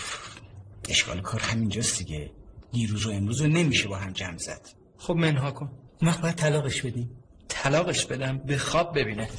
اشکال 0.89 1.21
کار 1.21 1.41
همینجاست 1.41 1.97
دیگه. 1.97 2.31
دیروز 2.71 3.05
و 3.05 3.11
امروز 3.11 3.41
رو 3.41 3.47
نمیشه 3.47 3.87
با 3.87 3.97
هم 3.97 4.11
جمع 4.11 4.37
زد. 4.37 4.61
خب 4.97 5.13
منها 5.13 5.51
کن. 5.51 5.71
وقت 6.01 6.21
باید 6.21 6.35
طلاقش 6.35 6.81
بدیم. 6.81 7.09
طلاقش 7.47 8.05
بدم 8.05 8.37
به 8.37 8.57
خواب 8.57 8.99
ببینه. 8.99 9.29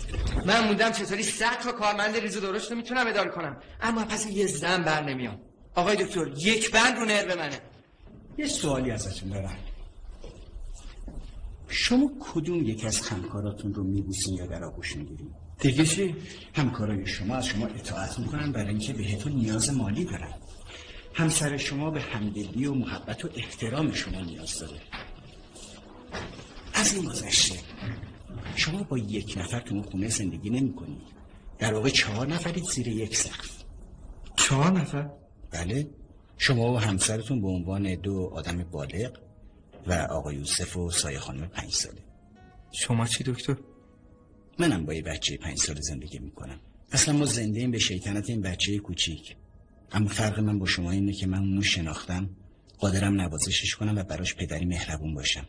من 0.46 0.64
موندم 0.64 0.92
چطوری 0.92 1.22
صد 1.22 1.58
تا 1.62 1.72
کارمند 1.72 2.16
ریز 2.16 2.36
و 2.36 2.40
درشت 2.40 2.70
رو 2.70 2.76
می‌تونم 2.76 3.06
اداره 3.06 3.30
کنم. 3.30 3.56
اما 3.80 4.04
پس 4.04 4.26
یه 4.26 4.46
زن 4.46 4.82
بر 4.82 5.02
نمیام. 5.02 5.38
آقای 5.74 5.96
دکتر 5.96 6.26
یک 6.36 6.70
بند 6.70 6.96
رو 6.96 7.04
نرو 7.04 7.38
منه 7.38 7.60
یه 8.38 8.46
سوالی 8.46 8.90
ازتون 8.90 9.28
دارم. 9.28 9.56
شما 11.70 12.10
کدوم 12.20 12.68
یک 12.68 12.84
از 12.84 13.00
همکاراتون 13.00 13.74
رو 13.74 13.84
میبوسین 13.84 14.34
یا 14.34 14.46
در 14.46 14.64
آغوش 14.64 14.96
می‌گیرین؟ 14.96 15.30
دیگه 15.60 15.84
چی؟ 15.84 16.14
همکارای 16.54 17.06
شما 17.06 17.34
از 17.34 17.46
شما 17.46 17.66
اطاعت 17.66 18.18
می‌کنن 18.18 18.52
برای 18.52 18.68
اینکه 18.68 18.92
بهتون 18.92 19.32
نیاز 19.32 19.74
مالی 19.74 20.04
دارن. 20.04 20.34
همسر 21.14 21.56
شما 21.56 21.90
به 21.90 22.00
همدلی 22.00 22.66
و 22.66 22.74
محبت 22.74 23.24
و 23.24 23.28
احترام 23.34 23.92
شما 23.92 24.20
نیاز 24.20 24.58
داره. 24.58 24.80
از 26.74 26.94
این 26.94 27.04
گذشته 27.04 27.58
شما 28.54 28.82
با 28.82 28.98
یک 28.98 29.34
نفر 29.38 29.60
تو 29.60 29.82
خونه 29.82 30.08
زندگی 30.08 30.50
نمی 30.50 30.74
کنید 30.74 31.02
در 31.58 31.74
واقع 31.74 31.88
چهار 31.88 32.26
نفرید 32.26 32.64
زیر 32.64 32.88
یک 32.88 33.16
سقف. 33.16 33.62
چهار 34.36 34.72
نفر؟ 34.72 35.10
بله. 35.50 35.90
شما 36.38 36.72
و 36.72 36.78
همسرتون 36.78 37.40
به 37.40 37.48
عنوان 37.48 37.94
دو 37.94 38.30
آدم 38.34 38.64
بالغ 38.64 39.29
و 39.86 39.92
آقا 39.92 40.32
یوسف 40.32 40.76
و 40.76 40.90
سایه 40.90 41.18
خانم 41.18 41.46
پنج 41.46 41.72
ساله. 41.72 42.02
شما 42.72 43.06
چی 43.06 43.24
دکتر؟ 43.24 43.56
منم 44.58 44.86
با 44.86 44.94
یه 44.94 45.02
بچه 45.02 45.36
پنج 45.36 45.58
ساله 45.58 45.80
زندگی 45.80 46.18
می‌کنم. 46.18 46.60
اصلا 46.92 47.16
ما 47.16 47.24
زنده 47.24 47.60
ایم 47.60 47.70
به 47.70 47.78
شیطنت 47.78 48.30
این 48.30 48.40
بچه 48.40 48.78
کوچیک. 48.78 49.36
اما 49.92 50.08
فرق 50.08 50.40
من 50.40 50.58
با 50.58 50.66
شما 50.66 50.90
اینه 50.90 51.12
که 51.12 51.26
من 51.26 51.38
اونو 51.38 51.62
شناختم 51.62 52.30
قادرم 52.78 53.20
نوازشش 53.20 53.74
کنم 53.74 53.98
و 53.98 54.02
براش 54.02 54.34
پدری 54.34 54.64
مهربون 54.64 55.14
باشم. 55.14 55.46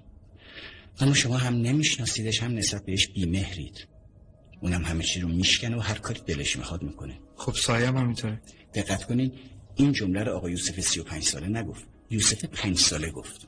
اما 1.00 1.14
شما 1.14 1.38
هم 1.38 1.54
نمیشناسیدش 1.54 2.44
هم 2.44 2.56
نسبت 2.56 2.86
بهش 2.86 3.08
بیمهرید. 3.08 3.88
اونم 4.62 4.86
همه 4.86 5.04
چی 5.04 5.20
رو 5.20 5.28
میشکنه 5.28 5.78
و 5.78 5.80
هر 5.80 5.98
کاری 5.98 6.22
دلش 6.26 6.58
می‌خواد 6.58 6.84
می‌کنه. 6.84 7.20
خب 7.36 7.54
سایه 7.54 7.88
هم 7.88 7.98
همینطوره. 7.98 8.42
دقت 8.74 9.04
کنین 9.04 9.32
این 9.76 9.92
جمله 9.92 10.24
رو 10.24 10.32
آقا 10.32 10.50
یوسف 10.50 10.80
سی 10.80 11.00
و 11.00 11.04
پنج 11.04 11.24
ساله 11.24 11.48
نگفت. 11.48 11.84
یوسف 12.10 12.46
پنج 12.46 12.78
ساله 12.78 13.12
گفت. 13.12 13.48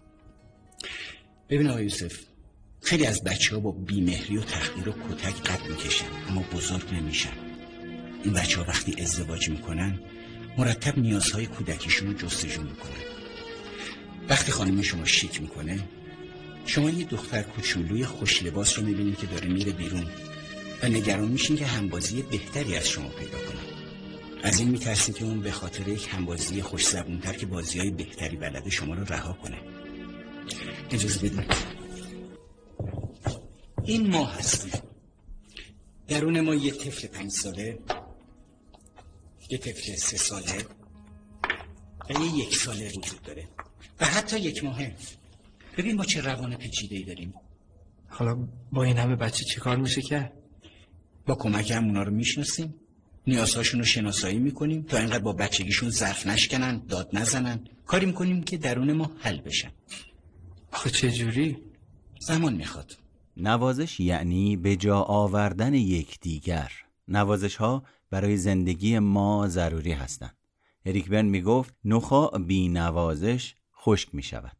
ببین 1.49 1.67
آقا 1.67 1.81
یوسف 1.81 2.19
خیلی 2.81 3.05
از 3.05 3.23
بچه 3.23 3.55
ها 3.55 3.61
با 3.61 3.71
بیمهری 3.71 4.37
و 4.37 4.41
تحقیر 4.41 4.89
و 4.89 4.91
کتک 4.91 5.41
قد 5.41 5.69
می‌کشن 5.69 6.05
اما 6.29 6.41
بزرگ 6.53 6.93
نمیشن. 6.93 7.33
این 8.23 8.33
بچه 8.33 8.57
ها 8.57 8.65
وقتی 8.67 9.01
ازدواج 9.01 9.49
می‌کنن 9.49 9.99
مرتب 10.57 10.99
نیازهای 10.99 11.45
کودکیشون 11.45 12.07
رو 12.07 12.13
جستجو 12.13 12.61
می‌کنن. 12.61 13.03
وقتی 14.29 14.51
خانم 14.51 14.81
شما 14.81 15.05
شیک 15.05 15.41
می‌کنه 15.41 15.79
شما 16.65 16.89
یه 16.89 17.05
دختر 17.05 17.41
کوچولوی 17.41 18.05
خوش 18.05 18.43
لباس 18.43 18.79
رو 18.79 18.85
می‌بینید 18.85 19.17
که 19.17 19.27
داره 19.27 19.47
میره 19.47 19.71
بیرون 19.71 20.05
و 20.83 20.87
نگران 20.87 21.27
میشین 21.27 21.55
که 21.55 21.65
همبازی 21.65 22.21
بهتری 22.21 22.75
از 22.75 22.89
شما 22.89 23.09
پیدا 23.09 23.37
کنه. 23.37 23.59
از 24.43 24.59
این 24.59 24.69
میترسین 24.69 25.15
که 25.15 25.25
اون 25.25 25.41
به 25.41 25.51
خاطر 25.51 25.87
یک 25.87 26.09
همبازی 26.11 26.61
خوش 26.61 26.87
زبونتر 26.87 27.33
که 27.33 27.45
بازی 27.45 27.79
های 27.79 27.91
بهتری 27.91 28.37
بلده 28.37 28.69
شما 28.69 28.93
رو 28.93 29.03
رها 29.03 29.33
کنه. 29.33 29.57
اجازه 30.91 31.29
بدین 31.29 31.45
این 33.83 34.09
ما 34.09 34.25
هستیم. 34.25 34.71
درون 36.07 36.39
ما 36.41 36.55
یه 36.55 36.71
طفل 36.71 37.07
پنج 37.07 37.31
ساله 37.31 37.79
یه 39.49 39.57
طفل 39.57 39.95
سه 39.95 40.17
ساله 40.17 40.65
و 42.09 42.13
یه 42.13 42.37
یک 42.37 42.55
ساله 42.55 42.89
وجود 42.89 43.21
داره. 43.21 43.47
و 43.99 44.05
حتی 44.05 44.39
یک 44.39 44.63
ماهه. 44.63 44.95
ببین 45.77 45.97
با 45.97 46.05
چه 46.05 46.21
روان 46.21 46.55
پیچیده 46.55 46.95
ای 46.95 47.03
داریم. 47.03 47.33
حالا 48.07 48.47
با 48.71 48.83
این 48.83 48.97
همه 48.97 49.15
بچه 49.15 49.45
چی 49.45 49.59
کار 49.59 49.77
میشه 49.77 50.01
کرد؟ 50.01 50.33
با 51.25 51.35
کمک 51.35 51.71
هم 51.71 51.85
اونا 51.85 52.03
رو 52.03 52.11
می‌شناسیم. 52.11 52.75
نیازهاشون 53.27 53.79
رو 53.79 53.85
شناسایی 53.85 54.39
می‌کنیم 54.39 54.81
تا 54.83 54.97
اینقدر 54.97 55.19
با 55.19 55.33
بچگیشون 55.33 55.89
ظرف 55.89 56.27
نشکنن 56.27 56.85
داد 56.87 57.09
نزنن. 57.13 57.67
کاری 57.85 58.05
می‌کنیم 58.05 58.43
که 58.43 58.57
درون 58.57 58.93
ما 58.93 59.11
حل 59.19 59.41
بشن. 59.41 59.71
آخه 60.73 60.89
جوری؟ 60.89 61.57
زمان 62.19 62.53
می‌خواد. 62.53 62.97
نوازش 63.37 63.99
یعنی 63.99 64.57
به 64.57 64.75
جا 64.75 65.01
آوردن 65.01 65.73
یکدیگر 65.73 66.71
نوازش 67.07 67.55
ها 67.55 67.83
برای 68.09 68.37
زندگی 68.37 68.99
ما 68.99 69.47
ضروری 69.47 69.91
هستند. 69.91 70.37
اریک 70.85 71.09
برن 71.09 71.25
می 71.25 71.41
گفت 71.41 71.75
نخا 71.85 72.27
بی 72.27 72.69
نوازش 72.69 73.55
خشک 73.81 74.15
می 74.15 74.23
شود 74.23 74.57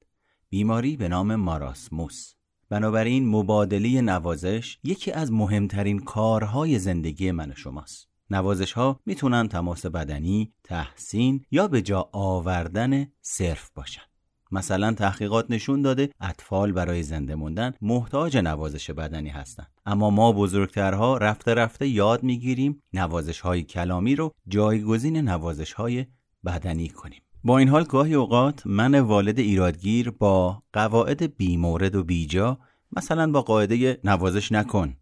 بیماری 0.50 0.98
به 0.98 1.08
نام 1.08 1.36
ماراسموس. 1.36 2.34
بنابراین 2.70 3.28
مبادله 3.28 4.02
نوازش 4.02 4.78
یکی 4.84 5.12
از 5.12 5.32
مهمترین 5.32 6.00
کارهای 6.00 6.80
زندگی 6.80 7.32
من 7.32 7.52
و 7.52 7.56
شماست. 7.56 8.08
نوازش 8.30 8.74
ها 8.74 9.00
می‌تونن 9.06 9.48
تماس 9.48 9.86
بدنی، 9.86 10.54
تحسین 10.64 11.46
یا 11.52 11.68
به 11.68 11.82
جا 11.82 12.10
آوردن 12.12 13.08
صرف 13.22 13.70
باشن. 13.76 14.13
مثلا 14.54 14.94
تحقیقات 14.94 15.46
نشون 15.50 15.82
داده 15.82 16.10
اطفال 16.22 16.72
برای 16.72 17.04
زنده 17.04 17.36
موندن 17.36 17.74
محتاج 17.82 18.38
نوازش 18.38 18.92
بدنی 18.92 19.30
هستند 19.30 19.68
اما 19.86 20.10
ما 20.10 20.32
بزرگترها 20.32 21.18
رفته 21.18 21.54
رفته 21.54 21.88
یاد 21.88 22.24
می‌گیریم 22.24 22.82
نوازش 22.94 23.40
های 23.40 23.64
کلامی 23.64 24.16
رو 24.16 24.32
جایگزین 24.48 25.18
نوازش 25.18 25.74
های 25.74 26.06
بدنی 26.46 26.90
کنیم. 26.90 27.22
با 27.44 27.58
این 27.58 27.70
حال 27.70 27.84
گاهی 27.84 28.14
اوقات 28.14 28.68
من 28.68 29.00
والد 29.00 29.40
ایرادگیر 29.40 30.10
با 30.10 30.64
قواعد 30.74 31.38
بیمورد 31.38 31.96
و 31.96 32.04
بیجا 32.04 32.60
مثلا 32.92 33.32
با 33.32 33.42
قاعده 33.42 34.00
نوازش 34.04 34.52
نکن 34.52 34.96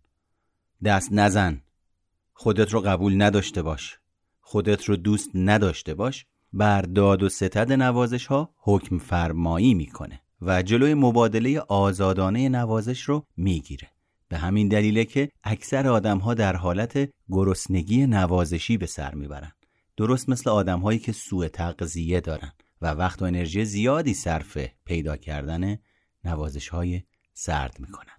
دست 0.83 1.09
نزن 1.11 1.61
خودت 2.33 2.73
رو 2.73 2.81
قبول 2.81 3.21
نداشته 3.21 3.61
باش 3.61 3.99
خودت 4.41 4.83
رو 4.83 4.95
دوست 4.95 5.29
نداشته 5.35 5.93
باش 5.93 6.25
بر 6.53 6.81
داد 6.81 7.23
و 7.23 7.29
ستد 7.29 7.71
نوازش 7.71 8.25
ها 8.25 8.53
حکم 8.57 8.97
فرمایی 8.97 9.73
می‌کنه 9.73 10.21
و 10.41 10.61
جلوی 10.61 10.93
مبادله 10.93 11.59
آزادانه 11.59 12.49
نوازش 12.49 13.01
رو 13.01 13.25
می‌گیره. 13.37 13.89
به 14.27 14.37
همین 14.37 14.67
دلیله 14.67 15.05
که 15.05 15.29
اکثر 15.43 15.87
آدم 15.87 16.17
ها 16.17 16.33
در 16.33 16.55
حالت 16.55 17.09
گرسنگی 17.29 18.07
نوازشی 18.07 18.77
به 18.77 18.85
سر 18.85 19.15
می‌برن. 19.15 19.51
درست 19.97 20.29
مثل 20.29 20.49
آدم 20.49 20.79
هایی 20.79 20.99
که 20.99 21.11
سوء 21.11 21.47
تغذیه 21.47 22.19
دارن 22.19 22.51
و 22.81 22.87
وقت 22.87 23.21
و 23.21 23.25
انرژی 23.25 23.65
زیادی 23.65 24.13
صرف 24.13 24.57
پیدا 24.85 25.17
کردن 25.17 25.77
نوازش 26.23 26.69
های 26.69 27.01
سرد 27.33 27.79
می‌کنن. 27.79 28.13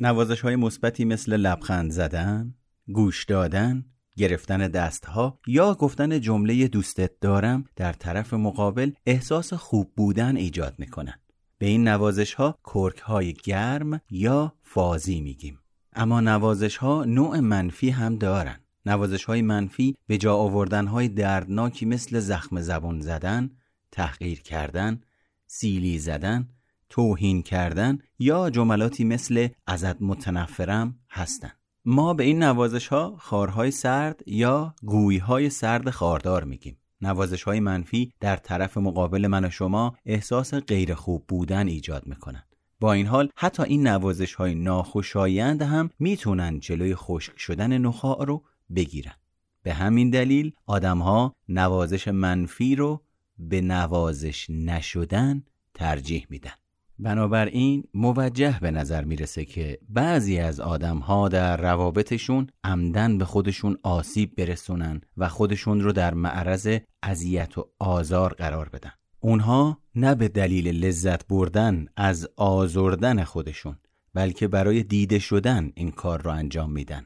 نوازش 0.00 0.40
های 0.40 0.56
مثبتی 0.56 1.04
مثل 1.04 1.36
لبخند 1.36 1.90
زدن، 1.90 2.54
گوش 2.92 3.24
دادن، 3.24 3.84
گرفتن 4.16 4.68
دستها 4.68 5.38
یا 5.46 5.74
گفتن 5.74 6.20
جمله 6.20 6.68
دوستت 6.68 7.10
دارم 7.20 7.64
در 7.76 7.92
طرف 7.92 8.34
مقابل 8.34 8.92
احساس 9.06 9.52
خوب 9.52 9.92
بودن 9.96 10.36
ایجاد 10.36 10.74
می‌کنن. 10.78 11.20
به 11.58 11.66
این 11.66 11.88
نوازش 11.88 12.34
ها 12.34 12.58
کرک 12.64 12.98
های 12.98 13.32
گرم 13.32 14.00
یا 14.10 14.54
فازی 14.62 15.20
میگیم. 15.20 15.58
اما 15.92 16.20
نوازش 16.20 16.76
ها 16.76 17.04
نوع 17.04 17.40
منفی 17.40 17.90
هم 17.90 18.16
دارن. 18.16 18.60
نوازش 18.86 19.24
های 19.24 19.42
منفی 19.42 19.96
به 20.06 20.18
جا 20.18 20.34
آوردن 20.36 20.86
های 20.86 21.08
دردناکی 21.08 21.86
مثل 21.86 22.20
زخم 22.20 22.60
زبان 22.60 23.00
زدن، 23.00 23.50
تحقیر 23.92 24.40
کردن، 24.40 25.00
سیلی 25.46 25.98
زدن، 25.98 26.48
توهین 26.88 27.42
کردن 27.42 27.98
یا 28.18 28.50
جملاتی 28.50 29.04
مثل 29.04 29.48
ازت 29.66 30.02
متنفرم 30.02 30.98
هستند. 31.10 31.56
ما 31.88 32.14
به 32.14 32.24
این 32.24 32.42
نوازش 32.42 32.88
ها 32.88 33.16
خارهای 33.18 33.70
سرد 33.70 34.22
یا 34.26 34.74
گویی 34.82 35.18
های 35.18 35.50
سرد 35.50 35.90
خاردار 35.90 36.44
میگیم. 36.44 36.78
نوازش 37.00 37.42
های 37.42 37.60
منفی 37.60 38.12
در 38.20 38.36
طرف 38.36 38.76
مقابل 38.76 39.26
من 39.26 39.44
و 39.44 39.50
شما 39.50 39.96
احساس 40.06 40.54
غیر 40.54 40.94
خوب 40.94 41.24
بودن 41.28 41.68
ایجاد 41.68 42.06
می‌کنن. 42.06 42.42
با 42.80 42.92
این 42.92 43.06
حال 43.06 43.28
حتی 43.36 43.62
این 43.62 43.86
نوازش 43.86 44.34
های 44.34 44.54
ناخوشایند 44.54 45.62
هم 45.62 45.90
می‌تونن 45.98 46.60
جلوی 46.60 46.94
خشک 46.94 47.38
شدن 47.38 47.78
نخاع 47.78 48.24
رو 48.24 48.44
بگیرن 48.76 49.14
به 49.62 49.74
همین 49.74 50.10
دلیل 50.10 50.52
آدمها 50.66 51.34
نوازش 51.48 52.08
منفی 52.08 52.76
رو 52.76 53.02
به 53.38 53.60
نوازش 53.60 54.46
نشدن 54.50 55.44
ترجیح 55.74 56.26
میدن 56.30 56.54
بنابراین 56.98 57.84
موجه 57.94 58.60
به 58.60 58.70
نظر 58.70 59.04
می‌رسه 59.04 59.44
که 59.44 59.78
بعضی 59.88 60.38
از 60.38 60.60
آدم 60.60 60.98
ها 60.98 61.28
در 61.28 61.56
روابطشون 61.56 62.46
عمدن 62.64 63.18
به 63.18 63.24
خودشون 63.24 63.78
آسیب 63.82 64.36
برسونن 64.36 65.00
و 65.16 65.28
خودشون 65.28 65.80
رو 65.80 65.92
در 65.92 66.14
معرض 66.14 66.78
اذیت 67.02 67.58
و 67.58 67.68
آزار 67.78 68.34
قرار 68.34 68.68
بدن. 68.68 68.92
اونها 69.20 69.78
نه 69.94 70.14
به 70.14 70.28
دلیل 70.28 70.84
لذت 70.84 71.26
بردن 71.26 71.86
از 71.96 72.28
آزردن 72.36 73.24
خودشون 73.24 73.76
بلکه 74.14 74.48
برای 74.48 74.82
دیده 74.82 75.18
شدن 75.18 75.72
این 75.74 75.90
کار 75.90 76.22
رو 76.22 76.30
انجام 76.30 76.72
میدن. 76.72 77.04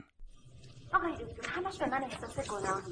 آقای 0.94 1.12
همش 1.42 1.80
من 1.80 2.02
احساس 2.04 2.48
گناه 2.48 2.82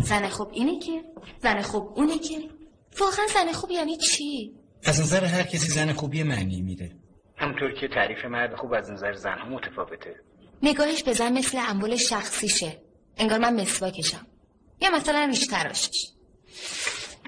زن 0.00 0.28
خوب 0.28 0.48
اینه 0.52 0.80
که؟ 0.80 1.02
زن 1.42 1.62
خوب 1.62 1.92
اونه 1.94 2.18
که؟ 2.18 2.34
واقعا 3.00 3.26
زن 3.34 3.52
خوب 3.52 3.70
یعنی 3.70 3.96
چی؟ 3.96 4.61
از 4.84 5.00
نظر 5.00 5.24
هر 5.24 5.42
کسی 5.42 5.68
زن 5.68 5.92
خوبی 5.92 6.22
معنی 6.22 6.62
میده. 6.62 6.96
همطور 7.36 7.72
که 7.72 7.88
تعریف 7.88 8.24
مرد 8.24 8.56
خوب 8.56 8.72
از 8.72 8.90
نظر 8.90 9.12
زن 9.12 9.38
ها 9.38 9.48
متفاوته. 9.48 10.14
نگاهش 10.62 11.02
به 11.02 11.12
زن 11.12 11.32
مثل 11.32 11.58
انبول 11.68 11.96
شخصیشه 11.96 12.82
انگار 13.16 13.38
من 13.38 13.60
مسواکشم. 13.60 14.26
یا 14.80 14.90
مثلا 14.90 15.24
ریش 15.24 15.46
تراشش. 15.46 16.08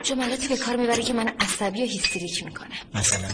جملاتی 0.03 0.49
به 0.49 0.57
کار 0.57 0.77
می‌بره 0.77 1.03
که 1.03 1.13
من 1.13 1.29
عصبی 1.29 1.83
و 1.83 1.87
هیستریک 1.87 2.45
می‌کنه 2.45 2.75
مثلا؟ 2.95 3.29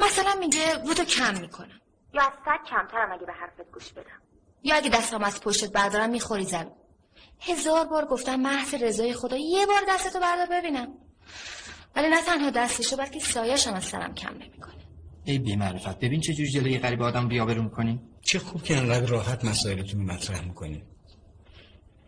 مثلا 0.00 0.34
میگه 0.40 0.76
بودو 0.84 1.04
کم 1.04 1.40
می‌کنم. 1.40 1.80
یا 2.14 2.22
از 2.22 2.32
صد 2.44 2.70
کمترم 2.70 3.12
اگه 3.12 3.26
به 3.26 3.32
حرفت 3.32 3.72
گوش 3.72 3.92
بدم. 3.92 4.20
یا 4.62 4.76
اگه 4.76 4.90
دستم 4.90 5.22
از 5.24 5.40
پشتت 5.40 5.72
بردارم 5.72 6.10
می‌خوری 6.10 6.44
زمین. 6.44 6.72
هزار 7.40 7.84
بار 7.84 8.04
گفتم 8.04 8.36
محض 8.36 8.74
رضای 8.74 9.14
خدا 9.14 9.36
یه 9.36 9.66
بار 9.66 9.80
دستتو 9.88 10.20
بردار 10.20 10.46
ببینم. 10.46 10.88
ولی 11.96 12.08
نه 12.08 12.22
تنها 12.26 12.50
دستشو 12.50 12.96
بلکه 12.96 13.20
سایه‌شم 13.20 13.74
از 13.74 13.84
سرم 13.84 14.14
کم 14.14 14.34
نمی‌کنه. 14.34 14.74
ای 15.24 15.38
بی 15.38 15.56
معرفت 15.56 15.98
ببین 15.98 16.20
چه 16.20 16.34
جوری 16.34 16.50
جلوی 16.50 16.78
غریب 16.78 17.02
آدم 17.02 17.28
بیابرو 17.28 17.62
می‌کنی 17.62 18.00
چه 18.22 18.38
خوب 18.38 18.62
که 18.62 18.76
انقدر 18.76 19.06
راحت 19.06 19.44
مسائلتون 19.44 20.00
رو 20.00 20.06
مطرح 20.14 20.44
می‌کنین 20.44 20.82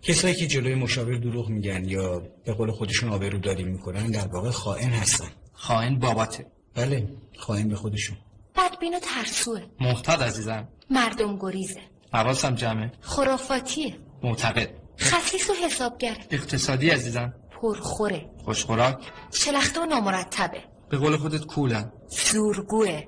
کسایی 0.03 0.35
که 0.35 0.47
جلوی 0.47 0.75
مشاور 0.75 1.15
دروغ 1.15 1.49
میگن 1.49 1.85
یا 1.85 2.23
به 2.45 2.53
قول 2.53 2.71
خودشون 2.71 3.11
آبرو 3.11 3.39
داری 3.39 3.65
می‌کنن 3.65 4.11
در 4.11 4.27
واقع 4.27 4.51
خائن 4.51 4.91
هستن. 4.91 5.29
خائن 5.53 5.99
باباته. 5.99 6.47
بله 6.75 7.09
خائن 7.39 7.69
به 7.69 7.77
خودشون. 7.77 8.17
بدبین 8.57 8.95
و 8.95 8.99
ترسوه. 8.99 9.63
محتاط 9.81 10.23
عزیزم. 10.23 10.69
مردم 10.91 11.39
گریزه. 11.39 11.81
حواسم 12.13 12.55
جمعه. 12.55 12.93
خرافاتیه. 13.01 13.97
معتقد. 14.23 14.71
خسیس 14.99 15.51
و 15.51 15.53
حسابگر. 15.65 16.17
اقتصادی 16.31 16.91
عزیزم. 16.91 17.35
پرخوره. 17.63 18.31
خوشخوراک؟ 18.45 19.13
شلخته 19.33 19.81
و 19.81 19.85
نامرتبه. 19.85 20.61
به 20.91 20.99
قول 20.99 21.17
خودت 21.17 21.45
کولم 21.47 21.93
زورگوه. 22.09 23.03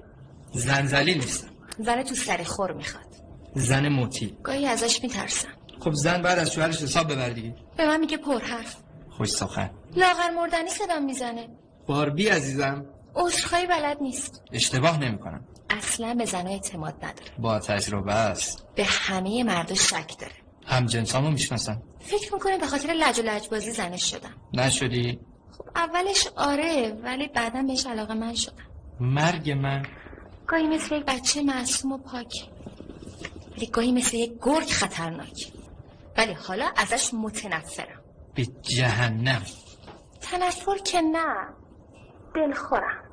زنزلی 0.52 1.14
نیستم 1.14 1.48
زن 1.78 2.02
تو 2.02 2.14
سر 2.14 2.42
خور 2.42 2.72
می‌خواد. 2.72 3.14
زن 3.54 3.88
موتی. 3.88 4.36
گاهی 4.42 4.66
ازش 4.66 5.02
میترسم. 5.02 5.48
خب 5.80 5.92
زن 5.92 6.22
بعد 6.22 6.38
از 6.38 6.52
شوهرش 6.52 6.82
حساب 6.82 7.12
ببر 7.12 7.28
دیگه. 7.28 7.54
به 7.76 7.86
من 7.86 8.00
میگه 8.00 8.16
پرحرف. 8.16 8.76
خوش 9.10 9.28
سخن. 9.28 9.70
لاغر 9.96 10.30
مردنی 10.30 10.70
صدام 10.70 11.04
می‌زنه. 11.04 11.48
باربی 11.86 12.28
عزیزم. 12.28 12.86
عذرخواهی 13.14 13.66
بلد 13.66 13.96
نیست. 14.00 14.42
اشتباه 14.52 15.00
نمی‌کنم. 15.00 15.44
اصلا 15.70 16.14
به 16.14 16.24
زنها 16.24 16.52
اعتماد 16.52 16.94
نداره. 16.96 17.30
با 17.38 17.58
تجربه 17.58 18.14
است. 18.14 18.66
به 18.74 18.84
همه 18.84 19.44
مردا 19.44 19.74
شک 19.74 20.18
داره. 20.20 20.32
هم 20.74 20.86
جنسامو 20.86 21.30
می‌شناسم 21.30 21.82
فکر 22.00 22.34
می‌کنه 22.34 22.58
به 22.58 22.66
خاطر 22.66 22.88
لج 22.92 23.18
و 23.18 23.22
لجبازی 23.22 23.70
زنش 23.70 24.10
شدم 24.10 24.34
نشدی؟ 24.54 25.20
خب 25.58 25.64
اولش 25.76 26.28
آره 26.36 26.98
ولی 27.02 27.28
بعدا 27.28 27.62
بهش 27.62 27.86
علاقه 27.86 28.14
من 28.14 28.34
شدم. 28.34 28.66
مرگ 29.00 29.50
من. 29.50 29.86
گاهی 30.46 30.66
مثل 30.66 30.94
یک 30.94 31.04
بچه 31.04 31.42
معصوم 31.42 31.92
و 31.92 31.98
پاک. 31.98 32.32
ولی 33.56 33.66
گاهی 33.66 33.92
مثل 33.92 34.16
یک 34.16 34.32
گرگ 34.42 34.68
خطرناک. 34.68 35.52
ولی 36.18 36.32
حالا 36.32 36.70
ازش 36.76 37.14
متنفرم. 37.14 38.00
به 38.34 38.46
جهنم. 38.62 39.42
تنفر 40.20 40.78
که 40.78 41.00
نه 41.00 41.34
دلخورم. 42.34 43.04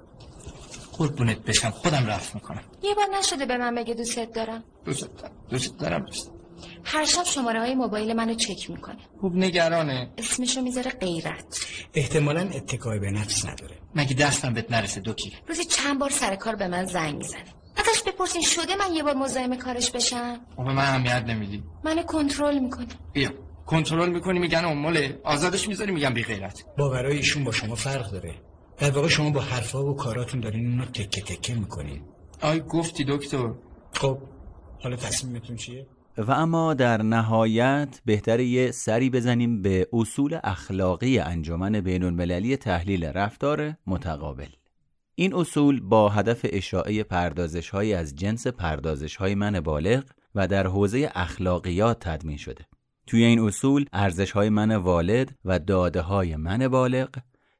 قربونت 0.93 1.37
بشم 1.37 1.69
خودم 1.69 2.05
رفت 2.05 2.35
می‌کنم. 2.35 2.63
یه 2.83 2.95
بار 2.95 3.05
نشده 3.19 3.45
به 3.45 3.57
من 3.57 3.75
بگه 3.75 3.93
دوستت 3.93 4.33
دارم. 4.33 4.63
دوست 4.85 5.01
دارم 5.17 5.33
دوست 5.49 5.79
دارم. 5.79 6.05
دوست 6.05 6.31
هر 6.83 7.05
شب 7.05 7.23
شماره 7.23 7.59
های 7.59 7.75
موبایل 7.75 8.13
منو 8.13 8.33
چک 8.33 8.69
می‌کنه. 8.69 8.97
خوب 9.21 9.35
نگرانه. 9.35 10.11
اسمشو 10.17 10.61
می‌ذاره 10.61 10.91
غیرت. 10.91 11.65
احتمالا 11.93 12.41
اتکای 12.41 12.99
به 12.99 13.11
نفس 13.11 13.45
نداره. 13.45 13.75
مگه 13.95 14.13
دستم 14.13 14.53
بهت 14.53 14.71
نرسه 14.71 15.01
دوکی؟ 15.01 15.33
روزی 15.47 15.65
چند 15.65 15.99
بار 15.99 16.09
سر 16.09 16.35
کار 16.35 16.55
به 16.55 16.67
من 16.67 16.85
زنگ 16.85 17.15
می‌زنه 17.15 17.43
ازش 17.75 18.03
بپرسین 18.07 18.41
شده 18.41 18.75
من 18.75 18.95
یه 18.95 19.03
بار 19.03 19.13
مزاحم 19.13 19.55
کارش 19.55 19.91
بشم؟ 19.91 20.39
خب 20.57 20.63
به 20.63 20.73
من 20.73 20.83
اهمیت 20.83 21.23
نمیدی. 21.27 21.63
منو 21.83 22.03
کنترل 22.03 22.59
می‌کنه. 22.59 22.87
بیا. 23.13 23.29
کنترل 23.65 24.09
می‌کنی 24.09 24.39
میگن 24.39 24.65
اماله 24.65 25.19
آزادش 25.23 25.67
می‌ذاری 25.67 25.91
میگن 25.91 26.13
بی 26.13 26.23
غیرت 26.23 26.63
باورای 26.77 27.17
ایشون 27.17 27.43
با 27.43 27.51
شما 27.51 27.75
فرق 27.75 28.11
داره. 28.11 28.35
در 28.77 28.91
واقع 28.91 29.07
شما 29.07 29.29
با 29.29 29.39
حرفا 29.39 29.83
و 29.85 29.95
کاراتون 29.95 30.39
دارین 30.39 30.71
اونو 30.71 30.85
تکه 30.85 31.21
تکه 31.21 31.53
می‌کنین. 31.53 32.01
آی 32.41 32.59
گفتی 32.59 33.05
دکتر. 33.07 33.53
خب 33.93 34.17
حالا 34.83 34.95
تصمیمتون 34.95 35.55
چیه؟ 35.55 35.87
و 36.17 36.31
اما 36.31 36.73
در 36.73 37.01
نهایت 37.01 38.01
بهتر 38.05 38.39
یه 38.39 38.71
سری 38.71 39.09
بزنیم 39.09 39.61
به 39.61 39.87
اصول 39.93 40.39
اخلاقی 40.43 41.19
انجمن 41.19 41.81
بین 41.81 42.03
المللی 42.03 42.57
تحلیل 42.57 43.05
رفتار 43.05 43.73
متقابل. 43.87 44.49
این 45.15 45.33
اصول 45.33 45.79
با 45.79 46.09
هدف 46.09 46.39
اشاعه 46.43 47.03
پردازش 47.03 47.69
های 47.69 47.93
از 47.93 48.15
جنس 48.15 48.47
پردازش 48.47 49.15
های 49.15 49.35
من 49.35 49.59
بالغ 49.59 50.03
و 50.35 50.47
در 50.47 50.67
حوزه 50.67 51.11
اخلاقیات 51.15 51.99
تدمین 51.99 52.37
شده. 52.37 52.65
توی 53.07 53.23
این 53.23 53.39
اصول 53.39 53.85
ارزش 53.93 54.31
های 54.31 54.49
من 54.49 54.75
والد 54.75 55.35
و 55.45 55.59
داده 55.59 56.01
های 56.01 56.35
من 56.35 56.67
بالغ 56.67 57.09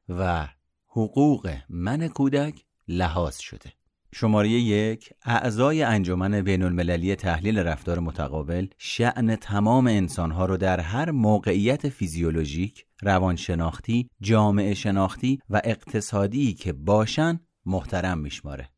و 0.08 0.48
حقوق 0.88 1.54
من 1.68 2.08
کودک 2.08 2.64
لحاظ 2.88 3.38
شده. 3.38 3.72
شماره 4.14 4.48
یک 4.48 5.10
اعضای 5.22 5.82
انجمن 5.82 6.42
بین 6.42 6.62
المللی 6.62 7.16
تحلیل 7.16 7.58
رفتار 7.58 7.98
متقابل 7.98 8.66
شعن 8.78 9.36
تمام 9.36 9.86
انسانها 9.86 10.46
رو 10.46 10.56
در 10.56 10.80
هر 10.80 11.10
موقعیت 11.10 11.88
فیزیولوژیک، 11.88 12.86
روانشناختی، 13.02 14.10
جامعه 14.20 14.74
شناختی 14.74 15.38
و 15.50 15.60
اقتصادی 15.64 16.54
که 16.54 16.72
باشن 16.72 17.40
محترم 17.66 18.18
میشماره. 18.18 18.68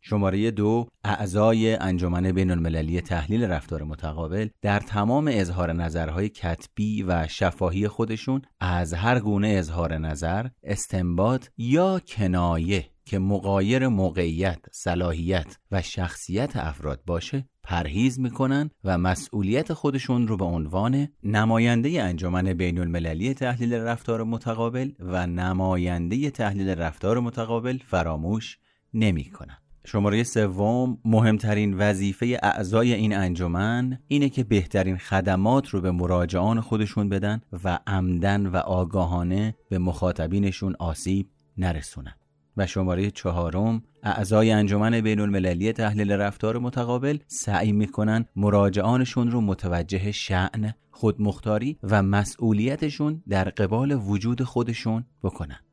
شماره 0.00 0.50
دو 0.50 0.88
اعضای 1.04 1.74
انجمن 1.74 2.32
بین 2.32 2.50
المللی 2.50 3.00
تحلیل 3.00 3.44
رفتار 3.44 3.82
متقابل 3.82 4.48
در 4.62 4.80
تمام 4.80 5.30
اظهار 5.32 5.72
نظرهای 5.72 6.28
کتبی 6.28 7.02
و 7.02 7.26
شفاهی 7.28 7.88
خودشون 7.88 8.42
از 8.60 8.94
هر 8.94 9.20
گونه 9.20 9.48
اظهار 9.48 9.98
نظر، 9.98 10.46
استنباط 10.62 11.46
یا 11.58 12.00
کنایه 12.08 12.93
که 13.14 13.18
مقایر 13.18 13.88
موقعیت، 13.88 14.58
صلاحیت 14.72 15.58
و 15.72 15.82
شخصیت 15.82 16.56
افراد 16.56 17.00
باشه 17.06 17.48
پرهیز 17.62 18.20
می‌کنن 18.20 18.70
و 18.84 18.98
مسئولیت 18.98 19.72
خودشون 19.72 20.28
رو 20.28 20.36
به 20.36 20.44
عنوان 20.44 21.08
نماینده 21.22 22.02
انجمن 22.02 22.54
بین 22.54 22.78
المللی 22.78 23.34
تحلیل 23.34 23.74
رفتار 23.74 24.24
متقابل 24.24 24.90
و 25.00 25.26
نماینده 25.26 26.30
تحلیل 26.30 26.68
رفتار 26.68 27.20
متقابل 27.20 27.78
فراموش 27.86 28.58
نمی‌کنن. 28.94 29.58
شماره 29.84 30.22
سوم 30.22 30.98
مهمترین 31.04 31.74
وظیفه 31.74 32.38
اعضای 32.42 32.94
این 32.94 33.16
انجمن 33.16 33.98
اینه 34.08 34.28
که 34.28 34.44
بهترین 34.44 34.96
خدمات 34.96 35.68
رو 35.68 35.80
به 35.80 35.90
مراجعان 35.90 36.60
خودشون 36.60 37.08
بدن 37.08 37.40
و 37.64 37.78
عمدن 37.86 38.46
و 38.46 38.56
آگاهانه 38.56 39.54
به 39.68 39.78
مخاطبینشون 39.78 40.76
آسیب 40.78 41.28
نرسونن. 41.58 42.14
و 42.56 42.66
شماره 42.66 43.10
چهارم 43.10 43.82
اعضای 44.02 44.50
انجمن 44.50 45.00
بین 45.00 45.20
المللی 45.20 45.72
تحلیل 45.72 46.12
رفتار 46.12 46.58
متقابل 46.58 47.18
سعی 47.26 47.72
می‌کنن 47.72 48.24
مراجعانشون 48.36 49.30
رو 49.30 49.40
متوجه 49.40 50.12
شعن 50.12 50.74
خودمختاری 50.90 51.78
و 51.82 52.02
مسئولیتشون 52.02 53.22
در 53.28 53.44
قبال 53.44 53.92
وجود 53.92 54.42
خودشون 54.42 55.04
بکنن. 55.22 55.63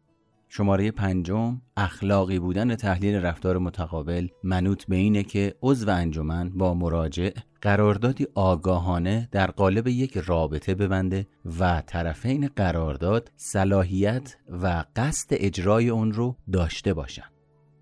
شماره 0.53 0.91
پنجم 0.91 1.61
اخلاقی 1.77 2.39
بودن 2.39 2.75
تحلیل 2.75 3.15
رفتار 3.15 3.57
متقابل 3.57 4.27
منوط 4.43 4.85
به 4.85 4.95
اینه 4.95 5.23
که 5.23 5.55
عضو 5.61 5.89
انجمن 5.89 6.49
با 6.49 6.73
مراجع 6.73 7.29
قراردادی 7.61 8.27
آگاهانه 8.35 9.29
در 9.31 9.51
قالب 9.51 9.87
یک 9.87 10.17
رابطه 10.17 10.75
ببنده 10.75 11.27
و 11.59 11.81
طرفین 11.87 12.47
قرارداد 12.55 13.31
صلاحیت 13.35 14.35
و 14.49 14.83
قصد 14.95 15.27
اجرای 15.31 15.89
اون 15.89 16.11
رو 16.11 16.35
داشته 16.51 16.93
باشند 16.93 17.31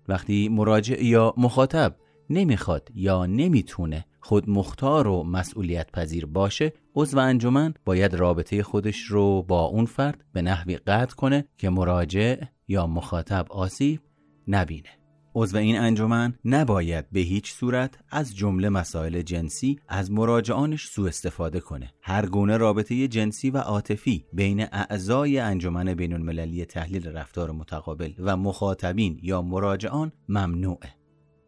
وقتی 0.08 0.48
مراجع 0.48 1.04
یا 1.04 1.34
مخاطب 1.36 1.96
نمی‌خواد 2.30 2.88
یا 2.94 3.26
نمی‌تونه 3.26 4.04
خود 4.20 4.50
مختار 4.50 5.06
و 5.06 5.22
مسئولیت 5.22 5.92
پذیر 5.92 6.26
باشه 6.26 6.72
عضو 6.94 7.18
انجمن 7.18 7.74
باید 7.84 8.14
رابطه 8.14 8.62
خودش 8.62 9.02
رو 9.02 9.42
با 9.42 9.64
اون 9.64 9.84
فرد 9.84 10.24
به 10.32 10.42
نحوی 10.42 10.76
قطع 10.76 11.14
کنه 11.14 11.44
که 11.58 11.70
مراجع 11.70 12.36
یا 12.70 12.86
مخاطب 12.86 13.46
آسیب 13.50 14.00
نبینه. 14.48 14.88
عضو 15.34 15.56
این 15.56 15.78
انجمن 15.78 16.34
نباید 16.44 17.10
به 17.10 17.20
هیچ 17.20 17.52
صورت 17.52 17.98
از 18.10 18.36
جمله 18.36 18.68
مسائل 18.68 19.22
جنسی 19.22 19.78
از 19.88 20.10
مراجعانش 20.10 20.86
سوء 20.86 21.08
استفاده 21.08 21.60
کنه. 21.60 21.92
هر 22.02 22.26
گونه 22.26 22.56
رابطه 22.56 23.08
جنسی 23.08 23.50
و 23.50 23.58
عاطفی 23.58 24.24
بین 24.32 24.60
اعضای 24.72 25.38
انجمن 25.38 25.94
بین 25.94 26.12
المللی 26.12 26.64
تحلیل 26.64 27.08
رفتار 27.08 27.50
متقابل 27.50 28.12
و 28.18 28.36
مخاطبین 28.36 29.20
یا 29.22 29.42
مراجعان 29.42 30.12
ممنوعه. 30.28 30.94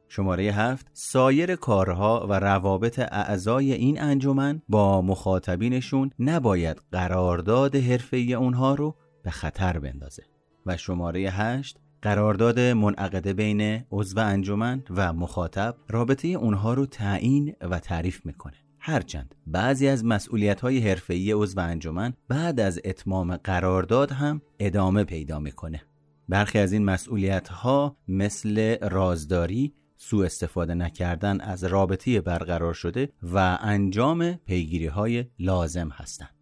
شماره 0.08 0.44
هفت 0.44 0.86
سایر 0.92 1.56
کارها 1.56 2.26
و 2.30 2.32
روابط 2.32 2.98
اعضای 2.98 3.72
این 3.72 4.00
انجمن 4.00 4.62
با 4.68 5.02
مخاطبینشون 5.02 6.10
نباید 6.18 6.82
قرارداد 6.92 7.76
حرفه‌ای 7.76 8.34
اونها 8.34 8.74
رو 8.74 8.96
به 9.24 9.30
خطر 9.30 9.78
بندازه. 9.78 10.31
و 10.66 10.76
شماره 10.76 11.20
هشت 11.20 11.78
قرارداد 12.02 12.60
منعقده 12.60 13.32
بین 13.32 13.84
عضو 13.90 14.20
انجمن 14.20 14.82
و 14.90 15.12
مخاطب 15.12 15.76
رابطه 15.88 16.28
اونها 16.28 16.74
رو 16.74 16.86
تعیین 16.86 17.54
و 17.60 17.78
تعریف 17.78 18.26
می‌کنه 18.26 18.56
هرچند 18.78 19.34
بعضی 19.46 19.88
از 19.88 20.04
مسئولیت 20.04 20.60
های 20.60 20.78
حرفه‌ای 20.78 21.32
عضو 21.32 21.60
انجمن 21.60 22.12
بعد 22.28 22.60
از 22.60 22.80
اتمام 22.84 23.36
قرارداد 23.36 24.12
هم 24.12 24.42
ادامه 24.58 25.04
پیدا 25.04 25.38
می‌کنه 25.38 25.82
برخی 26.28 26.58
از 26.58 26.72
این 26.72 26.84
مسئولیت 26.84 27.48
ها 27.48 27.96
مثل 28.08 28.76
رازداری 28.88 29.74
سوء 29.96 30.24
استفاده 30.24 30.74
نکردن 30.74 31.40
از 31.40 31.64
رابطه 31.64 32.20
برقرار 32.20 32.74
شده 32.74 33.08
و 33.22 33.58
انجام 33.60 34.32
پیگیری 34.32 34.86
های 34.86 35.24
لازم 35.38 35.88
هستند. 35.88 36.41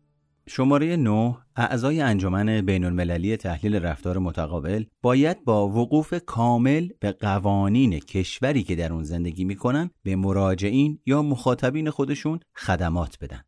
شماره 0.52 0.96
9 0.96 1.36
اعضای 1.56 2.00
انجمن 2.00 2.60
بین 2.60 2.84
المللی 2.84 3.36
تحلیل 3.36 3.76
رفتار 3.76 4.18
متقابل 4.18 4.84
باید 5.02 5.44
با 5.44 5.68
وقوف 5.68 6.14
کامل 6.26 6.88
به 7.00 7.12
قوانین 7.12 7.98
کشوری 7.98 8.62
که 8.62 8.76
در 8.76 8.92
اون 8.92 9.04
زندگی 9.04 9.44
می‌کنن 9.44 9.90
به 10.02 10.16
مراجعین 10.16 10.98
یا 11.06 11.22
مخاطبین 11.22 11.90
خودشون 11.90 12.40
خدمات 12.56 13.16
بدن. 13.20 13.40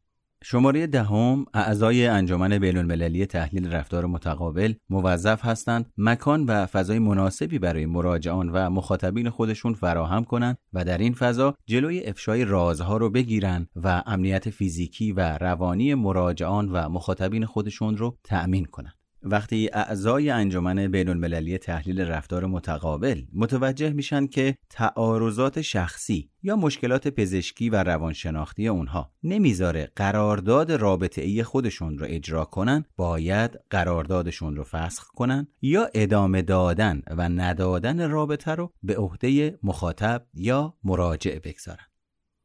شماره 0.45 0.87
دهم 0.87 1.45
اعضای 1.55 2.07
انجمن 2.07 2.59
بین 2.59 2.77
المللی 2.77 3.27
تحلیل 3.27 3.73
رفتار 3.73 4.07
متقابل 4.07 4.75
موظف 4.91 5.45
هستند 5.45 5.93
مکان 5.99 6.45
و 6.47 6.67
فضای 6.67 6.99
مناسبی 6.99 7.59
برای 7.59 7.87
مراجعان 7.87 8.49
و 8.49 8.71
مخاطبین 8.71 9.31
خودشون 9.31 9.75
فراهم 9.75 10.25
کنند 10.25 10.59
و 10.73 10.85
در 10.85 10.99
این 10.99 11.13
فضا 11.13 11.55
جلوی 11.67 12.05
افشای 12.05 12.45
رازها 12.45 12.97
رو 12.97 13.11
بگیرن 13.11 13.69
و 13.77 14.03
امنیت 14.07 14.51
فیزیکی 14.51 15.13
و 15.13 15.39
روانی 15.39 15.95
مراجعان 15.95 16.69
و 16.69 16.89
مخاطبین 16.89 17.47
خودشون 17.47 17.97
رو 17.97 18.17
تأمین 18.25 18.65
کنند. 18.65 19.02
وقتی 19.23 19.71
اعضای 19.73 20.31
انجمن 20.31 20.89
بین 20.89 21.09
المللی 21.09 21.59
تحلیل 21.59 22.01
رفتار 22.01 22.47
متقابل 22.47 23.23
متوجه 23.33 23.91
میشن 23.91 24.27
که 24.27 24.57
تعارضات 24.71 25.61
شخصی 25.61 26.31
یا 26.43 26.57
مشکلات 26.57 27.09
پزشکی 27.09 27.71
و 27.71 27.83
روانشناختی 27.83 28.69
اونها 28.69 29.13
نمی‌ذاره 29.23 29.93
قرارداد 29.97 30.73
رابطه 30.73 31.23
ای 31.23 31.43
خودشون 31.43 31.99
رو 31.99 32.07
اجرا 32.09 32.45
کنن 32.45 32.85
باید 32.97 33.51
قراردادشون 33.71 34.57
رو 34.57 34.65
فسخ 34.65 35.07
کنن 35.07 35.47
یا 35.63 35.89
ادامه 35.95 36.43
دادن 36.43 37.03
و 37.11 37.29
ندادن 37.29 38.11
رابطه 38.11 38.55
رو 38.55 38.73
به 38.83 38.97
عهده 38.97 39.59
مخاطب 39.63 40.27
یا 40.35 40.75
مراجع 40.85 41.39
بگذارن. 41.39 41.92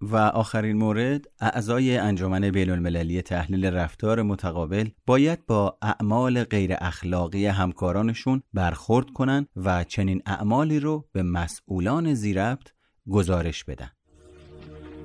و 0.01 0.15
آخرین 0.15 0.77
مورد 0.77 1.25
اعضای 1.39 1.97
انجمن 1.97 2.51
بین 2.51 2.69
المللی 2.69 3.21
تحلیل 3.21 3.65
رفتار 3.65 4.21
متقابل 4.21 4.89
باید 5.05 5.45
با 5.45 5.77
اعمال 5.81 6.43
غیر 6.43 6.75
اخلاقی 6.77 7.45
همکارانشون 7.45 8.43
برخورد 8.53 9.09
کنند 9.09 9.47
و 9.55 9.83
چنین 9.83 10.21
اعمالی 10.25 10.79
رو 10.79 11.09
به 11.11 11.23
مسئولان 11.23 12.13
زیربط 12.13 12.67
گزارش 13.09 13.63
بدن. 13.63 13.91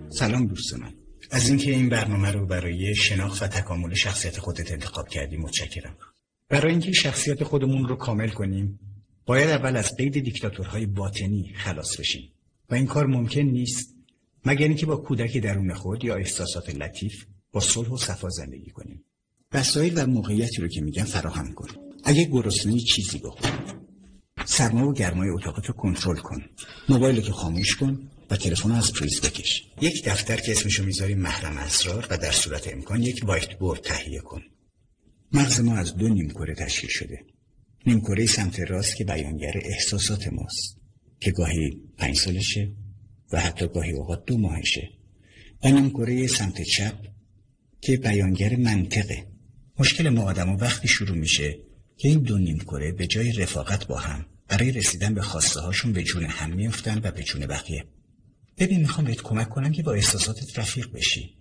سلام 0.09 0.47
دوست 0.47 0.79
من 0.79 0.93
از 1.31 1.49
اینکه 1.49 1.71
این 1.71 1.89
برنامه 1.89 2.31
رو 2.31 2.47
برای 2.47 2.95
شناخت 2.95 3.43
و 3.43 3.47
تکامل 3.47 3.95
شخصیت 3.95 4.39
خودت 4.39 4.73
انتخاب 4.73 5.09
کردی 5.09 5.37
متشکرم. 5.37 5.97
برای 6.49 6.71
اینکه 6.71 6.93
شخصیت 6.93 7.45
خودمون 7.45 7.89
رو 7.89 7.97
کامل 7.97 8.29
کنیم 8.29 8.81
باید 9.27 9.51
اول 9.51 9.77
از 9.77 9.97
قید 9.97 10.21
دیکتاتورهای 10.21 10.87
باطنی 10.87 11.53
خلاص 11.57 12.01
بشیم. 12.01 12.33
و 12.71 12.75
این 12.75 12.87
کار 12.87 13.07
ممکن 13.07 13.41
نیست 13.41 14.02
مگر 14.45 14.69
اینکه 14.69 14.87
با 14.87 14.97
کودک 14.97 15.39
درون 15.39 15.75
خود 15.75 16.05
یا 16.05 16.15
احساسات 16.15 16.71
لطیف 16.71 17.25
با 17.53 17.61
صلح 17.61 17.89
و 17.89 17.97
صفا 17.97 18.29
زندگی 18.29 18.71
کنیم؟ 18.71 19.05
وسایل 19.53 19.93
و 19.97 20.07
موقعیتی 20.07 20.63
رو 20.63 20.69
که 20.69 20.81
میگن 20.81 21.05
فراهم 21.05 21.53
کن. 21.53 21.69
اگه 22.05 22.25
گرسنه 22.25 22.79
چیزی 22.79 23.19
بخور. 23.19 23.83
سرما 24.45 24.89
و 24.89 24.93
گرمای 24.93 25.29
اتاقت 25.29 25.67
رو 25.67 25.75
کنترل 25.75 26.17
کن. 26.17 26.43
موبایل 26.89 27.27
رو 27.27 27.33
خاموش 27.33 27.77
کن 27.77 28.11
و 28.31 28.37
تلفن 28.37 28.73
از 28.73 28.93
پریز 28.93 29.21
بکش. 29.21 29.63
یک 29.81 30.05
دفتر 30.05 30.37
که 30.37 30.53
اسمشو 30.53 30.85
می‌ذاری 30.85 31.15
محرم 31.15 31.57
اسرار 31.57 32.07
و 32.11 32.19
در 32.19 32.33
صورت 32.33 32.73
امکان 32.73 33.03
یک 33.03 33.21
وایت 33.25 33.59
بورد 33.59 33.81
تهیه 33.81 34.21
کن. 34.21 34.43
مغز 35.33 35.61
ما 35.61 35.77
از 35.77 35.97
دو 35.97 36.09
نیمکره 36.09 36.55
تشکیل 36.55 36.91
شده. 36.91 37.19
نیمکره 37.87 38.27
سمت 38.27 38.61
راست 38.61 38.97
که 38.97 39.05
بیانگر 39.05 39.53
احساسات 39.55 40.29
ماست. 40.29 40.77
که 41.21 41.31
گاهی 41.31 41.81
پنج 41.99 42.17
سالشه 42.17 42.73
و 43.33 43.41
حتی 43.41 43.69
گاهی 43.69 43.93
اوقات 43.93 44.25
دو 44.25 44.39
ماهشه. 44.39 44.91
و 45.65 45.69
نیمکره 45.69 46.27
سمت 46.27 46.63
چپ 46.63 46.95
که 47.81 47.97
بیانگر 47.97 48.57
منطقه. 48.57 49.27
مشکل 49.79 50.09
ما 50.09 50.23
آدم 50.23 50.57
وقتی 50.57 50.89
شروع 50.89 51.17
میشه 51.17 51.59
که 51.97 52.09
این 52.09 52.19
دو 52.19 52.39
نیمکره 52.39 52.93
به 52.93 53.07
جای 53.07 53.33
رفاقت 53.33 53.87
با 53.87 53.99
هم 53.99 54.27
برای 54.49 54.73
رسیدن 54.73 55.15
به 55.15 55.23
خواسته 55.23 55.61
هاشون 55.61 55.93
به 55.93 56.03
جون 56.03 56.25
هم 56.25 56.53
میفتن 56.53 57.01
و 57.05 57.11
به 57.11 57.23
جون 57.23 57.47
بقیه. 57.47 57.85
ببین 58.59 58.81
می‌خوام 58.81 59.07
بهت 59.07 59.23
کمک 59.23 59.49
کنم 59.49 59.73
که 59.73 59.83
با 59.83 59.93
احساساتت 59.93 60.59
رفیق 60.59 60.93
بشی. 60.93 61.39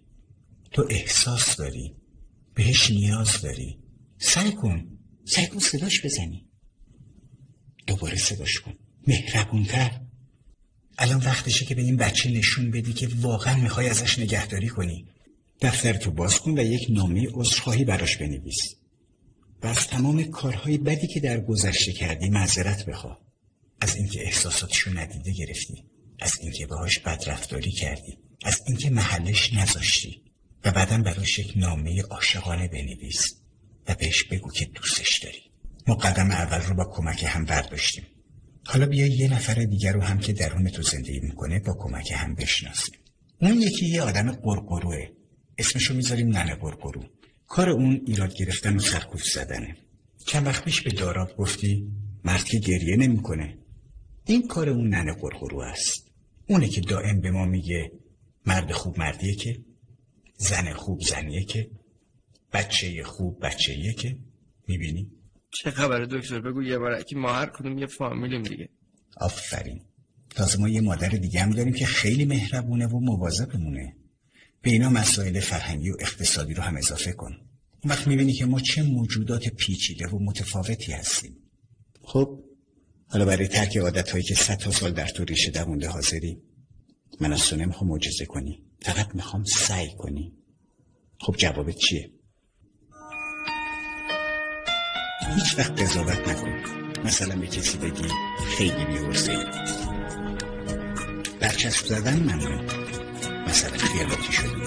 تو 0.72 0.88
احساس 0.90 1.56
داری 1.56 1.96
بهش 2.56 2.92
نیاز 2.92 3.42
داری. 3.42 3.80
سعی 4.18 4.52
کن 4.52 4.98
سعی 5.26 5.48
کن 5.48 5.60
صداش 5.60 6.06
بزنی. 6.06 6.50
دوباره 7.88 8.18
صداش 8.18 8.60
کن. 8.60 8.74
مهربونتر. 9.08 10.02
الان 11.02 11.24
وقتشه 11.26 11.66
که 11.66 11.76
به 11.76 11.82
این 11.82 11.98
بچه 11.98 12.30
نشون 12.30 12.72
بدی 12.72 12.94
که 12.94 13.10
واقعا 13.16 13.56
می‌خوای 13.56 13.90
ازش 13.90 14.20
نگهداری 14.20 14.68
کنی. 14.68 15.06
دفتر 15.62 15.94
تو 15.94 16.12
باز 16.12 16.40
کن 16.40 16.60
و 16.60 16.64
یک 16.64 16.88
نامه 16.90 17.28
عذرخواهی 17.34 17.86
براش 17.86 18.18
بنویس. 18.18 18.76
و 19.64 19.68
از 19.68 19.88
تمام 19.88 20.24
کارهای 20.24 20.78
بدی 20.78 21.08
که 21.08 21.20
در 21.20 21.40
گذشته 21.40 21.92
کردی 21.92 22.30
معذرت 22.30 22.86
بخوا 22.86 23.18
از 23.82 23.96
اینکه 23.96 24.22
احساساتشو 24.26 25.00
ندیده 25.00 25.32
گرفتی. 25.32 25.84
از 26.20 26.34
اینکه 26.42 26.66
باهاش 26.66 27.00
بدرفتاری 27.00 27.72
کردی. 27.72 28.18
از 28.44 28.62
اینکه 28.68 28.90
محلش 28.90 29.54
نذاشتی. 29.54 30.22
و 30.64 30.72
بعدا 30.72 30.98
براش 30.98 31.40
یک 31.40 31.54
نامه 31.56 32.02
عاشقانه 32.02 32.68
بنویس. 32.68 33.36
و 33.88 33.96
بهش 33.96 34.24
بگو 34.24 34.52
که 34.52 34.66
دوستش 34.66 35.20
داری. 35.20 35.42
ما 35.88 35.96
قدم 35.96 36.32
اول 36.32 36.62
رو 36.62 36.76
با 36.76 36.86
کمک 36.86 37.24
هم 37.28 37.46
برداشتیم. 37.46 38.04
حالا 38.66 38.86
بیا 38.86 39.08
یه 39.08 39.34
نفر 39.34 39.54
دیگر 39.54 39.94
رو 39.94 40.02
هم 40.02 40.20
که 40.20 40.34
درون 40.34 40.70
تو 40.70 40.82
زندگی 40.82 41.20
می‌کنه 41.20 41.60
با 41.60 41.74
کمک 41.80 42.12
هم 42.16 42.36
بشناسیم. 42.36 42.96
اون 43.42 43.62
یکی 43.62 43.86
یه 43.86 44.02
آدم 44.02 44.32
قرقروه. 44.32 45.08
اسمشو 45.58 45.94
می‌ذاریم 45.94 46.28
ننه 46.28 46.56
قرقرو. 46.56 47.04
کار 47.48 47.70
اون 47.70 48.02
ایراد 48.08 48.34
گرفتن 48.34 48.76
و 48.76 48.80
سرکوف 48.80 49.24
زدنه. 49.24 49.78
چند 50.26 50.48
وقت 50.48 50.66
پیش 50.66 50.82
به 50.82 50.92
داراب 50.92 51.38
گفتی 51.38 51.92
مرد 52.24 52.44
که 52.44 52.60
گریه 52.60 52.96
نمی‌کنه. 52.96 53.58
این 54.26 54.48
کار 54.48 54.70
اون 54.70 54.90
ننه 54.90 55.14
قرقرو 55.14 55.60
است. 55.60 56.12
اونه 56.48 56.68
که 56.68 56.82
دائم 56.82 57.22
به 57.22 57.32
ما 57.32 57.46
میگه 57.46 57.92
مرد 58.46 58.72
خوب 58.72 59.00
مردیه 59.00 59.36
که 59.36 59.60
زن 60.38 60.74
خوب 60.74 61.02
زنیه 61.02 61.44
که 61.44 61.70
بچه 62.54 63.04
خوب 63.04 63.46
بچهیه 63.46 63.94
که. 63.94 64.18
می‌بینی؟ 64.68 65.12
چه 65.52 65.72
خبره 65.72 66.06
دکتر؟ 66.06 66.42
بگو 66.42 66.64
یه 66.64 66.78
بار. 66.78 67.04
ما 67.16 67.34
هر 67.34 67.46
کدوم 67.46 67.78
یه 67.78 67.86
فامیلیم 67.86 68.44
دیگه. 68.44 68.70
آفرین. 69.18 69.82
تازه 70.30 70.60
ما 70.60 70.70
یه 70.70 70.82
مادر 70.82 71.10
دیگه 71.10 71.42
هم 71.42 71.50
داریم 71.50 71.74
که 71.74 71.86
خیلی 71.86 72.26
مهربونه 72.26 72.88
و 72.88 73.00
مواظبمونه. 73.00 73.96
به 74.62 74.72
اینا 74.72 74.90
مسائل 74.90 75.40
فرهنگی 75.40 75.90
و 75.90 75.96
اقتصادی 76.00 76.54
رو 76.54 76.64
هم 76.64 76.78
اضافه 76.78 77.12
کن. 77.12 77.38
وقت 77.86 78.08
می‌بینی 78.08 78.34
که 78.34 78.46
ما 78.46 78.60
چه 78.60 78.84
موجودات 78.84 79.50
پیچیده 79.50 80.08
و 80.08 80.20
متفاوتی 80.20 80.92
هستیم. 80.92 81.38
خب 82.02 82.44
حالا 83.08 83.26
برای 83.26 83.48
ترک 83.48 83.78
عادت 83.78 84.12
هایی 84.12 84.24
که 84.24 84.36
صد 84.36 84.58
تا 84.58 84.72
سال 84.72 84.92
در 84.92 85.08
تو 85.08 85.24
ریشه 85.24 85.52
دوونده 85.52 85.88
حاضری 85.88 86.42
من 87.20 87.34
از 87.34 87.48
تو 87.48 87.56
نمی‌خوام 87.56 87.90
معجزه 87.90 88.26
کنی. 88.26 88.64
فقط 88.82 89.16
می‌خوام 89.16 89.44
سعی 89.44 89.90
کنی. 89.98 90.34
خب 91.20 91.36
جوابت 91.38 91.76
چیه؟ 91.76 92.12
هیچ 95.36 95.58
وقت 95.58 95.82
قضاوت 95.82 96.28
نکن. 96.30 96.54
مثلا 97.06 97.36
به 97.36 97.48
کسی 97.48 97.78
بگی 97.78 98.08
خیلی 98.58 98.86
بیورزه 98.86 99.46
برچسب 101.40 101.86
زدن 101.86 102.20
ممنون 102.20 102.66
مثلا 103.48 103.78
خیالاتی 103.78 104.34
شدی 104.34 104.62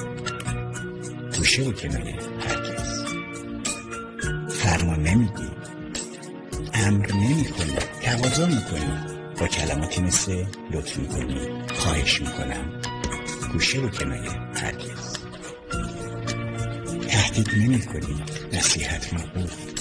گوشه 1.37 1.63
و 1.63 1.73
کنایه 1.73 2.17
هرگز. 2.49 3.05
فرمان 4.51 5.03
نمیدی. 5.03 5.51
امر 6.75 7.13
نمی 7.13 7.45
کنی 7.45 7.73
تقاضا 8.03 8.47
می‌کنی. 8.47 9.15
با 9.41 9.47
کلماتی 9.47 10.03
مثل 10.03 10.45
لطف 10.73 10.97
می‌کنی 10.97 11.41
خواهش 11.75 12.21
می‌کنم. 12.21 12.81
گوشه 13.53 13.79
و 13.81 13.89
کنایه 13.89 14.31
هرگز. 14.55 15.17
تهدید 17.09 17.51
نمی 17.57 17.83
کنی 17.83 18.25
نصیحت 18.53 19.15
مقبول. 19.15 19.74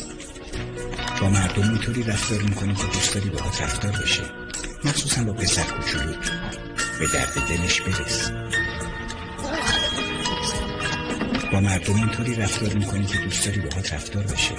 مردم 1.29 1.69
اینطوری 1.69 2.03
رفتار 2.03 2.41
می‌کنی 2.41 2.75
که 2.75 2.83
دوست 2.83 3.15
داری 3.15 3.29
باهات 3.29 3.61
رفتار 3.61 3.91
بشه 3.91 4.23
مخصوصا 4.85 5.23
با 5.23 5.33
پسر 5.33 5.63
کوچولوت. 5.63 6.31
به 6.99 7.07
درد 7.13 7.33
دلش 7.49 7.81
برس. 7.81 8.31
با 11.51 11.59
مردم 11.59 11.95
اینطوری 11.95 12.35
رفتار 12.35 12.73
می‌کنی 12.73 13.05
که 13.05 13.17
دوست 13.17 13.45
داری 13.45 13.59
باهات 13.59 13.93
رفتار 13.93 14.23
بشه 14.23 14.55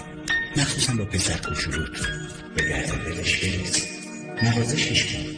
مخصوصا 0.56 0.94
با 0.94 1.04
پسر 1.04 1.48
کوچولوت. 1.48 2.08
به 2.56 2.62
درد 2.62 3.04
دلش 3.04 3.44
برس. 3.44 3.86
نوازشش 4.42 5.14
کن 5.14 5.34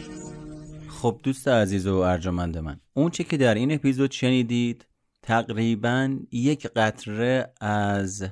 خب 0.89 1.19
دوست 1.23 1.47
عزیز 1.47 1.87
و 1.87 1.95
ارجمند 1.95 2.57
من 2.57 2.79
اون 2.93 3.09
چه 3.09 3.23
که 3.23 3.37
در 3.37 3.55
این 3.55 3.71
اپیزود 3.71 4.11
شنیدید 4.11 4.85
تقریبا 5.21 6.17
یک 6.31 6.67
قطره 6.67 7.53
از 7.61 8.23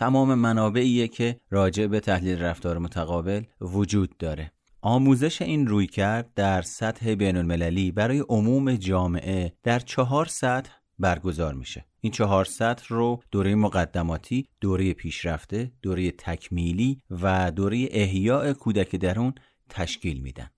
تمام 0.00 0.34
منابعیه 0.34 1.08
که 1.08 1.40
راجع 1.50 1.86
به 1.86 2.00
تحلیل 2.00 2.38
رفتار 2.42 2.78
متقابل 2.78 3.42
وجود 3.60 4.16
داره. 4.18 4.52
آموزش 4.80 5.42
این 5.42 5.66
روی 5.66 5.86
کرد 5.86 6.34
در 6.34 6.62
سطح 6.62 7.14
بین 7.14 7.36
المللی 7.36 7.90
برای 7.90 8.24
عموم 8.28 8.74
جامعه 8.76 9.52
در 9.62 9.78
چهار 9.78 10.26
سطح 10.26 10.70
برگزار 10.98 11.54
میشه. 11.54 11.84
این 12.00 12.12
چهار 12.12 12.44
سطح 12.44 12.84
رو 12.88 13.22
دوره 13.30 13.54
مقدماتی، 13.54 14.46
دوره 14.60 14.92
پیشرفته، 14.92 15.72
دوره 15.82 16.10
تکمیلی 16.10 17.02
و 17.10 17.50
دوره 17.50 17.88
احیاء 17.90 18.52
کودک 18.52 18.96
درون 18.96 19.34
تشکیل 19.68 20.20
میدن. 20.20 20.50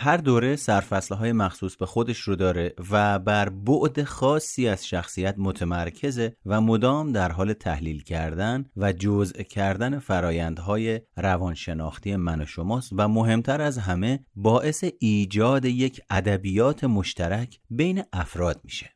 هر 0.00 0.16
دوره 0.16 0.56
های 1.10 1.32
مخصوص 1.32 1.76
به 1.76 1.86
خودش 1.86 2.18
رو 2.18 2.36
داره 2.36 2.74
و 2.90 3.18
بر 3.18 3.48
بعد 3.48 4.04
خاصی 4.04 4.68
از 4.68 4.86
شخصیت 4.86 5.34
متمرکزه 5.38 6.36
و 6.46 6.60
مدام 6.60 7.12
در 7.12 7.32
حال 7.32 7.52
تحلیل 7.52 8.02
کردن 8.02 8.66
و 8.76 8.92
جزء 8.92 9.42
کردن 9.42 9.98
فرایندهای 9.98 11.00
روانشناختی 11.16 12.16
من 12.16 12.40
و 12.40 12.46
شماست 12.46 12.92
و 12.92 13.08
مهمتر 13.08 13.60
از 13.60 13.78
همه 13.78 14.24
باعث 14.36 14.84
ایجاد 14.98 15.64
یک 15.64 16.00
ادبیات 16.10 16.84
مشترک 16.84 17.60
بین 17.70 18.02
افراد 18.12 18.60
میشه. 18.64 18.90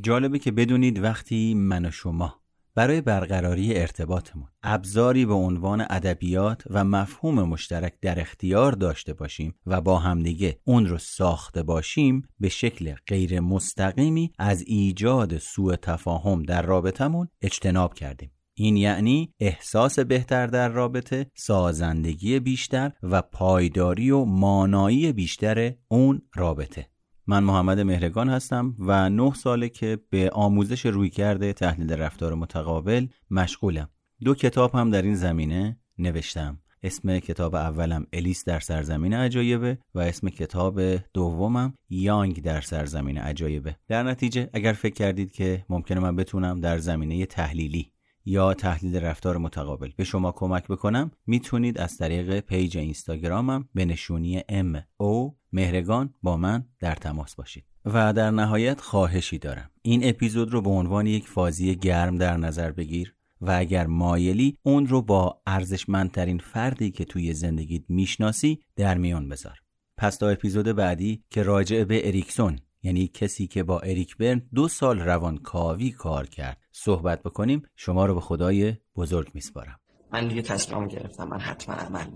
جالبه 0.00 0.38
که 0.38 0.52
بدونید 0.52 0.98
وقتی 0.98 1.54
من 1.54 1.86
و 1.86 1.90
شما 1.90 2.40
برای 2.78 3.00
برقراری 3.00 3.78
ارتباطمون 3.78 4.48
ابزاری 4.62 5.26
به 5.26 5.34
عنوان 5.34 5.86
ادبیات 5.90 6.62
و 6.70 6.84
مفهوم 6.84 7.42
مشترک 7.42 7.94
در 8.00 8.20
اختیار 8.20 8.72
داشته 8.72 9.14
باشیم 9.14 9.54
و 9.66 9.80
با 9.80 9.98
همدیگه 9.98 10.58
اون 10.64 10.86
رو 10.86 10.98
ساخته 10.98 11.62
باشیم 11.62 12.28
به 12.40 12.48
شکل 12.48 12.94
غیر 13.06 13.40
مستقیمی 13.40 14.32
از 14.38 14.64
ایجاد 14.66 15.38
سوء 15.38 15.76
تفاهم 15.76 16.42
در 16.42 16.62
رابطمون 16.62 17.28
اجتناب 17.42 17.94
کردیم 17.94 18.30
این 18.54 18.76
یعنی 18.76 19.34
احساس 19.40 19.98
بهتر 19.98 20.46
در 20.46 20.68
رابطه، 20.68 21.30
سازندگی 21.34 22.40
بیشتر 22.40 22.92
و 23.02 23.22
پایداری 23.22 24.10
و 24.10 24.24
مانایی 24.24 25.12
بیشتر 25.12 25.74
اون 25.88 26.22
رابطه. 26.34 26.86
من 27.30 27.44
محمد 27.44 27.80
مهرگان 27.80 28.28
هستم 28.28 28.74
و 28.78 29.10
نه 29.10 29.34
ساله 29.34 29.68
که 29.68 29.98
به 30.10 30.30
آموزش 30.30 30.86
رویکرد 30.86 31.52
تحلیل 31.52 31.92
رفتار 31.92 32.34
متقابل 32.34 33.06
مشغولم. 33.30 33.88
دو 34.24 34.34
کتاب 34.34 34.74
هم 34.74 34.90
در 34.90 35.02
این 35.02 35.14
زمینه 35.14 35.78
نوشتم. 35.98 36.58
اسم 36.82 37.18
کتاب 37.18 37.54
اولم 37.54 38.06
الیس 38.12 38.44
در 38.44 38.60
سرزمین 38.60 39.14
عجایبه 39.14 39.78
و 39.94 40.00
اسم 40.00 40.28
کتاب 40.28 40.80
دومم 40.96 41.74
یانگ 41.88 42.42
در 42.42 42.60
سرزمین 42.60 43.18
عجایبه. 43.18 43.76
در 43.88 44.02
نتیجه 44.02 44.50
اگر 44.52 44.72
فکر 44.72 44.94
کردید 44.94 45.30
که 45.30 45.64
ممکنه 45.68 46.00
من 46.00 46.16
بتونم 46.16 46.60
در 46.60 46.78
زمینه 46.78 47.26
تحلیلی 47.26 47.92
یا 48.24 48.54
تحلیل 48.54 48.96
رفتار 48.96 49.36
متقابل 49.36 49.90
به 49.96 50.04
شما 50.04 50.32
کمک 50.32 50.68
بکنم 50.68 51.10
می‌تونید 51.26 51.78
از 51.78 51.96
طریق 51.96 52.40
page 52.40 52.78
اینستاگرامم 52.78 53.68
به 53.74 53.84
نشونی 53.84 54.42
ام 54.48 54.82
او 54.96 55.37
مهرگان 55.52 56.14
با 56.22 56.36
من 56.36 56.64
در 56.80 56.94
تماس 56.94 57.34
باشید. 57.34 57.64
و 57.84 58.12
در 58.12 58.30
نهایت 58.30 58.80
خواهشی 58.80 59.38
دارم. 59.38 59.70
این 59.82 60.08
اپیزود 60.08 60.52
رو 60.52 60.62
به 60.62 60.70
عنوان 60.70 61.06
یک 61.06 61.28
fuzzy 61.28 61.76
گرم 61.76 62.16
در 62.16 62.36
نظر 62.36 62.72
بگیر 62.72 63.14
و 63.40 63.50
اگر 63.58 63.86
مایلی 63.86 64.58
اون 64.62 64.86
رو 64.86 65.02
با 65.02 65.42
ارزشمندترین 65.46 66.38
فردی 66.38 66.90
که 66.90 67.04
توی 67.04 67.34
زندگیت 67.34 67.82
می‌شناسی 67.88 68.60
در 68.76 68.98
میان 68.98 69.28
بذار. 69.28 69.58
پس 69.96 70.16
تا 70.16 70.28
اپیزود 70.28 70.66
بعدی 70.66 71.24
که 71.30 71.42
راجع 71.42 71.84
به 71.84 72.08
اریکسون 72.08 72.58
یعنی 72.82 73.08
کسی 73.08 73.46
که 73.46 73.62
با 73.62 73.80
اریک 73.80 74.16
برن 74.16 74.42
دو 74.54 74.68
سال 74.68 75.00
روانکاوی 75.00 75.90
کار 75.90 76.26
کرد 76.26 76.58
صحبت 76.72 77.22
بکنیم 77.22 77.62
شما 77.76 78.06
رو 78.06 78.14
به 78.14 78.20
خدای 78.20 78.74
بزرگ 78.96 79.30
میسپارم. 79.34 79.80
من 80.12 80.28
دیگه 80.28 80.42
تصمیم 80.42 80.88
گرفتم 80.88 81.28
من 81.28 81.40
حتما 81.40 81.74
عمل 81.74 82.06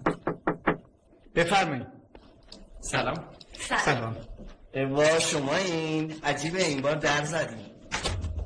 بفرمایید. 1.35 2.02
سلام. 2.83 3.25
سلام. 3.85 4.17
وا 4.91 5.19
شما 5.19 5.57
این 5.57 6.15
عجیبه 6.25 6.67
این 6.67 6.81
بار 6.81 6.95
در 6.95 7.25
زدیم. 7.25 7.67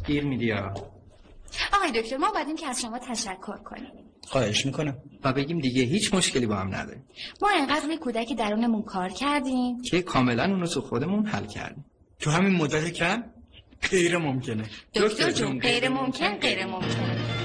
گیر 0.06 0.24
میدی 0.24 0.52
آقای 1.72 2.02
دکتر 2.02 2.16
ما 2.16 2.30
بعدیم 2.34 2.56
که 2.56 2.66
از 2.66 2.80
شما 2.80 2.98
تشکر 2.98 3.56
کنیم. 3.64 3.92
خواهش 4.28 4.66
می‌کنم. 4.66 4.96
و 5.24 5.32
بگیم 5.32 5.58
دیگه 5.58 5.82
هیچ 5.82 6.14
مشکلی 6.14 6.46
با 6.46 6.56
هم 6.56 6.74
نداریم. 6.74 7.04
ما 7.42 7.48
انقدر 7.58 7.86
روی 7.86 7.98
کودک 7.98 8.36
درونمون 8.38 8.82
کار 8.82 9.08
کردیم. 9.08 9.82
که 9.82 10.02
کاملا 10.02 10.44
اونو 10.44 10.66
تو 10.66 10.80
خودمون 10.80 11.26
حل 11.26 11.46
کردیم. 11.46 11.84
تو 12.20 12.30
همین 12.30 12.56
مدت 12.56 12.90
کم؟ 12.92 13.24
غیر 13.90 14.18
ممکنه. 14.18 14.64
دکتر 14.94 15.30
جون 15.30 15.58
غیر 15.58 15.88
ممکن 15.88 16.38
غیر 16.38 16.66
ممکن. 16.66 17.35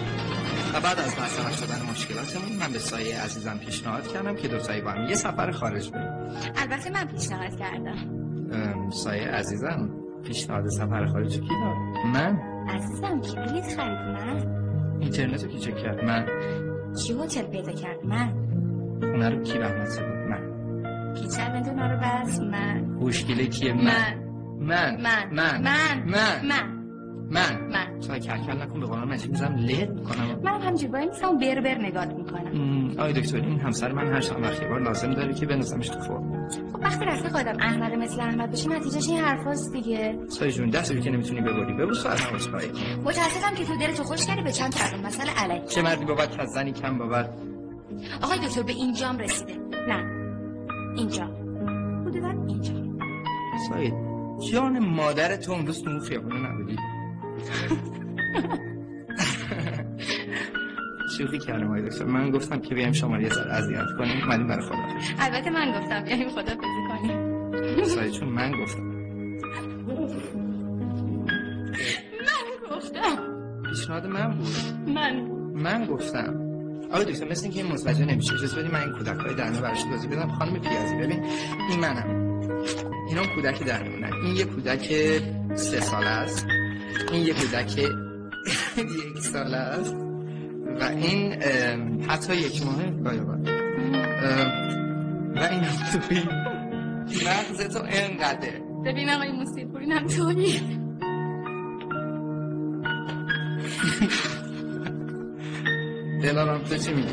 و 0.74 0.80
بعد 0.82 0.99
از 0.99 1.19
مسخره 1.19 1.53
شدن 1.53 1.91
مشکلاتمون 1.91 2.57
من 2.59 2.74
به 2.74 2.80
سایه 2.80 3.22
عزیزم 3.22 3.57
پیشنهاد 3.57 4.07
کردم 4.07 4.36
که 4.36 4.47
دو 4.47 4.57
تایی 4.57 4.82
با 4.82 4.91
هم 4.91 5.05
یه 5.09 5.15
سفر 5.15 5.51
خارج 5.51 5.91
بریم. 5.91 6.11
البته 6.55 6.89
من 6.89 7.05
پیشنهاد 7.07 7.59
کردم. 7.59 8.89
سایه 8.89 9.28
عزیزم 9.28 9.89
پیشنهاد 10.24 10.67
سفر 10.67 11.05
خارج 11.05 11.34
کی 11.34 11.47
داد؟ 11.47 12.05
من؟ 12.13 12.39
عزیزم 12.69 13.22
کی 13.22 13.36
بلیت 13.36 13.76
خرید؟ 13.78 13.99
من؟ 13.99 14.47
اینترنت 14.99 15.43
رو 15.43 15.49
کی 15.49 15.59
چک 15.59 15.78
کرد؟ 15.78 16.03
من. 16.03 16.26
کی 16.95 17.13
هتل 17.13 17.41
پیدا 17.41 17.72
کرد؟ 17.72 18.05
من. 18.05 18.30
اونا 19.03 19.30
رو 19.30 19.43
کی 19.43 19.57
رحمت 19.57 19.99
بود 19.99 20.30
من. 20.30 21.13
کی 21.13 21.28
چند 21.28 21.65
دونه 21.65 21.88
رو 21.88 21.97
بس؟ 21.97 22.39
من. 22.39 22.82
مشکل 22.82 23.45
کیه؟ 23.45 23.74
من. 23.74 23.84
من. 24.59 25.01
من. 25.01 25.01
من. 25.01 25.30
من, 25.32 25.61
من. 25.61 26.03
من. 26.05 26.45
من. 26.45 26.80
من. 27.32 27.99
تو 27.99 28.19
کلکل 28.19 28.61
نکن 28.61 28.79
به 28.79 28.86
قرآن 28.86 29.07
مجید 29.07 29.32
میزم 29.32 29.55
لت 29.55 29.89
می‌کنم. 29.89 30.39
من 30.43 30.61
همجور 30.61 30.89
باید 30.89 31.09
نیستم 31.09 31.38
بر 31.38 31.61
بر 31.61 31.77
نگات 31.77 32.13
می‌کنم. 32.13 32.95
آی 32.99 33.13
دکتر 33.13 33.38
این 33.38 33.59
همسر 33.59 33.91
من 33.91 34.07
هر 34.07 34.21
شام 34.21 34.41
بار 34.69 34.82
لازم 34.82 35.13
داره 35.13 35.34
که 35.34 35.45
بنازمش 35.45 35.89
تو 35.89 35.99
فرم. 35.99 36.47
خب 36.73 36.79
وقتی 36.82 37.05
رفتی 37.05 37.29
خودم 37.29 37.57
احمد 37.59 37.93
مثل 37.93 38.21
احمد 38.21 38.51
بشی 38.51 38.69
نتیجهش 38.69 39.09
این 39.09 39.19
حرفاست 39.19 39.73
دیگه. 39.73 40.19
سای 40.27 40.51
جون 40.51 40.69
دستی 40.69 41.01
که 41.01 41.11
نمی‌تونی 41.11 41.41
ببری 41.41 41.73
ببوس 41.73 42.07
فرما 42.07 42.38
پای 42.51 42.67
متاسفم 43.03 43.55
که 43.55 43.65
تو 43.65 43.77
دلتو 43.77 44.03
خوش 44.03 44.25
کردی 44.27 44.41
به 44.41 44.51
چند 44.51 44.71
تا 44.71 44.97
مسئله 44.97 45.32
علیک 45.32 45.65
چه 45.65 45.82
مردی 45.82 46.05
بابت 46.05 46.38
که 46.38 46.45
زنی 46.45 46.71
کم 46.71 46.97
بابت 46.97 47.29
آقای 48.23 48.39
دکتر 48.39 48.63
به 48.63 48.71
اینجام 48.71 49.17
رسیده. 49.17 49.53
نه. 49.88 50.21
اینجا 50.97 51.25
حدودا 52.05 52.29
اینجا 52.47 52.73
سای 53.69 53.91
جان 54.51 54.79
مادر 54.79 55.36
تو 55.36 55.51
امروز 55.51 55.84
تو 55.84 55.89
اون 55.89 55.99
خیابونه 55.99 56.49
نبودی؟ 56.49 56.77
شوخی 61.17 61.39
کردم 61.39 61.65
آقای 61.67 61.89
دکتر. 61.89 62.05
من 62.05 62.31
گفتم 62.31 62.59
که 62.59 62.75
بیایم 62.75 62.91
شما 62.91 63.19
یه 63.19 63.29
ذره 63.29 63.53
اذیت 63.53 63.85
کنیم. 63.97 64.23
اومدیم 64.23 64.47
برای 64.47 64.65
خدا. 64.65 64.77
البته 65.19 65.49
من 65.49 65.71
گفتم 65.79 66.03
بیایم 66.03 66.29
خدا 66.29 66.55
بزی 66.55 66.87
کنیم. 66.89 68.11
چون 68.11 68.29
من 68.29 68.51
گفتم. 68.51 68.83
من 72.27 72.75
گفتم. 72.75 73.17
پیشنهاد 73.69 74.07
من 74.07 74.37
بود. 74.37 74.47
من. 74.87 75.21
من 75.55 75.85
گفتم. 75.85 76.35
آقای 76.91 77.05
دکتر 77.05 77.27
مثل 77.27 77.43
اینکه 77.43 77.61
این 77.61 77.71
متوجه 77.71 78.05
نمیشه. 78.05 78.33
اجازه 78.33 78.59
بدید 78.61 78.73
من 78.73 78.79
این 78.81 78.91
کودک 78.91 79.19
های 79.19 79.35
درنه 79.35 79.61
براش 79.61 79.83
توضیح 79.83 80.11
بدم. 80.11 80.27
خانم 80.27 80.59
پیازی 80.59 80.95
ببین 80.95 81.23
این 81.69 81.79
منم. 81.79 82.21
اینا 83.09 83.25
کودک 83.35 83.63
درمونن 83.63 84.13
این 84.13 84.35
یه 84.35 84.45
کودک 84.45 84.85
سه 85.55 85.79
سال 85.79 86.03
است. 86.03 86.45
این 87.11 87.25
یه 87.25 87.33
کودک 87.33 87.77
یک 89.15 89.19
سال 89.19 89.53
است. 89.53 89.95
و 90.79 90.83
این 90.83 91.43
حتی 92.03 92.35
یک 92.35 92.65
ماه 92.65 92.81
و 95.35 95.39
این 95.39 95.61
توی 95.91 96.23
مغز 97.25 97.67
تو 97.73 97.83
انقدره 97.87 98.61
ببین 98.85 99.09
آقای 99.09 99.31
موسیقی 99.31 99.91
هم 99.91 100.07
توی 100.07 100.61
دلارم 106.23 106.63
تو 106.63 106.77
چی 106.77 106.93
میگی؟ 106.93 107.07